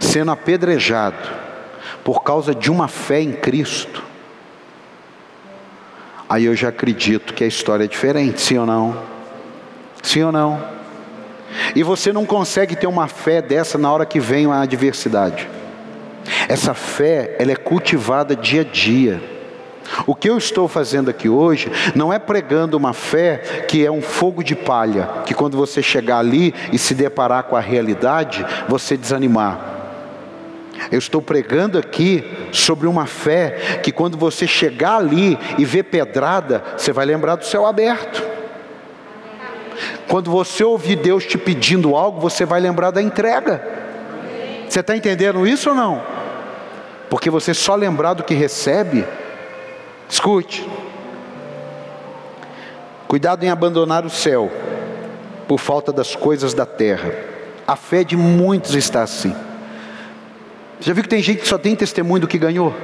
sendo 0.00 0.30
apedrejado 0.30 1.16
por 2.04 2.22
causa 2.22 2.54
de 2.54 2.70
uma 2.70 2.88
fé 2.88 3.20
em 3.20 3.32
Cristo, 3.32 4.02
aí 6.28 6.44
eu 6.44 6.54
já 6.54 6.68
acredito 6.68 7.34
que 7.34 7.44
a 7.44 7.46
história 7.46 7.84
é 7.84 7.88
diferente, 7.88 8.40
sim 8.40 8.58
ou 8.58 8.66
não? 8.66 8.96
Sim 10.02 10.24
ou 10.24 10.32
não? 10.32 10.62
E 11.74 11.82
você 11.82 12.12
não 12.12 12.24
consegue 12.24 12.74
ter 12.74 12.86
uma 12.86 13.08
fé 13.08 13.42
dessa 13.42 13.76
na 13.76 13.92
hora 13.92 14.06
que 14.06 14.18
vem 14.18 14.46
a 14.50 14.62
adversidade. 14.62 15.48
Essa 16.48 16.74
fé, 16.74 17.36
ela 17.38 17.52
é 17.52 17.56
cultivada 17.56 18.34
dia 18.34 18.62
a 18.62 18.64
dia. 18.64 19.22
O 20.06 20.14
que 20.14 20.28
eu 20.28 20.38
estou 20.38 20.68
fazendo 20.68 21.10
aqui 21.10 21.28
hoje 21.28 21.70
não 21.94 22.12
é 22.12 22.18
pregando 22.18 22.76
uma 22.76 22.92
fé 22.92 23.64
que 23.68 23.84
é 23.84 23.90
um 23.90 24.02
fogo 24.02 24.42
de 24.42 24.54
palha, 24.54 25.08
que 25.24 25.34
quando 25.34 25.56
você 25.56 25.82
chegar 25.82 26.18
ali 26.18 26.54
e 26.72 26.78
se 26.78 26.94
deparar 26.94 27.44
com 27.44 27.56
a 27.56 27.60
realidade, 27.60 28.44
você 28.68 28.96
desanimar. 28.96 29.72
Eu 30.90 30.98
estou 30.98 31.22
pregando 31.22 31.78
aqui 31.78 32.24
sobre 32.50 32.86
uma 32.86 33.06
fé 33.06 33.80
que 33.82 33.92
quando 33.92 34.16
você 34.16 34.46
chegar 34.46 34.96
ali 34.96 35.38
e 35.58 35.64
ver 35.64 35.84
pedrada, 35.84 36.62
você 36.76 36.92
vai 36.92 37.06
lembrar 37.06 37.36
do 37.36 37.44
céu 37.44 37.66
aberto. 37.66 38.22
Quando 40.08 40.30
você 40.30 40.62
ouvir 40.64 40.96
Deus 40.96 41.24
te 41.24 41.38
pedindo 41.38 41.96
algo, 41.96 42.20
você 42.20 42.44
vai 42.44 42.60
lembrar 42.60 42.90
da 42.90 43.00
entrega. 43.00 43.62
Você 44.68 44.80
está 44.80 44.96
entendendo 44.96 45.46
isso 45.46 45.70
ou 45.70 45.74
não? 45.74 46.02
Porque 47.08 47.30
você 47.30 47.54
só 47.54 47.74
lembrar 47.74 48.14
do 48.14 48.22
que 48.22 48.34
recebe, 48.34 49.06
Escute. 50.12 50.68
Cuidado 53.08 53.42
em 53.44 53.48
abandonar 53.48 54.04
o 54.04 54.10
céu 54.10 54.52
por 55.48 55.58
falta 55.58 55.90
das 55.90 56.14
coisas 56.14 56.52
da 56.52 56.66
terra. 56.66 57.10
A 57.66 57.76
fé 57.76 58.04
de 58.04 58.14
muitos 58.14 58.74
está 58.74 59.02
assim. 59.02 59.34
Já 60.80 60.92
viu 60.92 61.02
que 61.02 61.08
tem 61.08 61.22
gente 61.22 61.40
que 61.40 61.48
só 61.48 61.56
tem 61.56 61.74
testemunho 61.74 62.20
do 62.20 62.28
que 62.28 62.36
ganhou? 62.36 62.74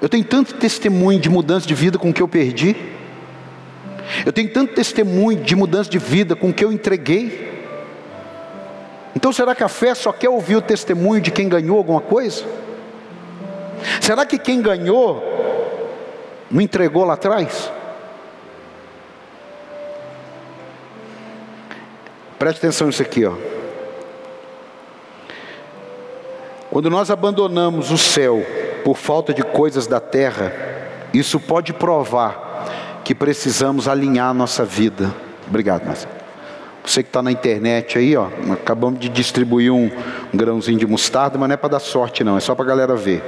Eu 0.00 0.08
tenho 0.08 0.22
tanto 0.22 0.54
testemunho 0.54 1.18
de 1.18 1.28
mudança 1.28 1.66
de 1.66 1.74
vida 1.74 1.98
com 1.98 2.10
o 2.10 2.14
que 2.14 2.22
eu 2.22 2.28
perdi. 2.28 2.76
Eu 4.24 4.32
tenho 4.32 4.52
tanto 4.52 4.74
testemunho 4.74 5.40
de 5.40 5.56
mudança 5.56 5.90
de 5.90 5.98
vida 5.98 6.36
com 6.36 6.50
o 6.50 6.54
que 6.54 6.64
eu 6.64 6.72
entreguei. 6.72 7.50
Então 9.16 9.32
será 9.32 9.56
que 9.56 9.64
a 9.64 9.68
fé 9.68 9.92
só 9.92 10.12
quer 10.12 10.28
ouvir 10.28 10.54
o 10.54 10.62
testemunho 10.62 11.20
de 11.20 11.32
quem 11.32 11.48
ganhou 11.48 11.76
alguma 11.76 12.00
coisa? 12.00 12.44
Será 14.00 14.24
que 14.24 14.38
quem 14.38 14.60
ganhou 14.60 15.22
não 16.50 16.60
entregou 16.60 17.04
lá 17.04 17.14
atrás? 17.14 17.70
Preste 22.38 22.58
atenção 22.58 22.86
nisso 22.86 23.02
aqui, 23.02 23.26
ó. 23.26 23.34
Quando 26.70 26.88
nós 26.88 27.10
abandonamos 27.10 27.90
o 27.90 27.98
céu 27.98 28.44
por 28.84 28.96
falta 28.96 29.34
de 29.34 29.42
coisas 29.42 29.86
da 29.86 30.00
terra, 30.00 30.52
isso 31.12 31.38
pode 31.38 31.72
provar 31.72 33.02
que 33.04 33.14
precisamos 33.14 33.88
alinhar 33.88 34.30
a 34.30 34.34
nossa 34.34 34.64
vida. 34.64 35.12
Obrigado, 35.48 35.84
Marcelo. 35.84 36.14
Você 36.84 37.02
que 37.02 37.08
está 37.08 37.22
na 37.22 37.30
internet 37.30 37.98
aí, 37.98 38.16
ó, 38.16 38.28
acabamos 38.52 39.00
de 39.00 39.08
distribuir 39.08 39.72
um, 39.72 39.90
grãozinho 40.32 40.78
de 40.78 40.86
mostarda, 40.86 41.36
mas 41.36 41.48
não 41.48 41.54
é 41.54 41.56
para 41.56 41.70
dar 41.70 41.80
sorte, 41.80 42.24
não, 42.24 42.36
é 42.36 42.40
só 42.40 42.54
para 42.54 42.64
a 42.64 42.68
galera 42.68 42.96
ver. 42.96 43.22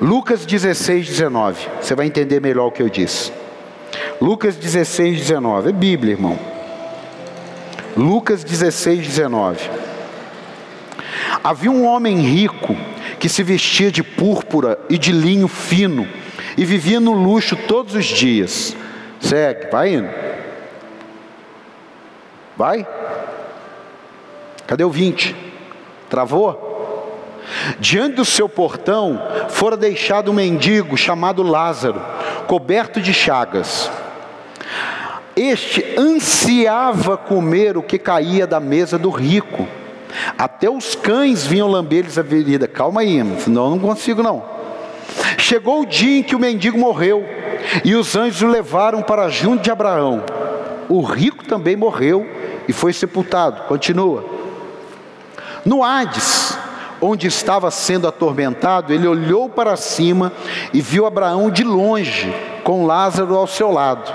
Lucas 0.00 0.46
16, 0.46 1.06
19. 1.06 1.68
Você 1.80 1.94
vai 1.94 2.06
entender 2.06 2.40
melhor 2.40 2.68
o 2.68 2.72
que 2.72 2.82
eu 2.82 2.88
disse. 2.88 3.30
Lucas 4.20 4.56
16, 4.56 5.18
19. 5.18 5.68
É 5.68 5.72
Bíblia, 5.72 6.12
irmão. 6.12 6.38
Lucas 7.96 8.42
16, 8.42 9.06
19. 9.06 9.68
Havia 11.44 11.70
um 11.70 11.86
homem 11.86 12.18
rico 12.18 12.74
que 13.18 13.28
se 13.28 13.42
vestia 13.42 13.90
de 13.90 14.02
púrpura 14.02 14.78
e 14.88 14.96
de 14.96 15.12
linho 15.12 15.48
fino 15.48 16.08
e 16.56 16.64
vivia 16.64 16.98
no 16.98 17.12
luxo 17.12 17.54
todos 17.68 17.94
os 17.94 18.06
dias. 18.06 18.74
Segue, 19.20 19.70
vai 19.70 19.94
indo. 19.94 20.08
Vai? 22.56 22.86
Cadê 24.66 24.84
o 24.84 24.90
20? 24.90 25.36
Travou? 26.08 26.69
Diante 27.78 28.16
do 28.16 28.24
seu 28.24 28.48
portão 28.48 29.20
fora 29.48 29.76
deixado 29.76 30.30
um 30.30 30.34
mendigo 30.34 30.96
chamado 30.96 31.42
Lázaro, 31.42 32.00
coberto 32.46 33.00
de 33.00 33.12
chagas. 33.12 33.90
Este 35.36 35.94
ansiava 35.98 37.16
comer 37.16 37.76
o 37.76 37.82
que 37.82 37.98
caía 37.98 38.46
da 38.46 38.60
mesa 38.60 38.98
do 38.98 39.10
rico. 39.10 39.66
Até 40.36 40.68
os 40.68 40.94
cães 40.94 41.46
vinham 41.46 41.68
lamber-lhes 41.68 42.18
a 42.18 42.24
ferida. 42.24 42.66
Calma 42.66 43.00
aí, 43.00 43.22
senão 43.38 43.70
não 43.70 43.78
consigo 43.78 44.22
não. 44.22 44.44
Chegou 45.38 45.82
o 45.82 45.86
dia 45.86 46.18
em 46.18 46.22
que 46.22 46.36
o 46.36 46.38
mendigo 46.38 46.78
morreu, 46.78 47.24
e 47.84 47.94
os 47.94 48.16
anjos 48.16 48.42
o 48.42 48.48
levaram 48.48 49.02
para 49.02 49.28
junto 49.28 49.62
de 49.62 49.70
Abraão. 49.70 50.22
O 50.88 51.02
rico 51.02 51.44
também 51.44 51.76
morreu 51.76 52.26
e 52.68 52.72
foi 52.72 52.92
sepultado. 52.92 53.62
Continua. 53.62 54.24
No 55.64 55.84
Hades, 55.84 56.58
onde 57.00 57.26
estava 57.26 57.70
sendo 57.70 58.06
atormentado, 58.06 58.92
ele 58.92 59.06
olhou 59.06 59.48
para 59.48 59.76
cima 59.76 60.32
e 60.72 60.80
viu 60.80 61.06
Abraão 61.06 61.50
de 61.50 61.64
longe, 61.64 62.34
com 62.62 62.86
Lázaro 62.86 63.36
ao 63.36 63.46
seu 63.46 63.70
lado. 63.70 64.12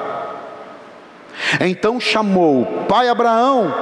Então 1.59 1.99
chamou: 1.99 2.65
Pai 2.87 3.09
Abraão, 3.09 3.73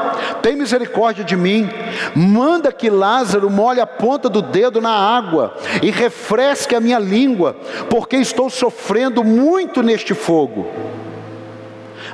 tem 0.42 0.56
misericórdia 0.56 1.24
de 1.24 1.36
mim, 1.36 1.70
manda 2.16 2.72
que 2.72 2.90
Lázaro 2.90 3.50
molhe 3.50 3.80
a 3.80 3.88
ponta 3.88 4.28
do 4.28 4.42
dedo 4.42 4.82
na 4.82 4.92
água 4.92 5.56
e 5.82 5.92
refresque 5.92 6.76
a 6.76 6.80
minha 6.80 7.00
língua, 7.00 7.56
porque 7.90 8.18
estou 8.18 8.50
sofrendo 8.50 9.24
muito 9.24 9.84
neste 9.84 10.14
fogo. 10.14 10.68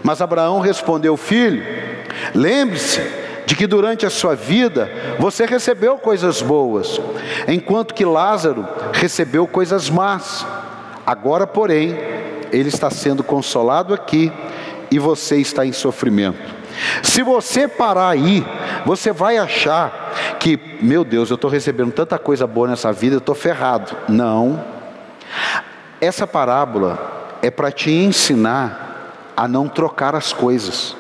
Mas 0.03 0.21
Abraão 0.21 0.59
respondeu: 0.59 1.15
Filho, 1.15 1.63
lembre-se 2.33 3.28
de 3.49 3.55
que 3.55 3.65
durante 3.65 4.05
a 4.05 4.11
sua 4.11 4.35
vida 4.35 4.87
você 5.17 5.43
recebeu 5.43 5.97
coisas 5.97 6.39
boas, 6.39 7.01
enquanto 7.47 7.95
que 7.95 8.05
Lázaro 8.05 8.63
recebeu 8.93 9.47
coisas 9.47 9.89
más. 9.89 10.45
Agora, 11.03 11.47
porém, 11.47 11.97
ele 12.51 12.69
está 12.69 12.91
sendo 12.91 13.23
consolado 13.23 13.91
aqui 13.91 14.31
e 14.91 14.99
você 14.99 15.37
está 15.37 15.65
em 15.65 15.73
sofrimento. 15.73 16.37
Se 17.01 17.23
você 17.23 17.67
parar 17.67 18.09
aí, 18.09 18.45
você 18.85 19.11
vai 19.11 19.39
achar 19.39 20.37
que, 20.39 20.77
meu 20.79 21.03
Deus, 21.03 21.31
eu 21.31 21.35
estou 21.35 21.49
recebendo 21.49 21.91
tanta 21.91 22.19
coisa 22.19 22.45
boa 22.45 22.67
nessa 22.67 22.93
vida, 22.93 23.15
eu 23.15 23.19
estou 23.19 23.33
ferrado. 23.33 23.95
Não. 24.07 24.63
Essa 25.99 26.27
parábola 26.27 27.39
é 27.41 27.49
para 27.49 27.71
te 27.71 27.89
ensinar 27.89 29.31
a 29.35 29.47
não 29.47 29.67
trocar 29.67 30.13
as 30.13 30.31
coisas. 30.31 30.95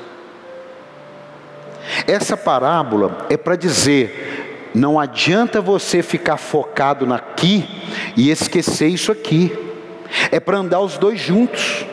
Essa 2.07 2.37
parábola 2.37 3.25
é 3.29 3.37
para 3.37 3.55
dizer: 3.55 4.71
não 4.73 4.99
adianta 4.99 5.61
você 5.61 6.01
ficar 6.01 6.37
focado 6.37 7.05
naqui 7.05 7.67
e 8.15 8.29
esquecer 8.29 8.87
isso 8.87 9.11
aqui. 9.11 9.57
É 10.31 10.39
para 10.39 10.57
andar 10.57 10.79
os 10.79 10.97
dois 10.97 11.19
juntos. 11.19 11.85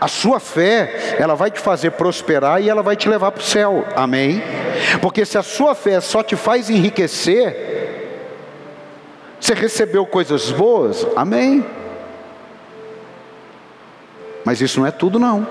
A 0.00 0.08
sua 0.08 0.40
fé, 0.40 1.16
ela 1.18 1.34
vai 1.34 1.50
te 1.50 1.60
fazer 1.60 1.90
prosperar 1.92 2.62
e 2.62 2.68
ela 2.68 2.82
vai 2.82 2.96
te 2.96 3.08
levar 3.08 3.30
para 3.32 3.40
o 3.40 3.44
céu. 3.44 3.84
Amém? 3.94 4.42
Porque 5.00 5.24
se 5.24 5.36
a 5.36 5.42
sua 5.42 5.74
fé 5.74 6.00
só 6.00 6.22
te 6.22 6.36
faz 6.36 6.70
enriquecer, 6.70 7.74
você 9.38 9.54
recebeu 9.54 10.06
coisas 10.06 10.50
boas, 10.50 11.06
amém. 11.14 11.64
Mas 14.44 14.60
isso 14.60 14.80
não 14.80 14.86
é 14.86 14.90
tudo 14.90 15.18
não. 15.18 15.46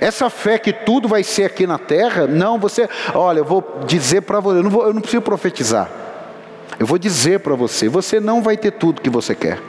Essa 0.00 0.30
fé 0.30 0.58
que 0.58 0.72
tudo 0.72 1.08
vai 1.08 1.22
ser 1.22 1.44
aqui 1.44 1.66
na 1.66 1.78
terra, 1.78 2.26
não, 2.26 2.58
você, 2.58 2.88
olha, 3.14 3.40
eu 3.40 3.44
vou 3.44 3.80
dizer 3.86 4.22
para 4.22 4.40
você, 4.40 4.58
eu 4.58 4.62
não, 4.62 4.70
vou, 4.70 4.86
eu 4.86 4.94
não 4.94 5.00
preciso 5.00 5.22
profetizar. 5.22 5.90
Eu 6.78 6.86
vou 6.86 6.98
dizer 6.98 7.40
para 7.40 7.54
você, 7.54 7.88
você 7.88 8.18
não 8.20 8.42
vai 8.42 8.56
ter 8.56 8.72
tudo 8.72 9.00
que 9.00 9.10
você 9.10 9.34
quer. 9.34 9.60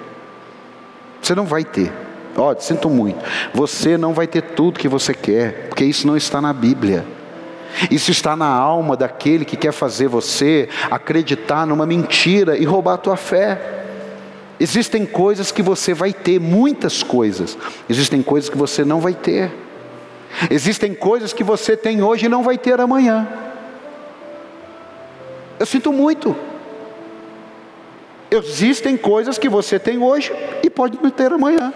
Você 1.21 1.35
não 1.35 1.45
vai 1.45 1.63
ter. 1.63 1.91
Olha, 2.35 2.59
sinto 2.59 2.89
muito. 2.89 3.19
Você 3.53 3.97
não 3.97 4.13
vai 4.13 4.27
ter 4.27 4.41
tudo 4.41 4.79
que 4.79 4.87
você 4.87 5.13
quer, 5.13 5.67
porque 5.67 5.85
isso 5.85 6.07
não 6.07 6.17
está 6.17 6.41
na 6.41 6.51
Bíblia. 6.51 7.05
Isso 7.89 8.11
está 8.11 8.35
na 8.35 8.47
alma 8.47 8.95
daquele 8.95 9.45
que 9.45 9.57
quer 9.57 9.71
fazer 9.71 10.07
você 10.07 10.69
acreditar 10.89 11.65
numa 11.65 11.85
mentira 11.85 12.57
e 12.57 12.65
roubar 12.65 12.93
a 12.93 12.97
tua 12.97 13.17
fé. 13.17 13.59
Existem 14.59 15.05
coisas 15.05 15.51
que 15.51 15.61
você 15.61 15.93
vai 15.93 16.13
ter, 16.13 16.39
muitas 16.39 17.03
coisas. 17.03 17.57
Existem 17.89 18.21
coisas 18.21 18.49
que 18.49 18.57
você 18.57 18.85
não 18.85 18.99
vai 18.99 19.13
ter. 19.13 19.51
Existem 20.49 20.93
coisas 20.93 21.33
que 21.33 21.43
você 21.43 21.77
tem 21.77 22.01
hoje 22.01 22.25
e 22.25 22.29
não 22.29 22.43
vai 22.43 22.57
ter 22.57 22.79
amanhã. 22.79 23.27
Eu 25.59 25.65
sinto 25.65 25.91
muito. 25.91 26.35
Existem 28.29 28.97
coisas 28.97 29.37
que 29.37 29.47
você 29.47 29.77
tem 29.77 30.01
hoje 30.01 30.33
e 30.63 30.69
pode 30.69 30.99
não 31.01 31.09
ter 31.09 31.31
amanhã. 31.31 31.71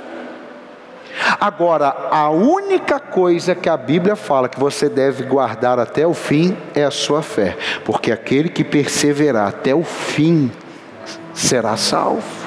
Agora, 1.39 2.09
a 2.11 2.29
única 2.29 2.99
coisa 2.99 3.55
que 3.55 3.69
a 3.69 3.77
Bíblia 3.77 4.15
fala 4.15 4.49
que 4.49 4.59
você 4.59 4.89
deve 4.89 5.23
guardar 5.23 5.79
até 5.79 6.05
o 6.05 6.13
fim 6.13 6.57
é 6.73 6.83
a 6.83 6.91
sua 6.91 7.21
fé, 7.21 7.57
porque 7.85 8.11
aquele 8.11 8.49
que 8.49 8.63
perseverar 8.63 9.47
até 9.47 9.73
o 9.73 9.83
fim 9.83 10.51
será 11.33 11.77
salvo. 11.77 12.46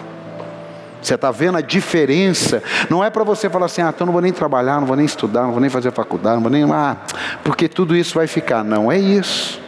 Você 1.02 1.14
está 1.14 1.30
vendo 1.30 1.58
a 1.58 1.60
diferença? 1.60 2.62
Não 2.88 3.02
é 3.02 3.10
para 3.10 3.24
você 3.24 3.48
falar 3.48 3.66
assim, 3.66 3.82
ah, 3.82 3.92
então 3.94 4.06
não 4.06 4.12
vou 4.12 4.22
nem 4.22 4.32
trabalhar, 4.32 4.80
não 4.80 4.86
vou 4.86 4.96
nem 4.96 5.06
estudar, 5.06 5.42
não 5.42 5.52
vou 5.52 5.60
nem 5.60 5.70
fazer 5.70 5.92
faculdade, 5.92 6.36
não 6.36 6.42
vou 6.42 6.50
nem. 6.50 6.64
Ah, 6.70 6.96
porque 7.42 7.68
tudo 7.68 7.96
isso 7.96 8.14
vai 8.14 8.26
ficar. 8.26 8.62
Não 8.62 8.90
é 8.90 8.98
isso. 8.98 9.60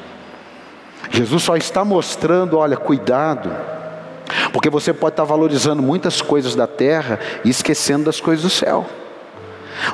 Jesus 1.10 1.42
só 1.42 1.56
está 1.56 1.84
mostrando, 1.84 2.58
olha, 2.58 2.76
cuidado. 2.76 3.50
Porque 4.52 4.70
você 4.70 4.92
pode 4.92 5.14
estar 5.14 5.24
valorizando 5.24 5.82
muitas 5.82 6.22
coisas 6.22 6.54
da 6.54 6.66
terra 6.66 7.18
e 7.44 7.50
esquecendo 7.50 8.04
das 8.04 8.20
coisas 8.20 8.42
do 8.42 8.50
céu. 8.50 8.86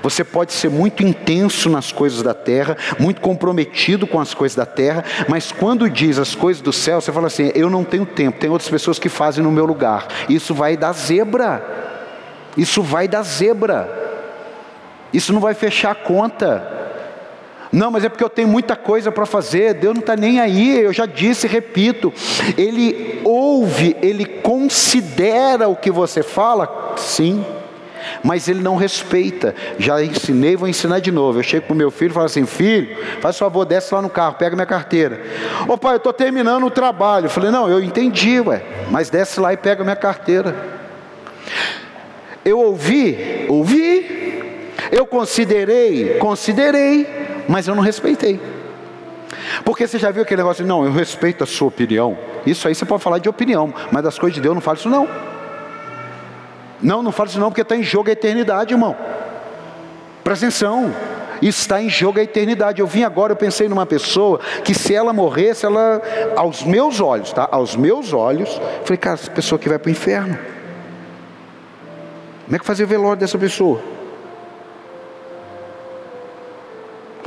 Você 0.03 0.24
pode 0.24 0.53
ser 0.53 0.70
muito 0.70 1.03
intenso 1.03 1.68
nas 1.68 1.93
coisas 1.93 2.22
da 2.22 2.34
terra, 2.34 2.76
muito 2.99 3.20
comprometido 3.20 4.07
com 4.07 4.20
as 4.20 4.34
coisas 4.34 4.57
da 4.57 4.66
terra, 4.66 5.05
mas 5.28 5.53
quando 5.53 5.89
diz 5.89 6.18
as 6.18 6.34
coisas 6.34 6.62
do 6.62 6.72
céu, 6.72 7.01
você 7.01 7.12
fala 7.12 7.26
assim: 7.26 7.51
eu 7.55 7.70
não 7.70 7.84
tenho 7.84 8.07
tempo, 8.07 8.39
tem 8.39 8.51
outras 8.51 8.70
pessoas 8.70 8.99
que 8.99 9.09
fazem 9.09 9.43
no 9.43 9.51
meu 9.51 9.64
lugar. 9.64 10.07
Isso 10.28 10.55
vai 10.55 10.76
dar 10.76 10.93
zebra. 10.93 11.62
Isso 12.57 12.82
vai 12.82 13.07
dar 13.07 13.22
zebra. 13.22 13.89
Isso 15.12 15.32
não 15.32 15.41
vai 15.41 15.55
fechar 15.55 15.93
a 15.93 15.95
conta. 15.95 16.78
Não, 17.70 17.91
mas 17.91 18.05
é 18.05 18.09
porque 18.09 18.24
eu 18.24 18.30
tenho 18.30 18.49
muita 18.49 18.74
coisa 18.74 19.12
para 19.12 19.26
fazer. 19.26 19.74
Deus 19.74 19.95
não 19.95 20.01
está 20.01 20.16
nem 20.16 20.41
aí. 20.41 20.80
Eu 20.80 20.93
já 20.93 21.07
disse 21.07 21.47
e 21.47 21.51
repito. 21.51 22.12
Ele 22.57 23.20
ouve, 23.24 23.97
ele 24.03 24.24
considera 24.24 25.68
o 25.68 25.76
que 25.76 25.91
você 25.91 26.22
fala, 26.22 26.95
sim, 26.97 27.45
mas 28.22 28.48
ele 28.48 28.61
não 28.61 28.76
respeita. 28.76 29.54
Já 29.78 30.02
ensinei, 30.02 30.56
vou 30.56 30.68
ensinar 30.68 31.00
de 31.00 31.11
novo. 31.11 31.38
Eu 31.38 31.42
chego 31.42 31.72
o 31.72 31.76
meu 31.76 31.90
filho 31.90 32.11
e 32.11 32.14
falo 32.14 32.26
assim: 32.26 32.46
Filho, 32.46 32.96
faz 33.20 33.38
favor, 33.38 33.64
desce 33.64 33.94
lá 33.94 34.02
no 34.02 34.11
carro, 34.11 34.34
pega 34.34 34.56
minha 34.56 34.66
carteira. 34.66 35.20
Ô 35.66 35.76
pai, 35.76 35.94
eu 35.94 35.98
estou 35.98 36.12
terminando 36.12 36.64
o 36.64 36.70
trabalho. 36.70 37.26
Eu 37.26 37.30
falei: 37.30 37.50
Não, 37.50 37.68
eu 37.68 37.82
entendi, 37.82 38.40
ué, 38.40 38.62
mas 38.90 39.11
desce 39.11 39.40
lá 39.40 39.52
e 39.52 39.56
pega 39.56 39.82
minha 39.82 39.96
carteira. 39.96 40.54
Eu 42.44 42.59
ouvi, 42.61 43.46
ouvi, 43.48 44.26
Eu 44.90 45.06
considerei, 45.06 46.14
considerei, 46.18 47.06
mas 47.48 47.68
eu 47.68 47.74
não 47.74 47.82
respeitei. 47.82 48.40
Porque 49.64 49.86
você 49.86 49.98
já 49.98 50.11
viu 50.11 50.22
aquele 50.22 50.42
negócio 50.42 50.64
não, 50.64 50.84
eu 50.84 50.92
respeito 50.92 51.44
a 51.44 51.46
sua 51.46 51.68
opinião. 51.68 52.16
Isso 52.46 52.66
aí 52.66 52.74
você 52.74 52.84
pode 52.84 53.02
falar 53.02 53.18
de 53.18 53.28
opinião, 53.28 53.72
mas 53.92 54.02
das 54.02 54.18
coisas 54.18 54.34
de 54.34 54.40
Deus 54.40 54.54
não 54.54 54.62
fala 54.62 54.78
isso 54.78 54.88
não. 54.88 55.09
Não, 56.83 57.03
não 57.03 57.12
fala 57.12 57.29
isso 57.29 57.41
não, 57.41 57.51
porque 57.51 57.62
está 57.62 57.76
em 57.76 57.83
jogo 57.83 58.09
a 58.09 58.12
eternidade, 58.12 58.72
irmão. 58.72 58.97
Presta 60.22 60.47
atenção. 60.47 60.95
Está 61.41 61.81
em 61.81 61.89
jogo 61.89 62.18
a 62.18 62.22
eternidade. 62.22 62.81
Eu 62.81 62.87
vim 62.87 63.03
agora, 63.03 63.33
eu 63.33 63.37
pensei 63.37 63.68
numa 63.68 63.87
pessoa 63.87 64.41
que 64.64 64.74
se 64.74 64.95
ela 64.95 65.12
morresse, 65.12 65.64
ela, 65.64 66.03
aos 66.37 66.62
meus 66.62 67.01
olhos, 67.01 67.33
tá? 67.33 67.49
Aos 67.51 67.76
meus 67.76 68.12
olhos, 68.12 68.61
falei, 68.85 68.99
cara, 68.99 69.14
essa 69.14 69.31
pessoa 69.31 69.59
que 69.59 69.68
vai 69.68 69.79
para 69.79 69.89
o 69.89 69.93
inferno. 69.93 70.39
Como 72.45 72.57
é 72.57 72.59
que 72.59 72.64
fazer 72.64 72.85
o 72.85 72.87
velório 72.87 73.20
dessa 73.20 73.39
pessoa? 73.39 73.81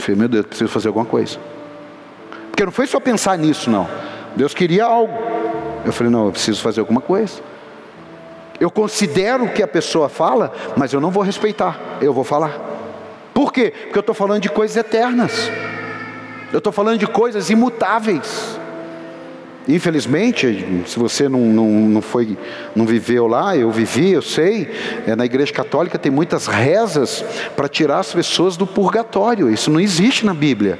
falei, 0.02 0.18
meu 0.18 0.28
Deus, 0.28 0.45
preciso 0.45 0.70
fazer 0.70 0.88
alguma 0.88 1.06
coisa. 1.06 1.38
Porque 2.49 2.66
não 2.66 2.72
foi 2.72 2.88
só 2.88 2.99
pensar 2.99 3.38
nisso, 3.38 3.70
não. 3.70 3.88
Deus 4.36 4.54
queria 4.54 4.86
algo. 4.86 5.14
Eu 5.86 5.93
falei, 5.93 6.12
não, 6.12 6.26
eu 6.26 6.32
preciso 6.32 6.62
fazer 6.62 6.80
alguma 6.80 7.02
coisa. 7.02 7.41
Eu 8.62 8.70
considero 8.70 9.45
o 9.45 9.49
que 9.49 9.64
a 9.64 9.68
pessoa 9.68 10.07
fala, 10.07 10.53
mas 10.78 10.93
eu 10.93 11.01
não 11.01 11.09
vou 11.09 11.24
respeitar, 11.24 11.97
eu 11.99 12.14
vou 12.14 12.24
falar. 12.24 12.59
Por 13.34 13.51
quê? 13.51 13.74
Porque 13.86 13.97
eu 13.97 14.01
estou 14.01 14.14
falando 14.14 14.39
de 14.39 14.49
coisas 14.49 14.78
eternas. 14.78 15.49
Eu 16.53 16.59
estou 16.59 16.72
falando 16.72 16.99
de 16.99 17.07
coisas 17.07 17.49
imutáveis. 17.49 18.59
Infelizmente, 19.68 20.84
se 20.86 20.99
você 20.99 21.28
não, 21.28 21.39
não, 21.39 21.70
não, 21.70 22.01
foi, 22.03 22.38
não 22.76 22.86
viveu 22.86 23.26
lá, 23.26 23.57
eu 23.57 23.72
vivi, 23.72 24.12
eu 24.12 24.22
sei, 24.22 24.70
é, 25.07 25.16
na 25.16 25.26
igreja 25.26 25.51
católica 25.51 25.97
tem 25.97 26.12
muitas 26.12 26.45
rezas 26.45 27.26
para 27.55 27.68
tirar 27.68 27.97
as 27.97 28.14
pessoas 28.14 28.55
do 28.55 28.68
purgatório. 28.68 29.49
Isso 29.49 29.72
não 29.72 29.80
existe 29.80 30.24
na 30.24 30.36
Bíblia. 30.36 30.78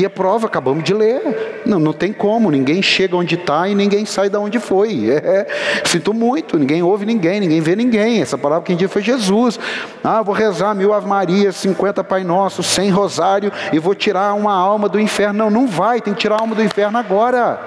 Aqui 0.00 0.06
a 0.06 0.08
prova, 0.08 0.46
acabamos 0.46 0.82
de 0.82 0.94
ler. 0.94 1.60
Não, 1.66 1.78
não 1.78 1.92
tem 1.92 2.10
como, 2.10 2.50
ninguém 2.50 2.80
chega 2.80 3.14
onde 3.14 3.34
está 3.34 3.68
e 3.68 3.74
ninguém 3.74 4.06
sai 4.06 4.30
de 4.30 4.36
onde 4.38 4.58
foi. 4.58 5.10
É, 5.10 5.16
é, 5.44 5.46
sinto 5.84 6.14
muito, 6.14 6.58
ninguém 6.58 6.82
ouve 6.82 7.04
ninguém, 7.04 7.38
ninguém 7.38 7.60
vê 7.60 7.76
ninguém. 7.76 8.22
Essa 8.22 8.38
palavra 8.38 8.64
quem 8.64 8.76
disse 8.76 8.90
foi 8.90 9.02
Jesus. 9.02 9.60
Ah, 10.02 10.22
vou 10.22 10.34
rezar 10.34 10.74
mil 10.74 10.94
Ave 10.94 11.06
Maria, 11.06 11.52
50 11.52 12.02
Pai 12.02 12.24
Nosso, 12.24 12.62
100 12.62 12.88
Rosário 12.88 13.52
e 13.74 13.78
vou 13.78 13.94
tirar 13.94 14.32
uma 14.32 14.54
alma 14.54 14.88
do 14.88 14.98
inferno. 14.98 15.38
Não, 15.38 15.50
não 15.50 15.66
vai, 15.66 16.00
tem 16.00 16.14
que 16.14 16.20
tirar 16.20 16.36
a 16.36 16.40
alma 16.40 16.54
do 16.54 16.62
inferno 16.62 16.96
agora. 16.96 17.60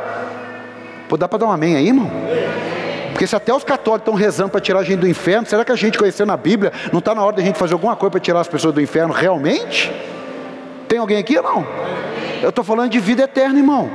Pô, 1.07 1.15
dá 1.15 1.27
para 1.27 1.37
dar 1.37 1.45
um 1.45 1.51
amém 1.51 1.75
aí, 1.75 1.85
irmão? 1.85 2.09
Porque 3.11 3.27
se 3.27 3.35
até 3.35 3.53
os 3.53 3.63
católicos 3.63 4.07
estão 4.07 4.15
rezando 4.15 4.49
para 4.49 4.59
tirar 4.59 4.79
a 4.79 4.83
gente 4.83 5.01
do 5.01 5.07
inferno, 5.07 5.45
será 5.45 5.63
que 5.63 5.71
a 5.71 5.75
gente 5.75 5.99
conhecendo 5.99 6.31
a 6.31 6.37
Bíblia, 6.37 6.73
não 6.91 6.97
está 6.97 7.13
na 7.13 7.23
hora 7.23 7.35
de 7.35 7.43
a 7.43 7.45
gente 7.45 7.59
fazer 7.59 7.73
alguma 7.73 7.95
coisa 7.95 8.09
para 8.09 8.19
tirar 8.19 8.39
as 8.39 8.47
pessoas 8.47 8.73
do 8.73 8.81
inferno 8.81 9.13
realmente? 9.13 9.91
Tem 10.93 10.99
alguém 10.99 11.17
aqui 11.17 11.35
ou 11.35 11.41
não? 11.41 11.67
Eu 12.39 12.49
estou 12.49 12.63
falando 12.63 12.91
de 12.91 12.99
vida 12.99 13.23
eterna, 13.23 13.57
irmão. 13.57 13.89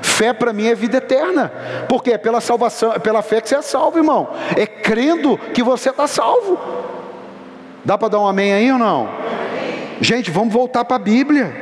Fé 0.00 0.32
para 0.32 0.54
mim 0.54 0.68
é 0.68 0.74
vida 0.74 0.96
eterna. 0.96 1.52
Porque 1.86 2.12
é 2.12 2.16
pela 2.16 2.40
salvação, 2.40 2.94
é 2.94 2.98
pela 2.98 3.20
fé 3.20 3.42
que 3.42 3.48
você 3.50 3.56
é 3.56 3.60
salvo, 3.60 3.98
irmão. 3.98 4.30
É 4.56 4.64
crendo 4.64 5.36
que 5.36 5.62
você 5.62 5.90
está 5.90 6.06
salvo. 6.06 6.58
Dá 7.84 7.98
para 7.98 8.08
dar 8.08 8.20
um 8.20 8.26
amém 8.26 8.54
aí 8.54 8.72
ou 8.72 8.78
não? 8.78 9.10
Gente, 10.00 10.30
vamos 10.30 10.50
voltar 10.50 10.82
para 10.82 10.96
a 10.96 10.98
Bíblia. 10.98 11.54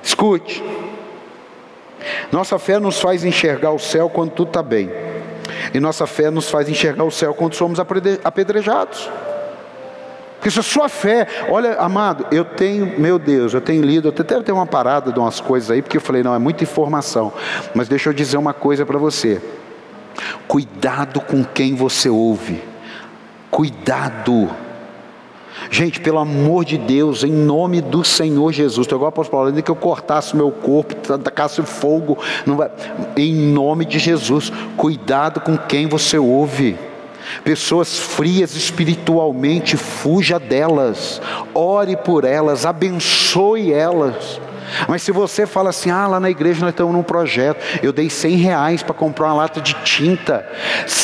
Escute. 0.00 0.62
Nossa 2.30 2.60
fé 2.60 2.78
nos 2.78 3.00
faz 3.00 3.24
enxergar 3.24 3.72
o 3.72 3.78
céu 3.80 4.08
quando 4.08 4.30
tudo 4.30 4.50
está 4.50 4.62
bem. 4.62 4.88
E 5.74 5.80
nossa 5.80 6.06
fé 6.06 6.30
nos 6.30 6.48
faz 6.48 6.68
enxergar 6.68 7.02
o 7.02 7.10
céu 7.10 7.34
quando 7.34 7.54
somos 7.54 7.80
apedrejados. 8.22 9.10
Porque 10.46 10.54
se 10.54 10.60
a 10.60 10.62
sua 10.62 10.88
fé, 10.88 11.26
olha, 11.50 11.74
amado, 11.74 12.24
eu 12.30 12.44
tenho, 12.44 13.00
meu 13.00 13.18
Deus, 13.18 13.52
eu 13.52 13.60
tenho 13.60 13.82
lido, 13.82 14.06
eu 14.06 14.14
até 14.16 14.40
tenho 14.40 14.56
uma 14.56 14.64
parada 14.64 15.10
de 15.10 15.18
umas 15.18 15.40
coisas 15.40 15.72
aí, 15.72 15.82
porque 15.82 15.96
eu 15.96 16.00
falei, 16.00 16.22
não, 16.22 16.32
é 16.32 16.38
muita 16.38 16.62
informação. 16.62 17.32
Mas 17.74 17.88
deixa 17.88 18.10
eu 18.10 18.12
dizer 18.12 18.36
uma 18.36 18.54
coisa 18.54 18.86
para 18.86 18.96
você. 18.96 19.42
Cuidado 20.46 21.20
com 21.20 21.42
quem 21.42 21.74
você 21.74 22.08
ouve. 22.08 22.62
Cuidado. 23.50 24.48
Gente, 25.68 25.98
pelo 25.98 26.20
amor 26.20 26.64
de 26.64 26.78
Deus, 26.78 27.24
em 27.24 27.32
nome 27.32 27.80
do 27.80 28.04
Senhor 28.04 28.52
Jesus, 28.52 28.84
estou 28.84 28.98
igual 28.98 29.08
o 29.08 29.14
apóstolo 29.14 29.46
Paulo, 29.46 29.62
que 29.64 29.68
eu 29.68 29.74
cortasse 29.74 30.34
o 30.34 30.36
meu 30.36 30.52
corpo, 30.52 30.94
tacasse 30.94 31.60
fogo, 31.62 32.18
vai, 32.46 32.70
em 33.16 33.34
nome 33.34 33.84
de 33.84 33.98
Jesus, 33.98 34.52
cuidado 34.76 35.40
com 35.40 35.58
quem 35.58 35.88
você 35.88 36.16
ouve. 36.16 36.78
Pessoas 37.44 37.98
frias 37.98 38.54
espiritualmente, 38.54 39.76
fuja 39.76 40.38
delas, 40.38 41.20
ore 41.54 41.96
por 41.96 42.24
elas, 42.24 42.66
abençoe 42.66 43.72
elas. 43.72 44.40
Mas 44.88 45.02
se 45.02 45.12
você 45.12 45.46
fala 45.46 45.70
assim, 45.70 45.90
ah, 45.90 46.06
lá 46.06 46.20
na 46.20 46.30
igreja 46.30 46.60
nós 46.60 46.70
estamos 46.70 46.92
num 46.92 47.02
projeto, 47.02 47.62
eu 47.82 47.92
dei 47.92 48.10
100 48.10 48.36
reais 48.36 48.82
para 48.82 48.94
comprar 48.94 49.26
uma 49.26 49.34
lata 49.34 49.60
de 49.60 49.74
tinta, 49.84 50.46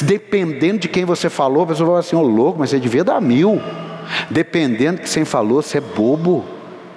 dependendo 0.03 0.81
de 0.81 0.89
quem 0.89 1.05
você 1.05 1.31
falou, 1.31 1.65
a 1.65 1.67
pessoa 1.69 1.91
vai 1.91 2.01
assim, 2.01 2.17
ô 2.17 2.21
oh, 2.21 2.27
louco, 2.27 2.59
mas 2.59 2.71
você 2.71 2.79
devia 2.79 3.05
dar 3.05 3.21
mil. 3.21 3.61
Dependendo 4.31 4.99
do 4.99 5.03
que 5.03 5.09
você 5.09 5.25
falou, 5.25 5.63
você 5.63 5.79
é 5.79 5.81
bobo. 5.81 6.45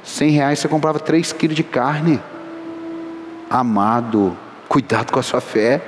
100 0.04 0.32
reais 0.32 0.60
você 0.60 0.68
comprava 0.68 1.00
3 1.00 1.32
quilos 1.34 1.56
de 1.56 1.64
carne. 1.64 2.20
Amado, 3.50 4.36
cuidado 4.68 5.12
com 5.12 5.20
a 5.20 5.24
sua 5.24 5.42
fé. 5.42 5.82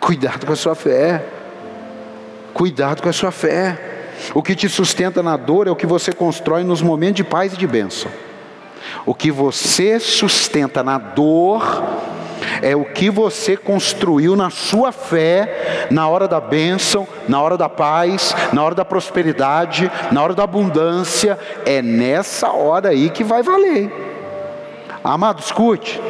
Cuidado 0.00 0.46
com 0.46 0.52
a 0.52 0.56
sua 0.56 0.74
fé. 0.74 1.24
Cuidado 2.56 3.02
com 3.02 3.10
a 3.10 3.12
sua 3.12 3.30
fé. 3.30 3.78
O 4.32 4.42
que 4.42 4.54
te 4.54 4.66
sustenta 4.66 5.22
na 5.22 5.36
dor 5.36 5.66
é 5.66 5.70
o 5.70 5.76
que 5.76 5.84
você 5.84 6.10
constrói 6.10 6.64
nos 6.64 6.80
momentos 6.80 7.16
de 7.16 7.24
paz 7.24 7.52
e 7.52 7.56
de 7.58 7.66
bênção. 7.66 8.10
O 9.04 9.14
que 9.14 9.30
você 9.30 10.00
sustenta 10.00 10.82
na 10.82 10.96
dor 10.96 11.84
é 12.62 12.74
o 12.74 12.86
que 12.86 13.10
você 13.10 13.58
construiu 13.58 14.34
na 14.34 14.48
sua 14.48 14.90
fé, 14.90 15.88
na 15.90 16.08
hora 16.08 16.26
da 16.26 16.40
bênção, 16.40 17.06
na 17.28 17.42
hora 17.42 17.58
da 17.58 17.68
paz, 17.68 18.34
na 18.54 18.64
hora 18.64 18.74
da 18.74 18.86
prosperidade, 18.86 19.92
na 20.10 20.22
hora 20.22 20.32
da 20.32 20.44
abundância. 20.44 21.38
É 21.66 21.82
nessa 21.82 22.52
hora 22.52 22.88
aí 22.88 23.10
que 23.10 23.22
vai 23.22 23.42
valer. 23.42 23.92
Amado, 25.04 25.40
escute, 25.40 26.00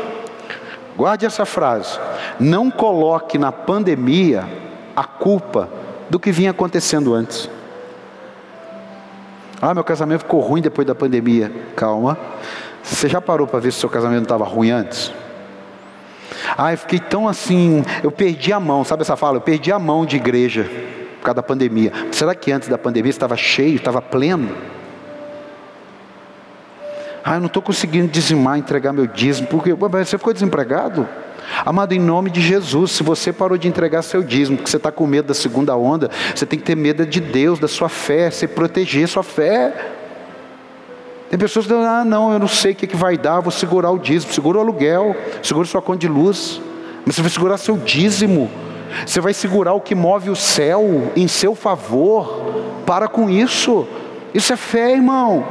guarde 0.96 1.26
essa 1.26 1.44
frase. 1.44 1.98
Não 2.38 2.70
coloque 2.70 3.36
na 3.36 3.50
pandemia 3.50 4.44
a 4.94 5.02
culpa 5.02 5.85
do 6.08 6.18
que 6.18 6.30
vinha 6.30 6.50
acontecendo 6.50 7.14
antes. 7.14 7.48
Ah, 9.60 9.74
meu 9.74 9.84
casamento 9.84 10.20
ficou 10.20 10.40
ruim 10.40 10.60
depois 10.60 10.86
da 10.86 10.94
pandemia. 10.94 11.50
Calma. 11.74 12.18
Você 12.82 13.08
já 13.08 13.20
parou 13.20 13.46
para 13.46 13.58
ver 13.58 13.72
se 13.72 13.80
seu 13.80 13.88
casamento 13.88 14.24
estava 14.24 14.44
ruim 14.44 14.70
antes? 14.70 15.12
Ah, 16.56 16.72
eu 16.72 16.78
fiquei 16.78 17.00
tão 17.00 17.26
assim, 17.26 17.84
eu 18.02 18.10
perdi 18.10 18.52
a 18.52 18.60
mão, 18.60 18.84
sabe 18.84 19.02
essa 19.02 19.16
fala? 19.16 19.38
Eu 19.38 19.40
perdi 19.40 19.72
a 19.72 19.78
mão 19.78 20.06
de 20.06 20.16
igreja 20.16 20.64
por 21.18 21.24
causa 21.24 21.36
da 21.36 21.42
pandemia. 21.42 21.92
Será 22.12 22.34
que 22.34 22.52
antes 22.52 22.68
da 22.68 22.78
pandemia 22.78 23.10
estava 23.10 23.36
cheio, 23.36 23.76
estava 23.76 24.00
pleno? 24.00 24.54
Ah, 27.24 27.34
eu 27.34 27.40
não 27.40 27.46
estou 27.46 27.62
conseguindo 27.62 28.06
dizimar, 28.06 28.56
entregar 28.56 28.92
meu 28.92 29.06
dízimo, 29.06 29.48
porque 29.48 29.72
você 29.74 30.16
ficou 30.16 30.32
desempregado? 30.32 31.08
Amado, 31.64 31.92
em 31.92 32.00
nome 32.00 32.30
de 32.30 32.40
Jesus, 32.40 32.92
se 32.92 33.02
você 33.02 33.32
parou 33.32 33.56
de 33.56 33.68
entregar 33.68 34.02
seu 34.02 34.22
dízimo, 34.22 34.56
porque 34.56 34.70
você 34.70 34.76
está 34.76 34.90
com 34.90 35.06
medo 35.06 35.28
da 35.28 35.34
segunda 35.34 35.76
onda, 35.76 36.10
você 36.34 36.44
tem 36.44 36.58
que 36.58 36.64
ter 36.64 36.76
medo 36.76 37.06
de 37.06 37.20
Deus, 37.20 37.58
da 37.58 37.68
sua 37.68 37.88
fé, 37.88 38.30
você 38.30 38.46
proteger 38.46 39.08
sua 39.08 39.22
fé. 39.22 39.72
Tem 41.30 41.38
pessoas 41.38 41.66
que 41.66 41.72
dizem, 41.72 41.86
ah, 41.86 42.04
não, 42.04 42.32
eu 42.32 42.38
não 42.38 42.48
sei 42.48 42.72
o 42.72 42.74
que, 42.74 42.86
que 42.86 42.96
vai 42.96 43.16
dar, 43.16 43.40
vou 43.40 43.50
segurar 43.50 43.90
o 43.90 43.98
dízimo, 43.98 44.32
segura 44.32 44.58
o 44.58 44.60
aluguel, 44.60 45.16
segura 45.42 45.66
sua 45.66 45.82
conta 45.82 46.00
de 46.00 46.08
luz, 46.08 46.60
mas 47.04 47.16
você 47.16 47.22
vai 47.22 47.30
segurar 47.30 47.58
seu 47.58 47.76
dízimo, 47.76 48.50
você 49.04 49.20
vai 49.20 49.34
segurar 49.34 49.72
o 49.74 49.80
que 49.80 49.94
move 49.94 50.30
o 50.30 50.36
céu 50.36 51.12
em 51.16 51.26
seu 51.26 51.54
favor, 51.54 52.82
para 52.84 53.08
com 53.08 53.28
isso, 53.28 53.86
isso 54.32 54.52
é 54.52 54.56
fé, 54.56 54.92
irmão. 54.92 55.44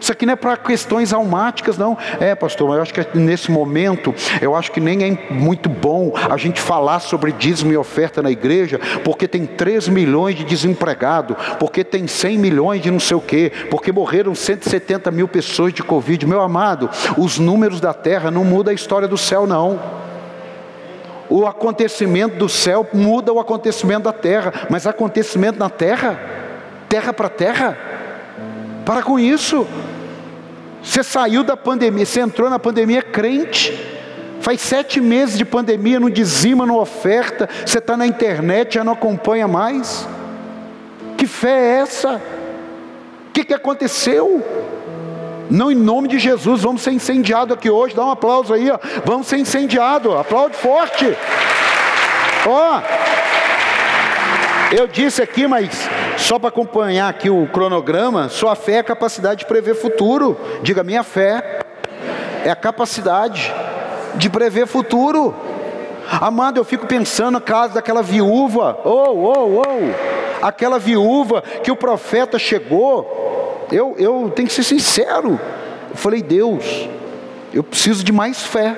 Isso 0.00 0.12
aqui 0.12 0.24
não 0.24 0.32
é 0.32 0.36
para 0.36 0.56
questões 0.56 1.12
almáticas, 1.12 1.76
não. 1.76 1.96
É, 2.20 2.34
pastor, 2.34 2.68
mas 2.68 2.76
eu 2.76 2.82
acho 2.82 2.94
que 2.94 3.18
nesse 3.18 3.50
momento, 3.50 4.14
eu 4.40 4.54
acho 4.54 4.70
que 4.70 4.80
nem 4.80 5.04
é 5.04 5.32
muito 5.32 5.68
bom 5.68 6.12
a 6.30 6.36
gente 6.36 6.60
falar 6.60 7.00
sobre 7.00 7.32
dízimo 7.32 7.72
e 7.72 7.76
oferta 7.76 8.22
na 8.22 8.30
igreja, 8.30 8.80
porque 9.04 9.26
tem 9.26 9.46
3 9.46 9.88
milhões 9.88 10.36
de 10.36 10.44
desempregados, 10.44 11.36
porque 11.58 11.82
tem 11.82 12.06
100 12.06 12.38
milhões 12.38 12.82
de 12.82 12.90
não 12.90 13.00
sei 13.00 13.16
o 13.16 13.20
quê, 13.20 13.52
porque 13.70 13.92
morreram 13.92 14.34
170 14.34 15.10
mil 15.10 15.28
pessoas 15.28 15.72
de 15.72 15.82
Covid. 15.82 16.26
Meu 16.26 16.40
amado, 16.40 16.88
os 17.16 17.38
números 17.38 17.80
da 17.80 17.92
terra 17.92 18.30
não 18.30 18.44
mudam 18.44 18.70
a 18.70 18.74
história 18.74 19.08
do 19.08 19.18
céu, 19.18 19.46
não. 19.46 19.80
O 21.28 21.46
acontecimento 21.46 22.36
do 22.36 22.48
céu 22.48 22.86
muda 22.92 23.32
o 23.32 23.38
acontecimento 23.38 24.04
da 24.04 24.12
terra, 24.12 24.52
mas 24.70 24.86
acontecimento 24.86 25.58
na 25.58 25.68
terra, 25.68 26.18
terra 26.88 27.12
para 27.12 27.28
terra, 27.28 27.76
para 28.88 29.02
com 29.02 29.18
isso. 29.18 29.66
Você 30.82 31.02
saiu 31.02 31.44
da 31.44 31.54
pandemia, 31.54 32.06
você 32.06 32.20
entrou 32.20 32.48
na 32.48 32.58
pandemia 32.58 33.02
crente. 33.02 33.78
Faz 34.40 34.62
sete 34.62 34.98
meses 34.98 35.36
de 35.36 35.44
pandemia, 35.44 36.00
não 36.00 36.08
dizima, 36.08 36.64
não 36.64 36.78
oferta. 36.78 37.46
Você 37.66 37.80
está 37.80 37.98
na 37.98 38.06
internet, 38.06 38.76
já 38.76 38.84
não 38.84 38.94
acompanha 38.94 39.46
mais. 39.46 40.08
Que 41.18 41.26
fé 41.26 41.50
é 41.50 41.80
essa? 41.80 42.14
O 43.28 43.32
que, 43.34 43.44
que 43.44 43.52
aconteceu? 43.52 44.42
Não 45.50 45.70
em 45.70 45.74
nome 45.74 46.08
de 46.08 46.18
Jesus, 46.18 46.62
vamos 46.62 46.80
ser 46.80 46.92
incendiados 46.92 47.58
aqui 47.58 47.68
hoje. 47.68 47.94
Dá 47.94 48.06
um 48.06 48.10
aplauso 48.10 48.54
aí, 48.54 48.70
ó. 48.70 48.78
Vamos 49.04 49.26
ser 49.26 49.36
incendiados. 49.36 50.16
Aplaude 50.16 50.56
forte. 50.56 51.14
Ó. 52.46 52.80
Eu 54.70 54.86
disse 54.86 55.22
aqui, 55.22 55.46
mas 55.46 55.70
só 56.18 56.38
para 56.38 56.50
acompanhar 56.50 57.08
aqui 57.08 57.30
o 57.30 57.46
cronograma, 57.46 58.28
sua 58.28 58.54
fé 58.54 58.72
é 58.72 58.78
a 58.80 58.84
capacidade 58.84 59.40
de 59.40 59.46
prever 59.46 59.74
futuro. 59.74 60.38
Diga, 60.62 60.84
minha 60.84 61.02
fé 61.02 61.60
é 62.44 62.50
a 62.50 62.56
capacidade 62.56 63.50
de 64.16 64.28
prever 64.28 64.66
futuro. 64.66 65.34
Amado, 66.20 66.58
eu 66.58 66.64
fico 66.64 66.86
pensando 66.86 67.32
na 67.32 67.40
casa 67.40 67.74
daquela 67.74 68.02
viúva. 68.02 68.78
Oh, 68.84 69.10
oh, 69.10 69.62
oh. 69.62 70.44
Aquela 70.46 70.78
viúva 70.78 71.42
que 71.62 71.70
o 71.70 71.76
profeta 71.76 72.38
chegou. 72.38 73.66
Eu, 73.72 73.94
eu 73.98 74.30
tenho 74.34 74.48
que 74.48 74.54
ser 74.54 74.64
sincero. 74.64 75.40
Eu 75.90 75.96
falei, 75.96 76.22
Deus, 76.22 76.88
eu 77.54 77.62
preciso 77.62 78.04
de 78.04 78.12
mais 78.12 78.42
fé. 78.42 78.76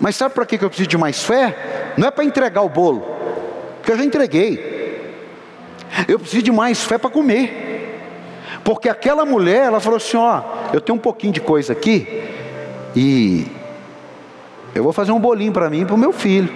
Mas 0.00 0.16
sabe 0.16 0.34
para 0.34 0.46
que 0.46 0.56
eu 0.56 0.68
preciso 0.68 0.88
de 0.88 0.98
mais 0.98 1.22
fé? 1.22 1.92
Não 1.96 2.08
é 2.08 2.10
para 2.10 2.24
entregar 2.24 2.62
o 2.62 2.68
bolo, 2.70 3.06
porque 3.82 3.90
eu 3.90 3.98
já 3.98 4.04
entreguei. 4.04 5.02
Eu 6.06 6.16
preciso 6.16 6.44
de 6.44 6.52
mais 6.52 6.84
fé 6.84 6.96
para 6.96 7.10
comer. 7.10 7.98
Porque 8.62 8.88
aquela 8.88 9.24
mulher, 9.26 9.66
ela 9.66 9.80
falou 9.80 9.96
assim: 9.96 10.16
Ó, 10.16 10.40
eu 10.72 10.80
tenho 10.80 10.96
um 10.96 11.00
pouquinho 11.00 11.32
de 11.32 11.40
coisa 11.40 11.72
aqui, 11.72 12.06
e 12.94 13.44
eu 14.72 14.84
vou 14.84 14.92
fazer 14.92 15.10
um 15.10 15.18
bolinho 15.18 15.52
para 15.52 15.68
mim 15.68 15.80
e 15.80 15.84
para 15.84 15.96
o 15.96 15.98
meu 15.98 16.12
filho. 16.12 16.54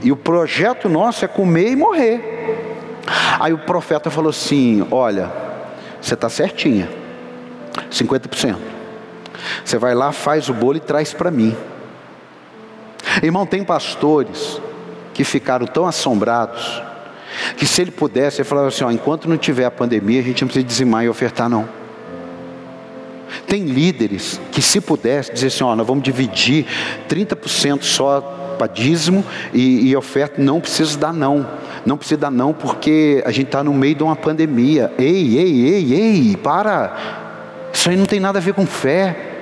E 0.00 0.12
o 0.12 0.16
projeto 0.16 0.88
nosso 0.88 1.24
é 1.24 1.28
comer 1.28 1.72
e 1.72 1.76
morrer. 1.76 2.76
Aí 3.40 3.52
o 3.52 3.58
profeta 3.58 4.08
falou 4.08 4.30
assim: 4.30 4.86
Olha, 4.92 5.32
você 6.00 6.14
está 6.14 6.28
certinha, 6.28 6.88
50%. 7.90 8.56
Você 9.64 9.76
vai 9.76 9.92
lá, 9.92 10.12
faz 10.12 10.48
o 10.48 10.54
bolo 10.54 10.76
e 10.76 10.80
traz 10.80 11.12
para 11.12 11.32
mim. 11.32 11.56
Irmão, 13.24 13.44
tem 13.44 13.64
pastores 13.64 14.60
que 15.18 15.24
ficaram 15.24 15.66
tão 15.66 15.84
assombrados 15.84 16.80
que 17.56 17.66
se 17.66 17.82
ele 17.82 17.90
pudesse, 17.90 18.40
ele 18.40 18.48
falava 18.48 18.68
assim: 18.68 18.84
ó, 18.84 18.90
enquanto 18.92 19.28
não 19.28 19.36
tiver 19.36 19.64
a 19.64 19.70
pandemia, 19.70 20.20
a 20.20 20.22
gente 20.22 20.42
não 20.42 20.46
precisa 20.46 20.64
dizimar 20.64 21.04
e 21.04 21.08
ofertar, 21.08 21.48
não. 21.48 21.68
Tem 23.44 23.64
líderes 23.64 24.40
que, 24.52 24.62
se 24.62 24.80
pudesse, 24.80 25.32
dizer 25.32 25.48
assim: 25.48 25.64
ó, 25.64 25.74
nós 25.74 25.84
vamos 25.84 26.04
dividir 26.04 26.66
30% 27.08 27.82
só 27.82 28.20
para 28.56 28.68
dízimo 28.68 29.24
e, 29.52 29.88
e 29.88 29.96
oferta, 29.96 30.40
não 30.40 30.60
precisa 30.60 30.96
dar 30.96 31.12
não. 31.12 31.44
Não 31.84 31.96
precisa 31.96 32.20
dar 32.20 32.30
não, 32.30 32.52
porque 32.52 33.20
a 33.26 33.32
gente 33.32 33.46
está 33.46 33.64
no 33.64 33.74
meio 33.74 33.96
de 33.96 34.04
uma 34.04 34.14
pandemia. 34.14 34.92
Ei, 34.96 35.36
ei, 35.36 35.66
ei, 35.66 35.94
ei, 35.94 36.36
para. 36.36 36.96
Isso 37.72 37.90
aí 37.90 37.96
não 37.96 38.06
tem 38.06 38.20
nada 38.20 38.38
a 38.38 38.42
ver 38.42 38.54
com 38.54 38.64
fé. 38.64 39.37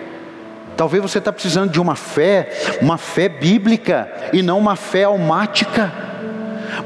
Talvez 0.76 1.02
você 1.02 1.18
está 1.18 1.32
precisando 1.32 1.70
de 1.70 1.80
uma 1.80 1.94
fé, 1.94 2.50
uma 2.82 2.98
fé 2.98 3.28
bíblica 3.28 4.12
e 4.32 4.42
não 4.42 4.58
uma 4.58 4.76
fé 4.76 5.04
almática. 5.04 5.92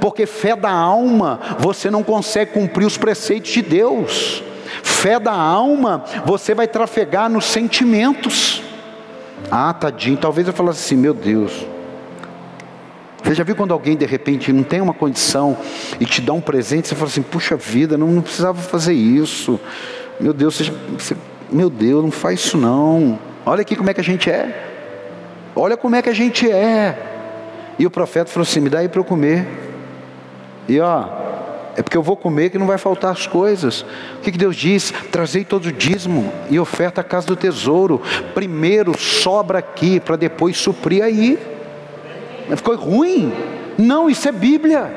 Porque 0.01 0.27
fé 0.27 0.55
da 0.55 0.71
alma, 0.71 1.41
você 1.59 1.91
não 1.91 2.03
consegue 2.03 2.53
cumprir 2.53 2.87
os 2.87 2.97
preceitos 2.97 3.51
de 3.51 3.63
Deus. 3.63 4.43
Fé 4.83 5.19
da 5.19 5.33
alma, 5.33 6.05
você 6.25 6.55
vai 6.55 6.69
trafegar 6.69 7.29
nos 7.29 7.47
sentimentos. 7.47 8.63
Ah, 9.51 9.73
tadinho, 9.73 10.17
talvez 10.17 10.47
eu 10.47 10.53
falasse 10.53 10.85
assim, 10.85 10.97
meu 10.97 11.13
Deus. 11.13 11.67
Você 13.25 13.35
já 13.35 13.45
viu 13.45 13.57
quando 13.57 13.73
alguém 13.73 13.97
de 13.97 14.07
repente 14.07 14.53
não 14.53 14.63
tem 14.63 14.81
uma 14.81 14.95
condição 14.95 15.57
e 15.99 16.07
te 16.07 16.21
dá 16.21 16.33
um 16.33 16.41
presente, 16.41 16.89
você 16.89 16.95
fala 16.95 17.09
assim, 17.09 17.23
puxa 17.23 17.57
vida, 17.57 17.99
não, 17.99 18.07
não 18.07 18.23
precisava 18.23 18.61
fazer 18.61 18.93
isso. 18.93 19.59
Meu 20.19 20.33
Deus, 20.33 20.57
você, 20.57 20.73
você, 20.97 21.17
meu 21.51 21.69
Deus, 21.69 22.03
não 22.03 22.11
faz 22.11 22.41
isso 22.41 22.57
não. 22.57 23.19
Olha 23.45 23.63
aqui 23.63 23.75
como 23.75 23.91
é 23.91 23.95
que 23.95 24.01
a 24.01 24.05
gente 24.05 24.31
é. 24.31 24.69
Olha 25.57 25.77
como 25.77 25.97
é 25.97 26.03
que 26.03 26.09
a 26.09 26.15
gente 26.15 26.51
é. 26.51 26.97
E 27.79 27.87
o 27.87 27.91
profeta 27.91 28.31
falou 28.31 28.43
assim: 28.43 28.61
me 28.61 28.69
dá 28.69 28.81
aí 28.81 28.89
para 28.89 29.01
eu 29.01 29.05
comer. 29.05 29.47
E 30.69 30.79
ó, 30.79 31.05
é 31.77 31.83
porque 31.83 31.97
eu 31.97 32.03
vou 32.03 32.17
comer 32.17 32.51
que 32.51 32.59
não 32.59 32.67
vai 32.67 32.79
faltar 32.79 33.11
as 33.11 33.27
coisas. 33.27 33.83
O 34.19 34.21
que, 34.23 34.33
que 34.33 34.39
Deus 34.39 34.55
diz? 34.57 34.93
Trazei 35.11 35.45
todo 35.45 35.67
o 35.67 35.73
dízimo 35.73 36.33
e 36.51 36.61
oferta 36.61 37.01
a 37.01 37.05
casa 37.05 37.27
do 37.27 37.37
tesouro. 37.37 38.03
Primeiro 38.35 38.99
sobra 38.99 39.59
aqui, 39.59 39.99
para 39.99 40.17
depois 40.17 40.57
suprir 40.59 41.03
aí. 41.03 41.39
Ficou 42.55 42.77
ruim? 42.77 43.33
Não, 43.79 44.11
isso 44.11 44.29
é 44.29 44.33
Bíblia. 44.33 44.91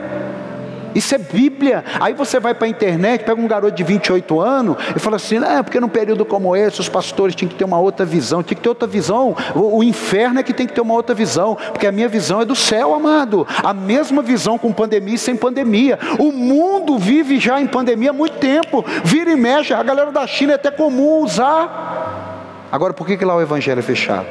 Isso 0.96 1.16
é 1.16 1.18
Bíblia. 1.18 1.84
Aí 2.00 2.14
você 2.14 2.40
vai 2.40 2.54
para 2.54 2.68
a 2.68 2.70
internet, 2.70 3.24
pega 3.24 3.40
um 3.40 3.48
garoto 3.48 3.76
de 3.76 3.84
28 3.84 4.40
anos 4.40 4.78
e 4.96 5.00
fala 5.00 5.16
assim: 5.16 5.44
é 5.44 5.62
porque 5.64 5.80
num 5.80 5.90
período 5.90 6.26
como 6.26 6.56
esse, 6.56 6.80
os 6.80 6.90
pastores 6.90 7.36
tinham 7.36 7.50
que 7.50 7.56
ter 7.56 7.64
uma 7.64 7.80
outra 7.80 8.06
visão, 8.06 8.44
tinha 8.44 8.56
que 8.56 8.62
ter 8.62 8.70
outra 8.70 8.88
visão. 8.88 9.36
O, 9.56 9.78
o, 9.78 9.84
inferno 9.84 10.40
é 10.40 10.44
que 10.44 10.54
tem 10.54 10.68
que 10.68 10.74
ter 10.74 10.82
uma 10.82 10.94
outra 10.94 11.16
visão, 11.16 11.56
porque 11.72 11.88
a 11.88 11.92
minha 11.92 12.08
visão 12.08 12.42
é 12.42 12.46
do 12.46 12.56
céu, 12.56 12.94
amado. 12.94 13.48
A 13.64 13.74
mesma 13.74 14.22
visão 14.22 14.58
com 14.58 14.72
pandemia 14.72 15.16
e 15.16 15.18
sem 15.18 15.36
pandemia. 15.36 15.98
O 16.20 16.32
mundo 16.32 16.98
vive 16.98 17.40
já 17.40 17.60
em 17.60 17.68
pandemia 17.68 18.12
há 18.12 18.14
muito 18.14 18.38
tempo. 18.38 18.86
Vira 19.04 19.32
e 19.32 19.36
mexe, 19.36 19.74
a 19.74 19.84
galera 19.84 20.12
da 20.12 20.26
China 20.28 20.54
é 20.54 20.56
até 20.56 20.72
comum 20.72 21.20
usar. 21.20 22.68
Agora, 22.72 22.94
por 22.94 23.06
que, 23.06 23.18
que 23.18 23.26
lá 23.26 23.36
o 23.36 23.42
evangelho 23.42 23.80
é 23.80 23.84
fechado? 23.84 24.28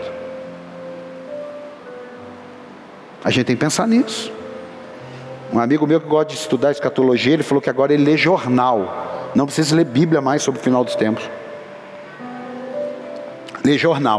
A 3.24 3.30
gente 3.30 3.46
tem 3.46 3.56
que 3.56 3.60
pensar 3.60 3.86
nisso. 3.86 4.32
Um 5.53 5.59
amigo 5.59 5.86
meu 5.86 6.00
que 6.00 6.09
gosta 6.09 6.32
de 6.32 6.40
estudar 6.40 6.70
escatologia, 6.70 7.34
ele 7.34 7.42
falou 7.42 7.61
que 7.61 7.68
agora 7.68 7.92
ele 7.92 8.03
lê 8.03 8.16
jornal. 8.16 9.30
Não 9.34 9.44
precisa 9.44 9.76
ler 9.76 9.84
Bíblia 9.84 10.22
mais 10.22 10.42
sobre 10.42 10.59
o 10.59 10.64
final 10.64 10.82
dos 10.82 10.96
tempos. 10.96 11.28
Lê 13.62 13.76
jornal. 13.76 14.18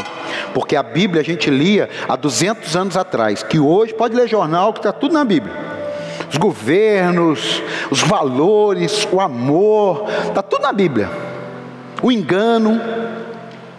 Porque 0.53 0.75
a 0.75 0.83
Bíblia 0.83 1.21
a 1.21 1.23
gente 1.23 1.49
lia 1.49 1.89
há 2.07 2.15
200 2.15 2.75
anos 2.75 2.95
atrás. 2.95 3.41
Que 3.41 3.57
hoje 3.59 3.95
pode 3.95 4.15
ler 4.15 4.27
jornal 4.27 4.73
que 4.73 4.79
está 4.79 4.91
tudo 4.91 5.15
na 5.15 5.25
Bíblia. 5.25 5.53
Os 6.29 6.37
governos, 6.37 7.63
os 7.89 8.01
valores, 8.01 9.07
o 9.11 9.19
amor, 9.19 10.05
está 10.27 10.43
tudo 10.43 10.61
na 10.61 10.71
Bíblia. 10.71 11.09
O 12.03 12.11
engano, 12.11 12.79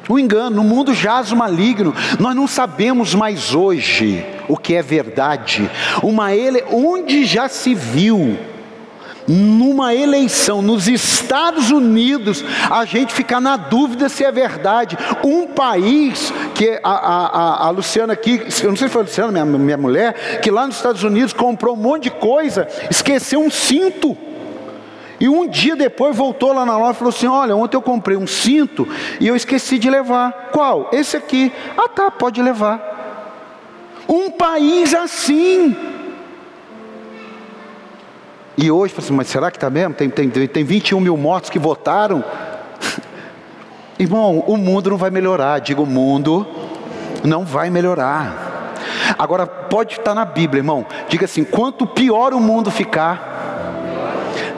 o 0.08 0.18
engano, 0.18 0.56
no 0.56 0.64
mundo 0.64 0.92
jaz 0.92 1.30
o 1.30 1.36
maligno. 1.36 1.94
Nós 2.18 2.34
não 2.34 2.48
sabemos 2.48 3.14
mais 3.14 3.54
hoje 3.54 4.33
o 4.48 4.56
que 4.56 4.74
é 4.74 4.82
verdade. 4.82 5.70
Uma 6.02 6.34
ele, 6.34 6.62
onde 6.70 7.24
já 7.24 7.48
se 7.48 7.74
viu 7.74 8.38
numa 9.26 9.94
eleição 9.94 10.60
nos 10.60 10.88
Estados 10.88 11.70
Unidos, 11.70 12.44
a 12.70 12.84
gente 12.84 13.12
ficar 13.12 13.40
na 13.40 13.56
dúvida 13.56 14.08
se 14.08 14.24
é 14.24 14.30
verdade. 14.30 14.96
Um 15.24 15.46
país 15.46 16.32
que 16.54 16.78
a, 16.82 16.90
a, 16.90 17.66
a, 17.66 17.70
Luciana 17.70 18.12
aqui, 18.12 18.46
eu 18.62 18.70
não 18.70 18.76
sei 18.76 18.88
se 18.88 18.92
foi 18.92 19.02
a 19.02 19.04
Luciana, 19.04 19.32
minha, 19.32 19.58
minha 19.58 19.76
mulher, 19.76 20.40
que 20.40 20.50
lá 20.50 20.66
nos 20.66 20.76
Estados 20.76 21.02
Unidos 21.02 21.32
comprou 21.32 21.74
um 21.74 21.80
monte 21.80 22.04
de 22.04 22.10
coisa, 22.10 22.68
esqueceu 22.90 23.40
um 23.40 23.50
cinto. 23.50 24.16
E 25.20 25.28
um 25.28 25.48
dia 25.48 25.76
depois 25.76 26.14
voltou 26.14 26.52
lá 26.52 26.66
na 26.66 26.76
loja 26.76 26.92
e 26.92 26.94
falou 26.96 27.14
assim: 27.14 27.26
Olha, 27.26 27.56
ontem 27.56 27.76
eu 27.76 27.82
comprei 27.82 28.16
um 28.16 28.26
cinto 28.26 28.86
e 29.20 29.26
eu 29.28 29.36
esqueci 29.36 29.78
de 29.78 29.88
levar. 29.88 30.50
Qual? 30.52 30.90
Esse 30.92 31.16
aqui. 31.16 31.52
Ah, 31.78 31.88
tá, 31.88 32.10
pode 32.10 32.42
levar. 32.42 32.93
Um 34.08 34.30
país 34.30 34.94
assim. 34.94 35.76
E 38.56 38.70
hoje, 38.70 38.94
assim, 38.96 39.12
mas 39.12 39.28
será 39.28 39.50
que 39.50 39.56
está 39.56 39.68
mesmo? 39.68 39.94
Tem, 39.94 40.08
tem, 40.08 40.28
tem 40.28 40.64
21 40.64 41.00
mil 41.00 41.16
mortos 41.16 41.50
que 41.50 41.58
votaram. 41.58 42.24
Irmão, 43.98 44.44
o 44.46 44.56
mundo 44.56 44.90
não 44.90 44.96
vai 44.96 45.10
melhorar. 45.10 45.60
Digo, 45.60 45.82
o 45.82 45.86
mundo 45.86 46.46
não 47.24 47.44
vai 47.44 47.70
melhorar. 47.70 48.72
Agora, 49.18 49.46
pode 49.46 49.94
estar 49.94 50.14
na 50.14 50.24
Bíblia, 50.24 50.60
irmão. 50.60 50.86
Diga 51.08 51.24
assim: 51.24 51.42
quanto 51.42 51.86
pior 51.86 52.32
o 52.32 52.40
mundo 52.40 52.70
ficar, 52.70 53.34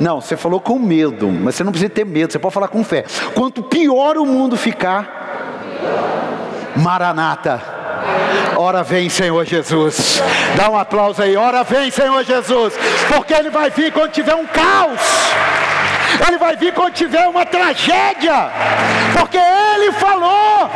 não, 0.01 0.21
você 0.21 0.37
falou 0.37 0.61
com 0.61 0.79
medo, 0.79 1.29
mas 1.29 1.55
você 1.55 1.65
não 1.65 1.73
precisa 1.73 1.91
ter 1.91 2.05
medo, 2.05 2.33
você 2.33 2.39
pode 2.39 2.55
falar 2.55 2.69
com 2.69 2.85
fé. 2.85 3.05
Quanto 3.35 3.63
pior 3.63 4.17
o 4.19 4.27
mundo 4.27 4.57
ficar, 4.57 5.09
Maranata, 6.77 7.76
ora 8.57 8.83
vem 8.83 9.09
Senhor 9.09 9.45
Jesus. 9.45 10.23
Dá 10.57 10.69
um 10.71 10.79
aplauso 10.79 11.23
aí, 11.23 11.37
ora 11.37 11.63
vem 11.65 11.91
Senhor 11.91 12.25
Jesus, 12.25 12.75
porque 13.09 13.35
Ele 13.35 13.51
vai 13.51 13.71
vir 13.71 13.93
quando 13.93 14.13
tiver 14.13 14.35
um 14.35 14.47
caos. 14.47 15.01
Ele 16.27 16.39
vai 16.39 16.57
vir 16.57 16.73
quando 16.73 16.95
tiver 16.95 17.27
uma 17.27 17.45
tragédia, 17.45 18.51
porque 19.19 19.39
Ele 19.39 19.93
falou. 19.93 20.71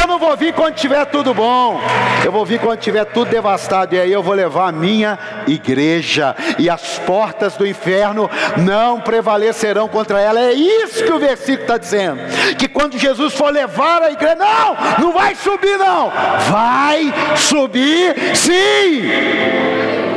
Eu 0.00 0.06
não 0.06 0.18
vou 0.18 0.36
vir 0.36 0.52
quando 0.52 0.74
tiver 0.74 1.04
tudo 1.06 1.34
bom, 1.34 1.80
eu 2.24 2.32
vou 2.32 2.44
vir 2.44 2.58
quando 2.60 2.78
tiver 2.78 3.04
tudo 3.04 3.30
devastado, 3.30 3.94
e 3.94 4.00
aí 4.00 4.12
eu 4.12 4.22
vou 4.22 4.34
levar 4.34 4.68
a 4.68 4.72
minha 4.72 5.18
igreja, 5.46 6.34
e 6.58 6.68
as 6.68 6.98
portas 7.00 7.56
do 7.56 7.66
inferno 7.66 8.30
não 8.56 9.00
prevalecerão 9.00 9.88
contra 9.88 10.20
ela. 10.20 10.40
É 10.40 10.52
isso 10.52 11.04
que 11.04 11.12
o 11.12 11.18
versículo 11.18 11.62
está 11.62 11.78
dizendo: 11.78 12.20
que 12.58 12.68
quando 12.68 12.98
Jesus 12.98 13.34
for 13.34 13.52
levar 13.52 14.02
a 14.02 14.10
igreja, 14.10 14.36
não, 14.36 14.76
não 14.98 15.12
vai 15.12 15.34
subir, 15.34 15.76
não, 15.76 16.10
vai 16.50 17.12
subir 17.36 18.36
sim. 18.36 19.02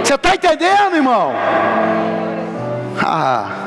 Você 0.04 0.14
está 0.14 0.36
entendendo, 0.36 0.96
irmão? 0.96 1.34
Ah. 3.04 3.66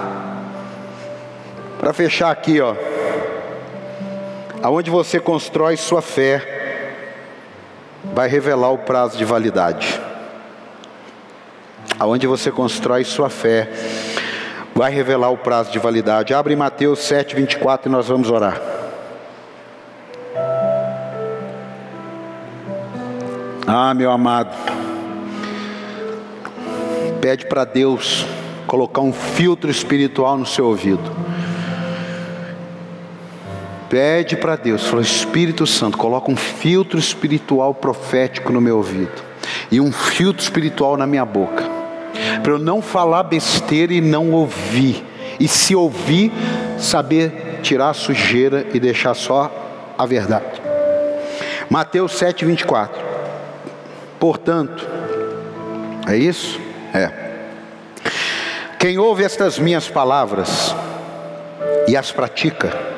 Para 1.78 1.92
fechar 1.92 2.30
aqui, 2.30 2.61
ó. 2.61 2.74
Aonde 4.62 4.90
você 4.90 5.20
constrói 5.20 5.76
sua 5.76 6.02
fé, 6.02 6.92
vai 8.12 8.28
revelar 8.28 8.70
o 8.70 8.78
prazo 8.78 9.16
de 9.16 9.24
validade. 9.24 10.00
Aonde 11.98 12.26
você 12.26 12.50
constrói 12.50 13.04
sua 13.04 13.30
fé, 13.30 13.68
vai 14.74 14.90
revelar 14.90 15.30
o 15.30 15.36
prazo 15.36 15.70
de 15.70 15.78
validade. 15.78 16.34
Abre 16.34 16.56
Mateus 16.56 17.00
7, 17.00 17.36
24 17.36 17.88
e 17.88 17.92
nós 17.92 18.09
vamos 18.09 18.30
orar. 18.30 18.61
Ah, 23.66 23.92
meu 23.94 24.11
amado, 24.11 24.56
pede 27.20 27.46
para 27.46 27.64
Deus 27.64 28.26
colocar 28.66 29.02
um 29.02 29.12
filtro 29.12 29.70
espiritual 29.70 30.36
no 30.36 30.46
seu 30.46 30.66
ouvido. 30.66 31.38
Pede 33.89 34.36
para 34.36 34.57
Deus, 34.57 34.86
fala, 34.86 35.01
Espírito 35.01 35.66
Santo, 35.66 35.97
coloca 35.97 36.30
um 36.30 36.36
filtro 36.36 36.99
espiritual 36.99 37.74
profético 37.74 38.53
no 38.53 38.61
meu 38.61 38.76
ouvido 38.76 39.22
e 39.70 39.80
um 39.80 39.91
filtro 39.91 40.43
espiritual 40.43 40.97
na 40.97 41.07
minha 41.07 41.24
boca, 41.24 41.64
para 42.43 42.53
eu 42.53 42.59
não 42.59 42.82
falar 42.82 43.22
besteira 43.22 43.93
e 43.93 44.01
não 44.01 44.30
ouvir, 44.32 45.05
e 45.41 45.49
se 45.49 45.74
ouvir, 45.74 46.32
saber 46.78 47.61
tirar 47.62 47.91
a 47.91 47.95
sujeira 47.95 48.66
e 48.74 48.80
deixar 48.80 49.14
só 49.14 49.95
a 49.97 50.05
verdade. 50.05 50.61
Mateus 51.70 52.12
7, 52.12 52.45
24. 52.45 53.01
Portanto, 54.18 54.86
é 56.07 56.16
isso? 56.16 56.61
É. 56.93 57.11
Quem 58.78 58.99
ouve 58.99 59.24
estas 59.24 59.59
minhas 59.59 59.89
palavras 59.89 60.74
e 61.86 61.97
as 61.97 62.11
pratica, 62.12 62.97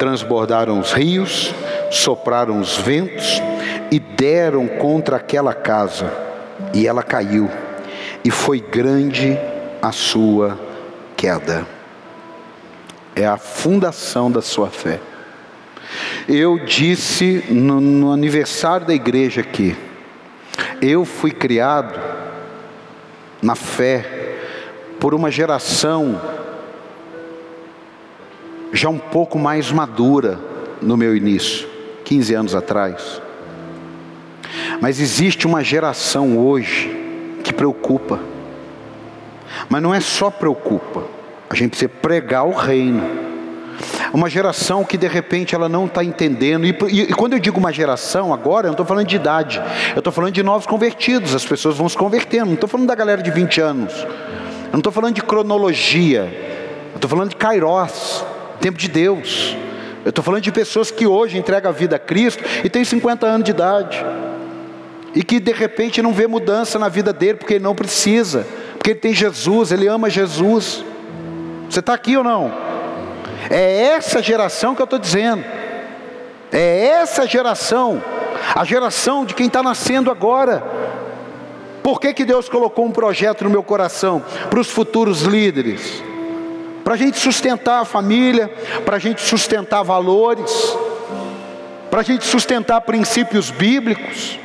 transbordaram 0.00 0.80
os 0.80 0.94
rios, 0.94 1.54
sopraram 1.90 2.58
os 2.58 2.78
ventos 2.78 3.42
e 3.92 4.00
deram 4.00 4.66
contra 4.66 5.16
aquela 5.16 5.52
casa, 5.52 6.10
e 6.72 6.86
ela 6.86 7.02
caiu, 7.02 7.50
e 8.24 8.30
foi 8.30 8.60
grande 8.60 9.38
a 9.82 9.92
sua 9.92 10.58
queda. 11.14 11.66
É 13.14 13.26
a 13.26 13.36
fundação 13.36 14.32
da 14.32 14.40
sua 14.40 14.70
fé. 14.70 14.98
Eu 16.26 16.58
disse 16.64 17.44
no, 17.50 17.78
no 17.78 18.10
aniversário 18.10 18.86
da 18.86 18.94
igreja 18.94 19.42
aqui, 19.42 19.76
eu 20.80 21.04
fui 21.04 21.30
criado 21.30 22.00
na 23.42 23.54
fé 23.54 24.06
por 24.98 25.12
uma 25.12 25.30
geração 25.30 26.18
já 28.72 28.88
um 28.88 28.98
pouco 28.98 29.38
mais 29.38 29.70
madura 29.70 30.38
no 30.80 30.96
meu 30.96 31.16
início, 31.16 31.68
15 32.04 32.34
anos 32.34 32.54
atrás. 32.54 33.20
Mas 34.80 35.00
existe 35.00 35.46
uma 35.46 35.62
geração 35.62 36.38
hoje 36.38 36.96
que 37.42 37.52
preocupa. 37.52 38.18
Mas 39.68 39.82
não 39.82 39.94
é 39.94 40.00
só 40.00 40.30
preocupa, 40.30 41.02
a 41.48 41.54
gente 41.54 41.70
precisa 41.70 41.88
pregar 41.88 42.46
o 42.46 42.52
reino. 42.52 43.30
Uma 44.12 44.28
geração 44.28 44.84
que 44.84 44.98
de 44.98 45.06
repente 45.06 45.54
ela 45.54 45.68
não 45.68 45.86
está 45.86 46.02
entendendo. 46.02 46.66
E, 46.66 46.76
e, 46.90 47.00
e, 47.02 47.14
quando 47.14 47.34
eu 47.34 47.38
digo 47.38 47.58
uma 47.58 47.72
geração 47.72 48.32
agora, 48.34 48.66
eu 48.66 48.70
não 48.70 48.74
estou 48.74 48.84
falando 48.84 49.06
de 49.06 49.16
idade. 49.16 49.62
Eu 49.94 50.00
estou 50.00 50.12
falando 50.12 50.32
de 50.32 50.42
novos 50.42 50.66
convertidos. 50.66 51.34
As 51.34 51.44
pessoas 51.44 51.76
vão 51.76 51.88
se 51.88 51.96
convertendo. 51.96 52.46
Não 52.46 52.54
estou 52.54 52.68
falando 52.68 52.88
da 52.88 52.94
galera 52.94 53.22
de 53.22 53.30
20 53.30 53.60
anos. 53.60 53.94
Eu 53.94 54.72
não 54.72 54.80
estou 54.80 54.92
falando 54.92 55.14
de 55.14 55.22
cronologia. 55.22 56.28
Eu 56.90 56.96
estou 56.96 57.08
falando 57.08 57.30
de 57.30 57.36
Kairos, 57.36 58.24
tempo 58.60 58.78
de 58.78 58.88
Deus. 58.88 59.56
Eu 60.04 60.10
estou 60.10 60.24
falando 60.24 60.42
de 60.42 60.52
pessoas 60.52 60.90
que 60.90 61.06
hoje 61.06 61.36
entregam 61.36 61.70
a 61.70 61.74
vida 61.74 61.96
a 61.96 61.98
Cristo 61.98 62.42
e 62.64 62.70
têm 62.70 62.84
50 62.84 63.26
anos 63.26 63.44
de 63.44 63.50
idade. 63.50 64.04
E 65.14 65.22
que 65.22 65.40
de 65.40 65.52
repente 65.52 66.00
não 66.00 66.12
vê 66.12 66.26
mudança 66.26 66.78
na 66.78 66.88
vida 66.88 67.12
dele 67.12 67.38
porque 67.38 67.54
ele 67.54 67.64
não 67.64 67.74
precisa. 67.74 68.46
Porque 68.74 68.90
ele 68.90 69.00
tem 69.00 69.12
Jesus, 69.12 69.72
ele 69.72 69.86
ama 69.86 70.08
Jesus. 70.08 70.84
Você 71.68 71.80
está 71.80 71.94
aqui 71.94 72.16
ou 72.16 72.24
não? 72.24 72.52
É 73.50 73.82
essa 73.82 74.22
geração 74.22 74.74
que 74.74 74.82
eu 74.82 74.84
estou 74.84 74.98
dizendo. 74.98 75.44
É 76.52 76.86
essa 76.86 77.26
geração, 77.26 78.02
a 78.54 78.64
geração 78.64 79.24
de 79.24 79.34
quem 79.34 79.46
está 79.46 79.62
nascendo 79.62 80.10
agora. 80.10 80.62
Por 81.82 82.00
que, 82.00 82.12
que 82.12 82.24
Deus 82.24 82.48
colocou 82.48 82.84
um 82.84 82.90
projeto 82.90 83.44
no 83.44 83.50
meu 83.50 83.62
coração? 83.62 84.22
Para 84.48 84.60
os 84.60 84.68
futuros 84.68 85.22
líderes, 85.22 86.02
para 86.90 86.96
a 86.96 86.98
gente 86.98 87.20
sustentar 87.20 87.82
a 87.82 87.84
família, 87.84 88.52
para 88.84 88.96
a 88.96 88.98
gente 88.98 89.22
sustentar 89.22 89.84
valores, 89.84 90.76
para 91.88 92.00
a 92.00 92.02
gente 92.02 92.24
sustentar 92.24 92.80
princípios 92.80 93.48
bíblicos. 93.48 94.40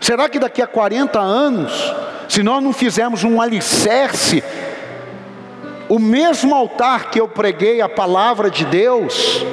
Será 0.00 0.28
que 0.28 0.38
daqui 0.38 0.62
a 0.62 0.68
40 0.68 1.18
anos, 1.18 1.92
se 2.28 2.44
nós 2.44 2.62
não 2.62 2.72
fizermos 2.72 3.24
um 3.24 3.40
alicerce 3.40 4.44
o 5.88 5.98
mesmo 5.98 6.54
altar 6.54 7.10
que 7.10 7.20
eu 7.20 7.26
preguei 7.26 7.80
a 7.80 7.88
palavra 7.88 8.48
de 8.48 8.64
Deus, 8.64 9.44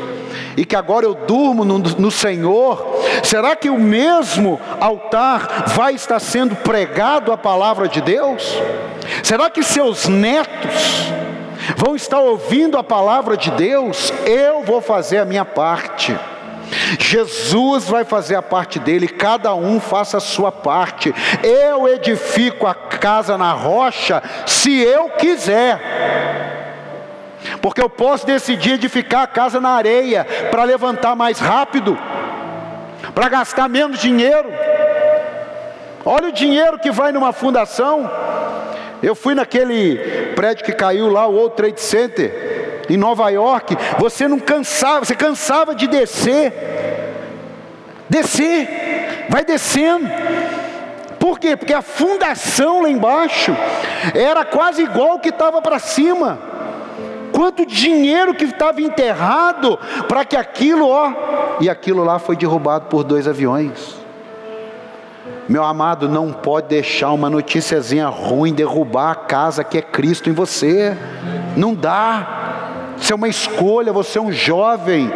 e 0.55 0.63
que 0.63 0.75
agora 0.75 1.07
eu 1.07 1.15
durmo 1.15 1.65
no, 1.65 1.79
no, 1.79 2.11
Senhor, 2.11 2.85
será 3.23 3.55
que 3.55 3.71
o 3.71 3.79
mesmo 3.79 4.61
altar 4.79 5.63
vai 5.69 5.95
estar 5.95 6.19
sendo 6.19 6.55
pregado 6.55 7.31
a 7.31 7.37
palavra 7.37 7.87
de 7.87 7.99
Deus? 7.99 8.43
Será 9.23 9.49
que 9.49 9.63
seus 9.63 10.07
netos 10.07 11.11
vão 11.75 11.95
estar 11.95 12.19
ouvindo 12.19 12.77
a 12.77 12.83
palavra 12.83 13.37
de 13.37 13.51
Deus? 13.51 14.11
Eu 14.25 14.63
vou 14.63 14.81
fazer 14.81 15.19
a 15.19 15.25
minha 15.25 15.45
parte. 15.45 16.17
Jesus 16.99 17.85
vai 17.85 18.03
fazer 18.03 18.35
a 18.35 18.41
parte 18.41 18.79
dele, 18.79 19.07
cada 19.07 19.53
um 19.53 19.79
faça 19.79 20.17
a 20.17 20.21
sua 20.21 20.51
parte. 20.51 21.13
Eu 21.43 21.87
edifico 21.87 22.65
a 22.65 22.73
casa 22.73 23.37
na 23.37 23.51
rocha 23.51 24.21
se 24.45 24.81
eu 24.81 25.09
quiser. 25.09 25.79
Porque 27.61 27.81
eu 27.81 27.89
posso 27.89 28.25
decidir 28.25 28.73
edificar 28.73 29.23
a 29.23 29.27
casa 29.27 29.59
na 29.59 29.69
areia 29.69 30.25
para 30.49 30.63
levantar 30.63 31.15
mais 31.15 31.39
rápido, 31.39 31.97
para 33.13 33.29
gastar 33.29 33.69
menos 33.69 33.99
dinheiro. 33.99 34.49
Olha 36.05 36.29
o 36.29 36.33
dinheiro 36.33 36.79
que 36.79 36.91
vai 36.91 37.11
numa 37.11 37.31
fundação. 37.31 38.09
Eu 39.03 39.13
fui 39.13 39.35
naquele 39.35 39.97
prédio 40.33 40.63
que 40.63 40.71
caiu 40.71 41.09
lá, 41.09 41.27
o 41.27 41.35
World 41.35 41.57
Trade 41.57 41.81
Center, 41.81 42.85
em 42.89 42.95
Nova 42.95 43.29
York. 43.29 43.75
Você 43.99 44.29
não 44.29 44.39
cansava, 44.39 45.03
você 45.03 45.13
cansava 45.13 45.75
de 45.75 45.87
descer. 45.87 46.53
Descer, 48.09 49.25
vai 49.29 49.43
descendo. 49.43 50.09
Por 51.19 51.37
quê? 51.37 51.57
Porque 51.57 51.73
a 51.73 51.81
fundação 51.81 52.81
lá 52.81 52.89
embaixo 52.89 53.53
era 54.13 54.45
quase 54.45 54.83
igual 54.83 55.19
que 55.19 55.29
estava 55.29 55.61
para 55.61 55.79
cima. 55.79 56.39
Quanto 57.33 57.65
dinheiro 57.65 58.33
que 58.33 58.45
estava 58.45 58.81
enterrado 58.81 59.77
para 60.07 60.23
que 60.23 60.37
aquilo, 60.37 60.87
ó, 60.87 61.11
e 61.59 61.69
aquilo 61.69 62.05
lá 62.05 62.19
foi 62.19 62.37
derrubado 62.37 62.85
por 62.85 63.03
dois 63.03 63.27
aviões. 63.27 64.02
Meu 65.47 65.63
amado, 65.63 66.07
não 66.07 66.31
pode 66.31 66.67
deixar 66.67 67.11
uma 67.11 67.29
noticiazinha 67.29 68.07
ruim 68.07 68.53
derrubar 68.53 69.11
a 69.11 69.15
casa 69.15 69.63
que 69.63 69.77
é 69.77 69.81
Cristo 69.81 70.29
em 70.29 70.33
você. 70.33 70.97
Não 71.57 71.73
dá. 71.75 72.93
Isso 72.97 73.11
é 73.11 73.15
uma 73.15 73.27
escolha, 73.27 73.91
você 73.91 74.17
é 74.17 74.21
um 74.21 74.31
jovem. 74.31 75.11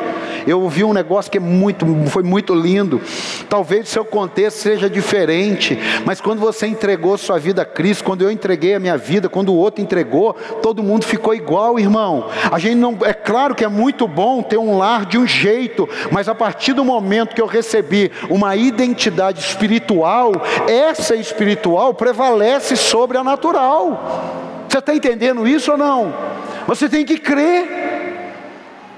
Eu 0.46 0.62
ouvi 0.62 0.84
um 0.84 0.94
negócio 0.94 1.32
que 1.32 1.38
é 1.38 1.42
muito, 1.42 1.86
foi 2.08 2.24
muito 2.24 2.54
lindo. 2.54 3.02
Talvez 3.50 3.88
o 3.88 3.92
seu 3.92 4.06
contexto 4.06 4.58
seja 4.58 4.90
diferente, 4.90 5.78
mas 6.06 6.22
quando 6.22 6.40
você 6.40 6.68
entregou 6.68 7.18
sua 7.18 7.40
vida 7.40 7.62
a 7.62 7.66
Cristo, 7.66 8.04
quando 8.04 8.22
eu 8.22 8.32
entreguei 8.32 8.76
a 8.76 8.80
minha 8.80 8.98
vida, 8.98 9.30
quando 9.30 9.50
o 9.50 9.56
outro 9.56 9.82
entregou, 9.82 10.34
todo 10.62 10.84
mundo 10.84 11.06
ficou 11.06 11.34
igual, 11.34 11.80
irmão. 11.80 12.28
A 12.52 12.60
gente 12.60 12.76
não, 12.76 12.98
é 13.04 13.14
claro 13.14 13.56
que 13.56 13.64
é 13.64 13.68
muito 13.68 14.08
bom 14.08 14.42
ter 14.42 14.58
um 14.58 14.78
lar 14.78 15.06
de 15.06 15.18
um 15.18 15.26
jeito, 15.26 15.88
mas 16.12 16.28
a 16.28 16.36
partir 16.36 16.74
do 16.74 16.84
momento 16.84 17.34
que 17.34 17.42
eu 17.42 17.48
recebi 17.48 18.12
uma 18.30 18.56
identidade 18.56 19.40
espiritual, 19.40 20.32
essa 20.68 21.16
espiritual 21.16 21.94
prevalece 21.94 22.76
sobre 22.76 23.18
a 23.18 23.24
natural. 23.24 24.38
Você 24.68 24.80
está 24.80 24.94
entendendo 24.94 25.48
isso 25.48 25.72
ou 25.72 25.78
não? 25.78 26.14
Você 26.68 26.90
tem 26.90 27.06
que 27.06 27.18
crer. 27.18 27.87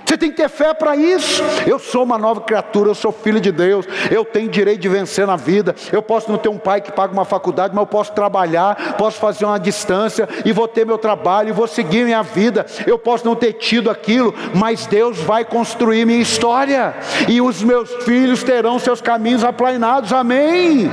Você 0.10 0.18
tem 0.18 0.32
que 0.32 0.38
ter 0.38 0.50
fé 0.50 0.74
para 0.74 0.96
isso. 0.96 1.44
Eu 1.68 1.78
sou 1.78 2.02
uma 2.02 2.18
nova 2.18 2.42
criatura, 2.42 2.90
eu 2.90 2.96
sou 2.96 3.12
filho 3.12 3.40
de 3.40 3.52
Deus, 3.52 3.86
eu 4.10 4.26
tenho 4.26 4.50
direito 4.50 4.82
de 4.82 4.90
vencer 4.90 5.28
na 5.28 5.36
vida. 5.36 5.76
Eu 5.92 6.02
posso 6.02 6.32
não 6.32 6.38
ter 6.40 6.50
um 6.50 6.58
pai 6.58 6.82
que 6.82 6.92
paga 6.92 7.14
uma 7.14 7.26
faculdade, 7.26 7.76
mas 7.76 7.84
eu 7.84 7.86
posso 7.86 8.12
trabalhar, 8.14 8.96
posso 8.98 9.20
fazer 9.20 9.46
uma 9.46 9.60
distância 9.60 10.28
e 10.44 10.52
vou 10.52 10.68
ter 10.68 10.84
meu 10.84 10.98
trabalho, 10.98 11.50
e 11.50 11.52
vou 11.52 11.68
seguir 11.68 12.06
minha 12.06 12.24
vida. 12.24 12.66
Eu 12.88 12.98
posso 12.98 13.24
não 13.24 13.36
ter 13.36 13.54
tido 13.54 13.88
aquilo, 13.88 14.34
mas 14.56 14.88
Deus 14.88 15.20
vai 15.20 15.46
construir 15.46 16.06
minha 16.06 16.20
história, 16.20 16.96
e 17.28 17.40
os 17.40 17.62
meus 17.62 17.94
filhos 18.04 18.42
terão 18.42 18.80
seus 18.80 19.02
caminhos 19.02 19.44
aplainados. 19.44 20.12
Amém. 20.12 20.90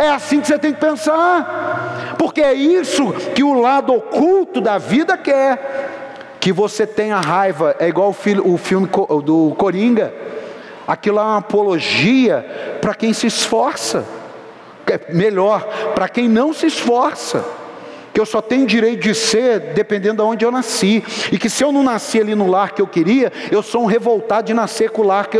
É 0.00 0.10
assim 0.10 0.40
que 0.40 0.46
você 0.46 0.60
tem 0.60 0.72
que 0.72 0.78
pensar, 0.78 2.14
porque 2.16 2.40
é 2.40 2.54
isso 2.54 3.12
que 3.34 3.42
o 3.42 3.60
lado 3.60 3.92
oculto 3.92 4.60
da 4.60 4.78
vida 4.78 5.16
quer 5.16 6.03
que 6.44 6.52
você 6.52 6.86
tenha 6.86 7.18
raiva, 7.20 7.74
é 7.78 7.88
igual 7.88 8.10
o, 8.10 8.52
o 8.52 8.58
filme 8.58 8.86
do 9.24 9.54
Coringa. 9.56 10.12
Aquilo 10.86 11.18
é 11.18 11.22
uma 11.22 11.38
apologia 11.38 12.44
para 12.82 12.94
quem 12.94 13.14
se 13.14 13.26
esforça. 13.26 14.04
É 14.86 15.10
melhor, 15.10 15.66
para 15.94 16.06
quem 16.06 16.28
não 16.28 16.52
se 16.52 16.66
esforça 16.66 17.42
que 18.14 18.20
eu 18.20 18.24
só 18.24 18.40
tenho 18.40 18.64
direito 18.64 19.02
de 19.02 19.12
ser 19.12 19.58
dependendo 19.74 20.22
de 20.22 20.28
onde 20.28 20.44
eu 20.44 20.52
nasci, 20.52 21.02
e 21.32 21.36
que 21.36 21.50
se 21.50 21.64
eu 21.64 21.72
não 21.72 21.82
nasci 21.82 22.20
ali 22.20 22.36
no 22.36 22.48
lar 22.48 22.72
que 22.72 22.80
eu 22.80 22.86
queria, 22.86 23.32
eu 23.50 23.60
sou 23.60 23.82
um 23.82 23.86
revoltado 23.86 24.46
de 24.46 24.54
nascer 24.54 24.90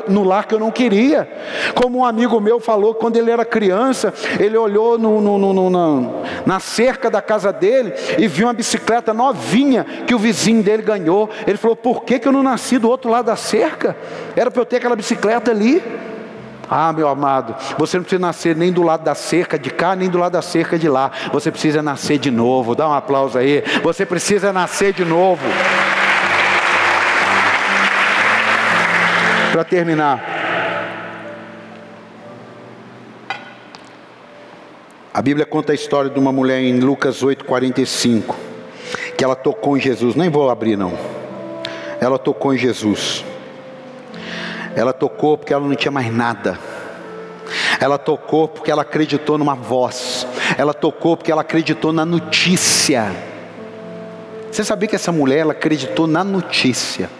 no 0.08 0.24
lar 0.24 0.46
que 0.46 0.54
eu 0.54 0.58
não 0.58 0.72
queria. 0.72 1.28
Como 1.74 1.98
um 1.98 2.04
amigo 2.04 2.40
meu 2.40 2.58
falou, 2.58 2.92
quando 2.92 3.16
ele 3.16 3.30
era 3.30 3.44
criança, 3.44 4.12
ele 4.40 4.56
olhou 4.56 4.98
no, 4.98 5.20
no, 5.20 5.38
no, 5.38 5.70
na, 5.70 6.10
na 6.44 6.60
cerca 6.60 7.08
da 7.08 7.22
casa 7.22 7.52
dele 7.52 7.92
e 8.18 8.26
viu 8.26 8.48
uma 8.48 8.52
bicicleta 8.52 9.14
novinha 9.14 9.84
que 10.06 10.14
o 10.14 10.18
vizinho 10.18 10.62
dele 10.62 10.82
ganhou. 10.82 11.30
Ele 11.46 11.56
falou: 11.56 11.76
Por 11.76 12.02
que, 12.02 12.18
que 12.18 12.26
eu 12.26 12.32
não 12.32 12.42
nasci 12.42 12.78
do 12.78 12.90
outro 12.90 13.08
lado 13.08 13.26
da 13.26 13.36
cerca? 13.36 13.96
Era 14.34 14.50
para 14.50 14.60
eu 14.60 14.66
ter 14.66 14.76
aquela 14.76 14.96
bicicleta 14.96 15.52
ali. 15.52 15.80
Ah, 16.68 16.92
meu 16.92 17.08
amado, 17.08 17.54
você 17.78 17.96
não 17.96 18.04
precisa 18.04 18.20
nascer 18.20 18.56
nem 18.56 18.72
do 18.72 18.82
lado 18.82 19.04
da 19.04 19.14
cerca 19.14 19.58
de 19.58 19.70
cá, 19.70 19.94
nem 19.94 20.08
do 20.08 20.18
lado 20.18 20.32
da 20.32 20.42
cerca 20.42 20.78
de 20.78 20.88
lá. 20.88 21.10
Você 21.32 21.50
precisa 21.50 21.82
nascer 21.82 22.18
de 22.18 22.30
novo. 22.30 22.74
Dá 22.74 22.88
um 22.88 22.92
aplauso 22.92 23.38
aí. 23.38 23.62
Você 23.82 24.06
precisa 24.06 24.52
nascer 24.52 24.92
de 24.92 25.04
novo. 25.04 25.46
Para 29.52 29.62
terminar, 29.62 30.20
a 35.12 35.22
Bíblia 35.22 35.46
conta 35.46 35.70
a 35.70 35.74
história 35.76 36.10
de 36.10 36.18
uma 36.18 36.32
mulher 36.32 36.60
em 36.60 36.80
Lucas 36.80 37.22
8:45, 37.22 38.34
que 39.16 39.22
ela 39.22 39.36
tocou 39.36 39.76
em 39.76 39.80
Jesus. 39.80 40.16
Nem 40.16 40.28
vou 40.28 40.50
abrir 40.50 40.76
não. 40.76 40.92
Ela 42.00 42.18
tocou 42.18 42.52
em 42.52 42.58
Jesus. 42.58 43.24
Ela 44.76 44.92
tocou 44.92 45.38
porque 45.38 45.52
ela 45.52 45.66
não 45.66 45.74
tinha 45.74 45.90
mais 45.90 46.12
nada. 46.12 46.58
Ela 47.80 47.98
tocou 47.98 48.48
porque 48.48 48.70
ela 48.70 48.82
acreditou 48.82 49.38
numa 49.38 49.54
voz. 49.54 50.26
Ela 50.56 50.74
tocou 50.74 51.16
porque 51.16 51.30
ela 51.30 51.42
acreditou 51.42 51.92
na 51.92 52.04
notícia. 52.04 53.12
Você 54.50 54.64
sabia 54.64 54.88
que 54.88 54.96
essa 54.96 55.12
mulher 55.12 55.38
ela 55.38 55.52
acreditou 55.52 56.06
na 56.06 56.22
notícia? 56.22 57.10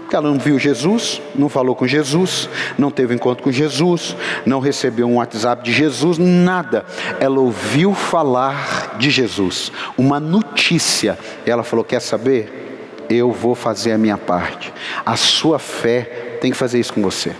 Porque 0.00 0.16
ela 0.16 0.30
não 0.30 0.38
viu 0.38 0.58
Jesus, 0.58 1.20
não 1.34 1.50
falou 1.50 1.76
com 1.76 1.86
Jesus, 1.86 2.48
não 2.78 2.90
teve 2.90 3.14
encontro 3.14 3.44
com 3.44 3.52
Jesus, 3.52 4.16
não 4.46 4.58
recebeu 4.58 5.06
um 5.06 5.16
WhatsApp 5.16 5.62
de 5.62 5.70
Jesus, 5.70 6.16
nada. 6.16 6.86
Ela 7.20 7.38
ouviu 7.38 7.92
falar 7.92 8.96
de 8.98 9.10
Jesus, 9.10 9.70
uma 9.98 10.18
notícia. 10.18 11.18
Ela 11.44 11.62
falou: 11.62 11.84
Quer 11.84 12.00
saber? 12.00 12.77
Eu 13.08 13.32
vou 13.32 13.54
fazer 13.54 13.92
a 13.92 13.98
minha 13.98 14.18
parte. 14.18 14.72
A 15.04 15.16
sua 15.16 15.58
fé 15.58 16.38
tem 16.40 16.50
que 16.50 16.56
fazer 16.56 16.78
isso 16.78 16.92
com 16.92 17.02
você. 17.02 17.34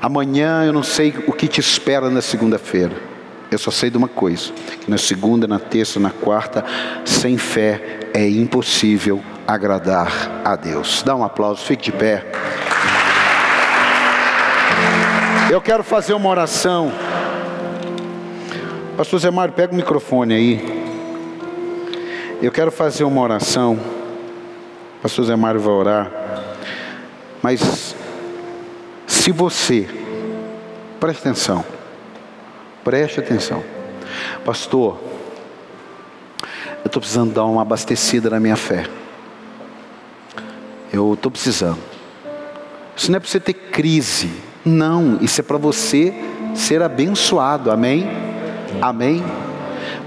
Amanhã 0.00 0.64
eu 0.64 0.72
não 0.72 0.82
sei 0.82 1.14
o 1.26 1.32
que 1.32 1.48
te 1.48 1.60
espera 1.60 2.10
na 2.10 2.20
segunda-feira. 2.20 2.94
Eu 3.50 3.58
só 3.58 3.70
sei 3.70 3.88
de 3.88 3.96
uma 3.96 4.08
coisa: 4.08 4.52
que 4.80 4.90
na 4.90 4.98
segunda, 4.98 5.46
na 5.46 5.58
terça, 5.58 6.00
na 6.00 6.10
quarta, 6.10 6.64
sem 7.04 7.38
fé 7.38 8.00
é 8.12 8.28
impossível 8.28 9.22
agradar 9.46 10.42
a 10.44 10.56
Deus. 10.56 11.02
Dá 11.02 11.14
um 11.14 11.24
aplauso, 11.24 11.64
fique 11.64 11.84
de 11.84 11.92
pé. 11.92 12.24
Eu 15.50 15.60
quero 15.60 15.84
fazer 15.84 16.14
uma 16.14 16.28
oração. 16.28 16.90
Pastor 18.96 19.20
Zé 19.20 19.30
Mário, 19.30 19.54
pega 19.54 19.72
o 19.72 19.76
microfone 19.76 20.34
aí. 20.34 20.84
Eu 22.42 22.50
quero 22.50 22.70
fazer 22.70 23.04
uma 23.04 23.20
oração. 23.20 23.78
Pastor 25.04 25.26
Zé 25.26 25.36
Mário 25.36 25.60
vai 25.60 25.74
orar. 25.74 26.10
Mas 27.42 27.94
se 29.06 29.30
você, 29.30 29.86
preste 30.98 31.20
atenção, 31.20 31.62
preste 32.82 33.20
atenção, 33.20 33.62
pastor, 34.46 34.98
eu 36.82 36.86
estou 36.86 37.02
precisando 37.02 37.34
dar 37.34 37.44
uma 37.44 37.60
abastecida 37.60 38.30
na 38.30 38.40
minha 38.40 38.56
fé. 38.56 38.86
Eu 40.90 41.12
estou 41.12 41.30
precisando. 41.30 41.80
Isso 42.96 43.10
não 43.10 43.18
é 43.18 43.20
para 43.20 43.28
você 43.28 43.40
ter 43.40 43.52
crise, 43.52 44.30
não, 44.64 45.18
isso 45.20 45.38
é 45.38 45.44
para 45.44 45.58
você 45.58 46.14
ser 46.54 46.80
abençoado, 46.80 47.70
amém? 47.70 48.08
Amém? 48.80 49.22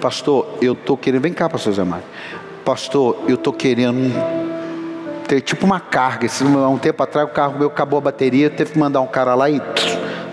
Pastor, 0.01 0.57
eu 0.59 0.73
estou 0.73 0.97
querendo, 0.97 1.21
vem 1.21 1.33
cá, 1.33 1.47
pastor 1.47 1.73
Zé 1.73 1.83
Mário. 1.83 2.05
Pastor, 2.65 3.25
eu 3.27 3.35
estou 3.35 3.53
querendo 3.53 4.46
ter 5.27 5.41
tipo 5.41 5.65
uma 5.65 5.79
carga. 5.79 6.25
Esse, 6.25 6.43
um 6.43 6.77
tempo 6.77 7.03
atrás 7.03 7.27
o 7.27 7.31
carro 7.31 7.59
meu 7.59 7.67
acabou 7.67 7.97
a 7.97 8.01
bateria, 8.01 8.49
teve 8.49 8.73
que 8.73 8.79
mandar 8.79 9.01
um 9.01 9.07
cara 9.07 9.35
lá 9.35 9.49
e 9.49 9.61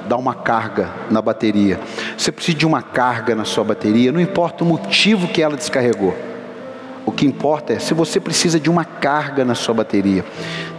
dar 0.08 0.16
uma 0.16 0.34
carga 0.34 0.88
na 1.10 1.20
bateria. 1.20 1.80
Você 2.16 2.30
precisa 2.30 2.56
de 2.56 2.66
uma 2.66 2.82
carga 2.82 3.34
na 3.34 3.44
sua 3.44 3.64
bateria, 3.64 4.12
não 4.12 4.20
importa 4.20 4.64
o 4.64 4.66
motivo 4.66 5.28
que 5.28 5.42
ela 5.42 5.56
descarregou. 5.56 6.16
O 7.06 7.12
que 7.12 7.26
importa 7.26 7.74
é 7.74 7.78
se 7.78 7.92
você 7.92 8.18
precisa 8.18 8.58
de 8.58 8.70
uma 8.70 8.84
carga 8.84 9.44
na 9.44 9.54
sua 9.54 9.74
bateria. 9.74 10.24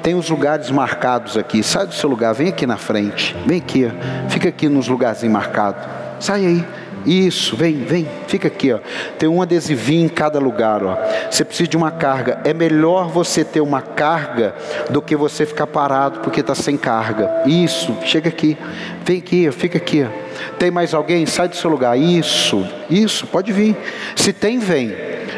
Tem 0.02 0.16
os 0.16 0.30
lugares 0.30 0.72
marcados 0.72 1.38
aqui. 1.38 1.62
Sai 1.62 1.86
do 1.86 1.94
seu 1.94 2.10
lugar, 2.10 2.34
vem 2.34 2.48
aqui 2.48 2.66
na 2.66 2.78
frente. 2.78 3.36
Vem 3.46 3.60
aqui, 3.60 3.92
fica 4.28 4.50
aqui 4.50 4.68
nos 4.68 4.88
lugarzinhos 4.88 5.34
marcados. 5.34 5.84
Sai 6.20 6.46
aí. 6.46 6.66
Isso, 7.06 7.56
vem, 7.56 7.78
vem, 7.78 8.08
fica 8.28 8.48
aqui, 8.48 8.74
ó. 8.74 8.80
Tem 9.20 9.30
um 9.30 9.42
adesivinho 9.42 10.06
em 10.06 10.10
cada 10.10 10.40
lugar, 10.40 10.84
ó. 10.84 10.98
Você 11.30 11.46
precisa 11.46 11.70
de 11.70 11.78
uma 11.78 11.92
carga. 11.92 12.40
É 12.44 12.54
melhor 12.54 13.08
você 13.10 13.44
ter 13.44 13.62
uma 13.62 13.82
carga 13.82 14.56
do 14.90 15.02
que 15.02 15.16
você 15.16 15.46
ficar 15.46 15.68
parado 15.68 16.20
porque 16.20 16.42
está 16.42 16.56
sem 16.56 16.78
carga. 16.78 17.44
Isso, 17.46 17.96
chega 18.04 18.30
aqui, 18.30 18.58
vem 19.04 19.20
aqui, 19.20 19.52
fica 19.52 19.78
aqui. 19.78 20.08
Tem 20.58 20.72
mais 20.72 20.94
alguém? 20.94 21.26
Sai 21.26 21.48
do 21.48 21.56
seu 21.56 21.70
lugar. 21.70 21.98
Isso, 21.98 22.68
isso, 22.90 23.28
pode 23.28 23.52
vir. 23.52 23.76
Se 24.16 24.34
tem, 24.34 24.60
vem. 24.60 24.92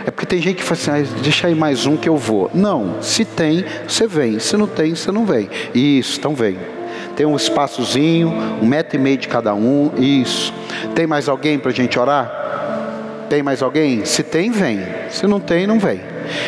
É 0.06 0.12
porque 0.12 0.26
tem 0.26 0.42
gente 0.42 0.58
que 0.58 0.64
fala 0.64 0.80
assim, 0.80 1.16
ah, 1.16 1.20
deixa 1.22 1.48
aí 1.48 1.56
mais 1.56 1.86
um 1.86 1.98
que 1.98 2.08
eu 2.08 2.16
vou. 2.16 2.50
Não, 2.54 3.02
se 3.02 3.26
tem, 3.26 3.66
você 3.86 4.08
vem. 4.08 4.40
Se 4.40 4.56
não 4.56 4.68
tem, 4.68 4.96
você 4.96 5.12
não 5.12 5.26
vem. 5.26 5.50
Isso, 5.74 6.18
então 6.18 6.34
vem. 6.34 6.77
Tem 7.18 7.26
um 7.26 7.36
espaçozinho, 7.36 8.32
um 8.62 8.66
metro 8.68 8.96
e 8.96 9.00
meio 9.00 9.18
de 9.18 9.28
cada 9.28 9.52
um. 9.56 9.90
Isso. 9.98 10.54
Tem 10.94 11.08
mais 11.08 11.28
alguém 11.28 11.58
para 11.58 11.72
a 11.72 11.74
gente 11.74 11.98
orar? 11.98 13.26
Tem 13.28 13.42
mais 13.42 13.64
alguém? 13.64 14.06
Se 14.06 14.22
tem, 14.22 14.52
vem. 14.52 14.86
Se 15.10 15.26
não 15.26 15.40
tem, 15.40 15.66
não 15.66 15.80
vem. 15.80 16.00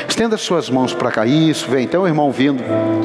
Estenda 0.08 0.38
suas 0.38 0.70
mãos 0.70 0.94
para 0.94 1.10
cá. 1.10 1.26
Isso, 1.26 1.68
vem. 1.68 1.88
Tem 1.88 2.00
um 2.00 2.06
irmão 2.06 2.32
vindo. 2.32 2.64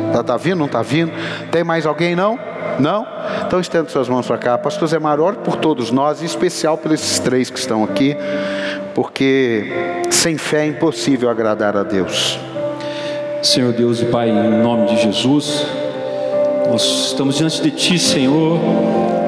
Está 0.09 0.23
tá 0.23 0.37
vindo? 0.37 0.59
Não 0.59 0.67
está 0.67 0.83
vindo? 0.83 1.11
Tem 1.51 1.65
mais 1.65 1.87
alguém? 1.87 2.15
Não? 2.15 2.39
Não? 2.79 3.07
Então 3.47 3.59
estenda 3.59 3.89
suas 3.89 4.11
mãos 4.11 4.27
para 4.27 4.37
cá. 4.37 4.59
Pastor 4.59 4.87
Zé 4.87 4.99
Mar, 4.99 5.19
ore 5.19 5.39
por 5.39 5.57
todos 5.57 5.91
nós, 5.91 6.21
em 6.21 6.27
especial 6.27 6.77
por 6.77 6.93
esses 6.93 7.19
três 7.19 7.49
que 7.49 7.59
estão 7.59 7.83
aqui, 7.83 8.15
porque 8.95 9.73
sem 10.11 10.37
fé 10.37 10.65
é 10.65 10.67
impossível 10.67 11.31
agradar 11.31 11.79
a 11.79 11.83
Deus. 11.83 12.39
Senhor 13.43 13.73
Deus 13.73 14.03
e 14.03 14.05
Pai, 14.05 14.29
em 14.29 14.63
nome 14.63 14.87
de 14.89 15.03
Jesus. 15.03 15.84
Nós 16.71 17.07
estamos 17.09 17.37
diante 17.37 17.63
de 17.63 17.71
Ti, 17.71 17.99
Senhor, 17.99 18.59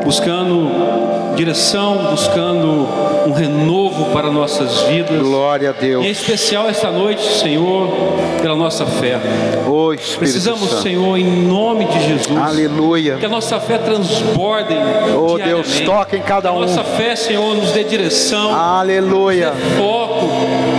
buscando 0.05 0.71
direção, 1.37 1.99
buscando 2.11 2.89
um 3.27 3.33
renovo 3.33 4.07
para 4.07 4.31
nossas 4.31 4.83
vidas. 4.83 5.21
Glória 5.21 5.71
a 5.71 5.73
Deus. 5.73 6.05
Em 6.05 6.11
especial 6.11 6.69
esta 6.69 6.91
noite, 6.91 7.23
Senhor, 7.23 7.89
pela 8.41 8.57
nossa 8.57 8.87
fé. 8.87 9.21
Oh, 9.69 9.95
Precisamos, 10.19 10.71
Santo. 10.71 10.83
Senhor, 10.83 11.17
em 11.17 11.47
nome 11.47 11.85
de 11.85 12.03
Jesus. 12.09 12.39
Aleluia. 12.39 13.17
Que 13.19 13.27
a 13.27 13.29
nossa 13.29 13.61
fé 13.61 13.79
transborde. 13.79 14.75
Oh, 15.15 15.37
Deus, 15.37 15.81
toque 15.81 16.17
em 16.17 16.23
cada 16.23 16.51
um. 16.53 16.59
Que 16.59 16.65
a 16.65 16.67
nossa 16.67 16.85
fé, 16.85 17.15
Senhor, 17.15 17.55
nos 17.55 17.71
dê 17.73 17.85
direção. 17.85 18.55
Aleluia. 18.55 19.51
Nos 19.51 19.63
dê 19.63 19.77
foco, 19.77 20.29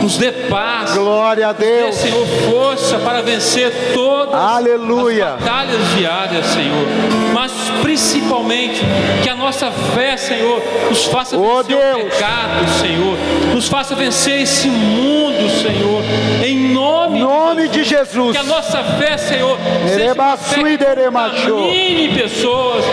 nos 0.08 0.16
dê 0.16 0.32
paz. 0.32 0.94
Glória 0.94 1.50
a 1.50 1.52
Deus. 1.52 1.98
Dê, 1.98 2.10
Senhor, 2.10 2.26
força 2.50 2.98
para 3.00 3.22
vencer 3.22 3.92
todas 3.94 4.34
Aleluia. 4.34 5.34
as 5.34 5.42
batalhas 5.44 5.90
diárias, 5.98 6.46
Senhor. 6.46 6.88
Mas 7.34 7.52
principalmente 7.82 8.82
Que 9.22 9.30
a 9.30 9.36
nossa 9.36 9.70
fé, 9.70 10.16
Senhor, 10.16 10.62
nos 10.90 11.04
faça 11.06 11.36
Oh, 11.38 11.58
vencer 11.58 11.76
o 11.76 11.80
Deus. 11.98 12.14
pecado, 12.14 12.70
Senhor. 12.80 13.18
Nos 13.54 13.68
faça 13.68 13.96
vencer 13.96 14.42
esse 14.42 14.70
mundo, 14.70 15.50
Senhor. 15.62 16.02
Em 16.46 16.74
nome 16.74 17.20
nome 17.20 17.68
de 17.68 17.84
Jesus. 17.84 18.32
que 18.32 18.38
a 18.38 18.44
nossa 18.44 18.84
fé, 18.84 19.18
Senhor, 19.18 19.58
seja 19.88 20.14
uma 20.14 20.38
fé 20.38 20.56
que 20.56 22.10
pessoas, 22.16 22.84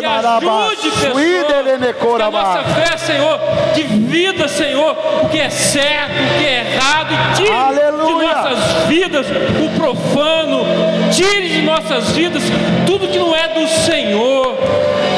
que 0.00 0.06
ajude 0.06 0.83
pessoas. 0.94 1.14
Que 1.14 2.22
a 2.22 2.30
nossa 2.30 2.64
fé, 2.64 2.96
Senhor, 2.96 3.40
de 3.74 3.82
vida, 3.82 4.48
Senhor, 4.48 4.96
o 5.22 5.28
que 5.28 5.38
é 5.38 5.50
certo, 5.50 6.12
o 6.12 6.38
que 6.38 6.46
é 6.46 6.74
errado, 6.74 7.12
e 7.12 7.36
tire 7.36 7.52
Aleluia. 7.52 8.06
de 8.06 8.24
nossas 8.24 8.86
vidas 8.88 9.26
o 9.28 9.78
profano, 9.78 10.64
tire 11.12 11.48
de 11.48 11.62
nossas 11.62 12.12
vidas 12.12 12.42
tudo 12.86 13.08
que 13.08 13.18
não 13.18 13.34
é 13.34 13.48
do 13.48 13.66
Senhor. 13.68 14.56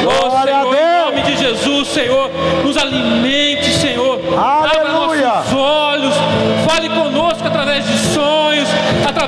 Oh, 0.05 0.29
Glória 0.29 0.55
Senhor, 0.55 0.75
em 0.77 1.05
nome 1.05 1.23
de 1.23 1.37
Jesus, 1.37 1.89
Senhor, 1.89 2.31
nos 2.65 2.77
alimente, 2.77 3.71
Senhor. 3.73 4.21
Abra 4.39 4.81
Aleluia. 4.81 5.27
nossos 5.27 5.53
olhos, 5.55 5.96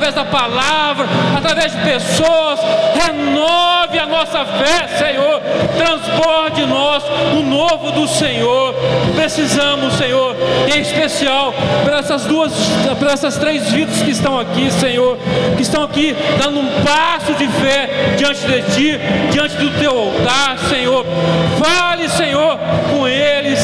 através 0.09 0.15
da 0.15 0.25
palavra, 0.25 1.07
através 1.37 1.73
de 1.73 1.79
pessoas. 1.79 2.61
Renove 2.95 3.99
a 3.99 4.07
nossa 4.07 4.45
fé, 4.45 4.89
Senhor. 4.99 5.41
Transborde 5.77 6.63
em 6.63 6.67
nós 6.67 7.03
o 7.39 7.43
novo 7.43 7.93
do 7.93 8.09
Senhor. 8.09 8.75
Precisamos, 9.15 9.95
Senhor, 9.95 10.35
em 10.75 10.81
especial 10.81 11.53
por 11.85 11.93
essas 11.93 12.25
duas, 12.25 12.53
por 12.99 13.09
essas 13.09 13.37
três 13.37 13.71
vidas 13.71 14.01
que 14.03 14.11
estão 14.11 14.39
aqui, 14.39 14.71
Senhor, 14.71 15.19
que 15.57 15.63
estão 15.63 15.85
aqui 15.85 16.17
dando 16.43 16.61
um 16.61 16.69
passo 16.83 17.35
de 17.35 17.47
fé 17.49 18.15
diante 18.17 18.47
de 18.47 18.63
Ti, 18.75 19.01
diante 19.31 19.57
do 19.57 19.71
Teu 19.79 19.91
altar, 19.91 20.59
Senhor. 20.69 21.05
Fale, 21.59 22.09
Senhor, 22.09 22.59
com 22.91 23.07
eles. 23.07 23.59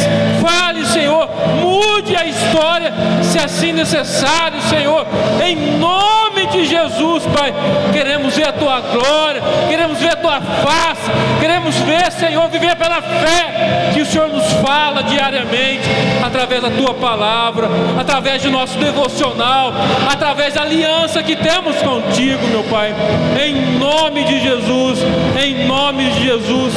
Senhor, 0.94 1.28
mude 1.60 2.14
a 2.14 2.24
história, 2.24 2.92
se 3.20 3.36
assim 3.36 3.72
necessário, 3.72 4.60
Senhor. 4.62 5.04
Em 5.44 5.56
nome 5.78 6.46
de 6.46 6.64
Jesus, 6.64 7.24
Pai, 7.26 7.52
queremos 7.92 8.36
ver 8.36 8.48
a 8.48 8.52
Tua 8.52 8.80
glória, 8.80 9.42
queremos 9.68 9.98
ver 9.98 10.12
a 10.12 10.16
Tua 10.16 10.40
face, 10.40 11.10
queremos 11.40 11.74
ver, 11.78 12.12
Senhor, 12.12 12.48
viver 12.48 12.76
pela 12.76 13.02
fé 13.02 13.90
que 13.92 14.02
o 14.02 14.06
Senhor 14.06 14.28
nos 14.28 14.44
fala 14.64 15.02
diariamente, 15.02 15.82
através 16.24 16.62
da 16.62 16.70
Tua 16.70 16.94
palavra, 16.94 17.68
através 17.98 18.42
do 18.42 18.52
nosso 18.52 18.78
devocional, 18.78 19.72
através 20.08 20.54
da 20.54 20.62
aliança 20.62 21.24
que 21.24 21.34
temos 21.34 21.76
contigo, 21.82 22.46
meu 22.46 22.62
Pai. 22.64 22.94
Em 23.44 23.78
nome 23.78 24.22
de 24.24 24.40
Jesus, 24.40 25.00
em 25.42 25.66
nome 25.66 26.08
de 26.10 26.22
Jesus, 26.22 26.72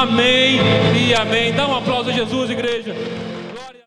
amém 0.00 0.58
e 0.94 1.14
amém. 1.14 1.52
Dá 1.52 1.66
um 1.68 1.76
aplauso 1.76 2.08
a 2.08 2.12
Jesus, 2.14 2.48
igreja. 2.48 3.27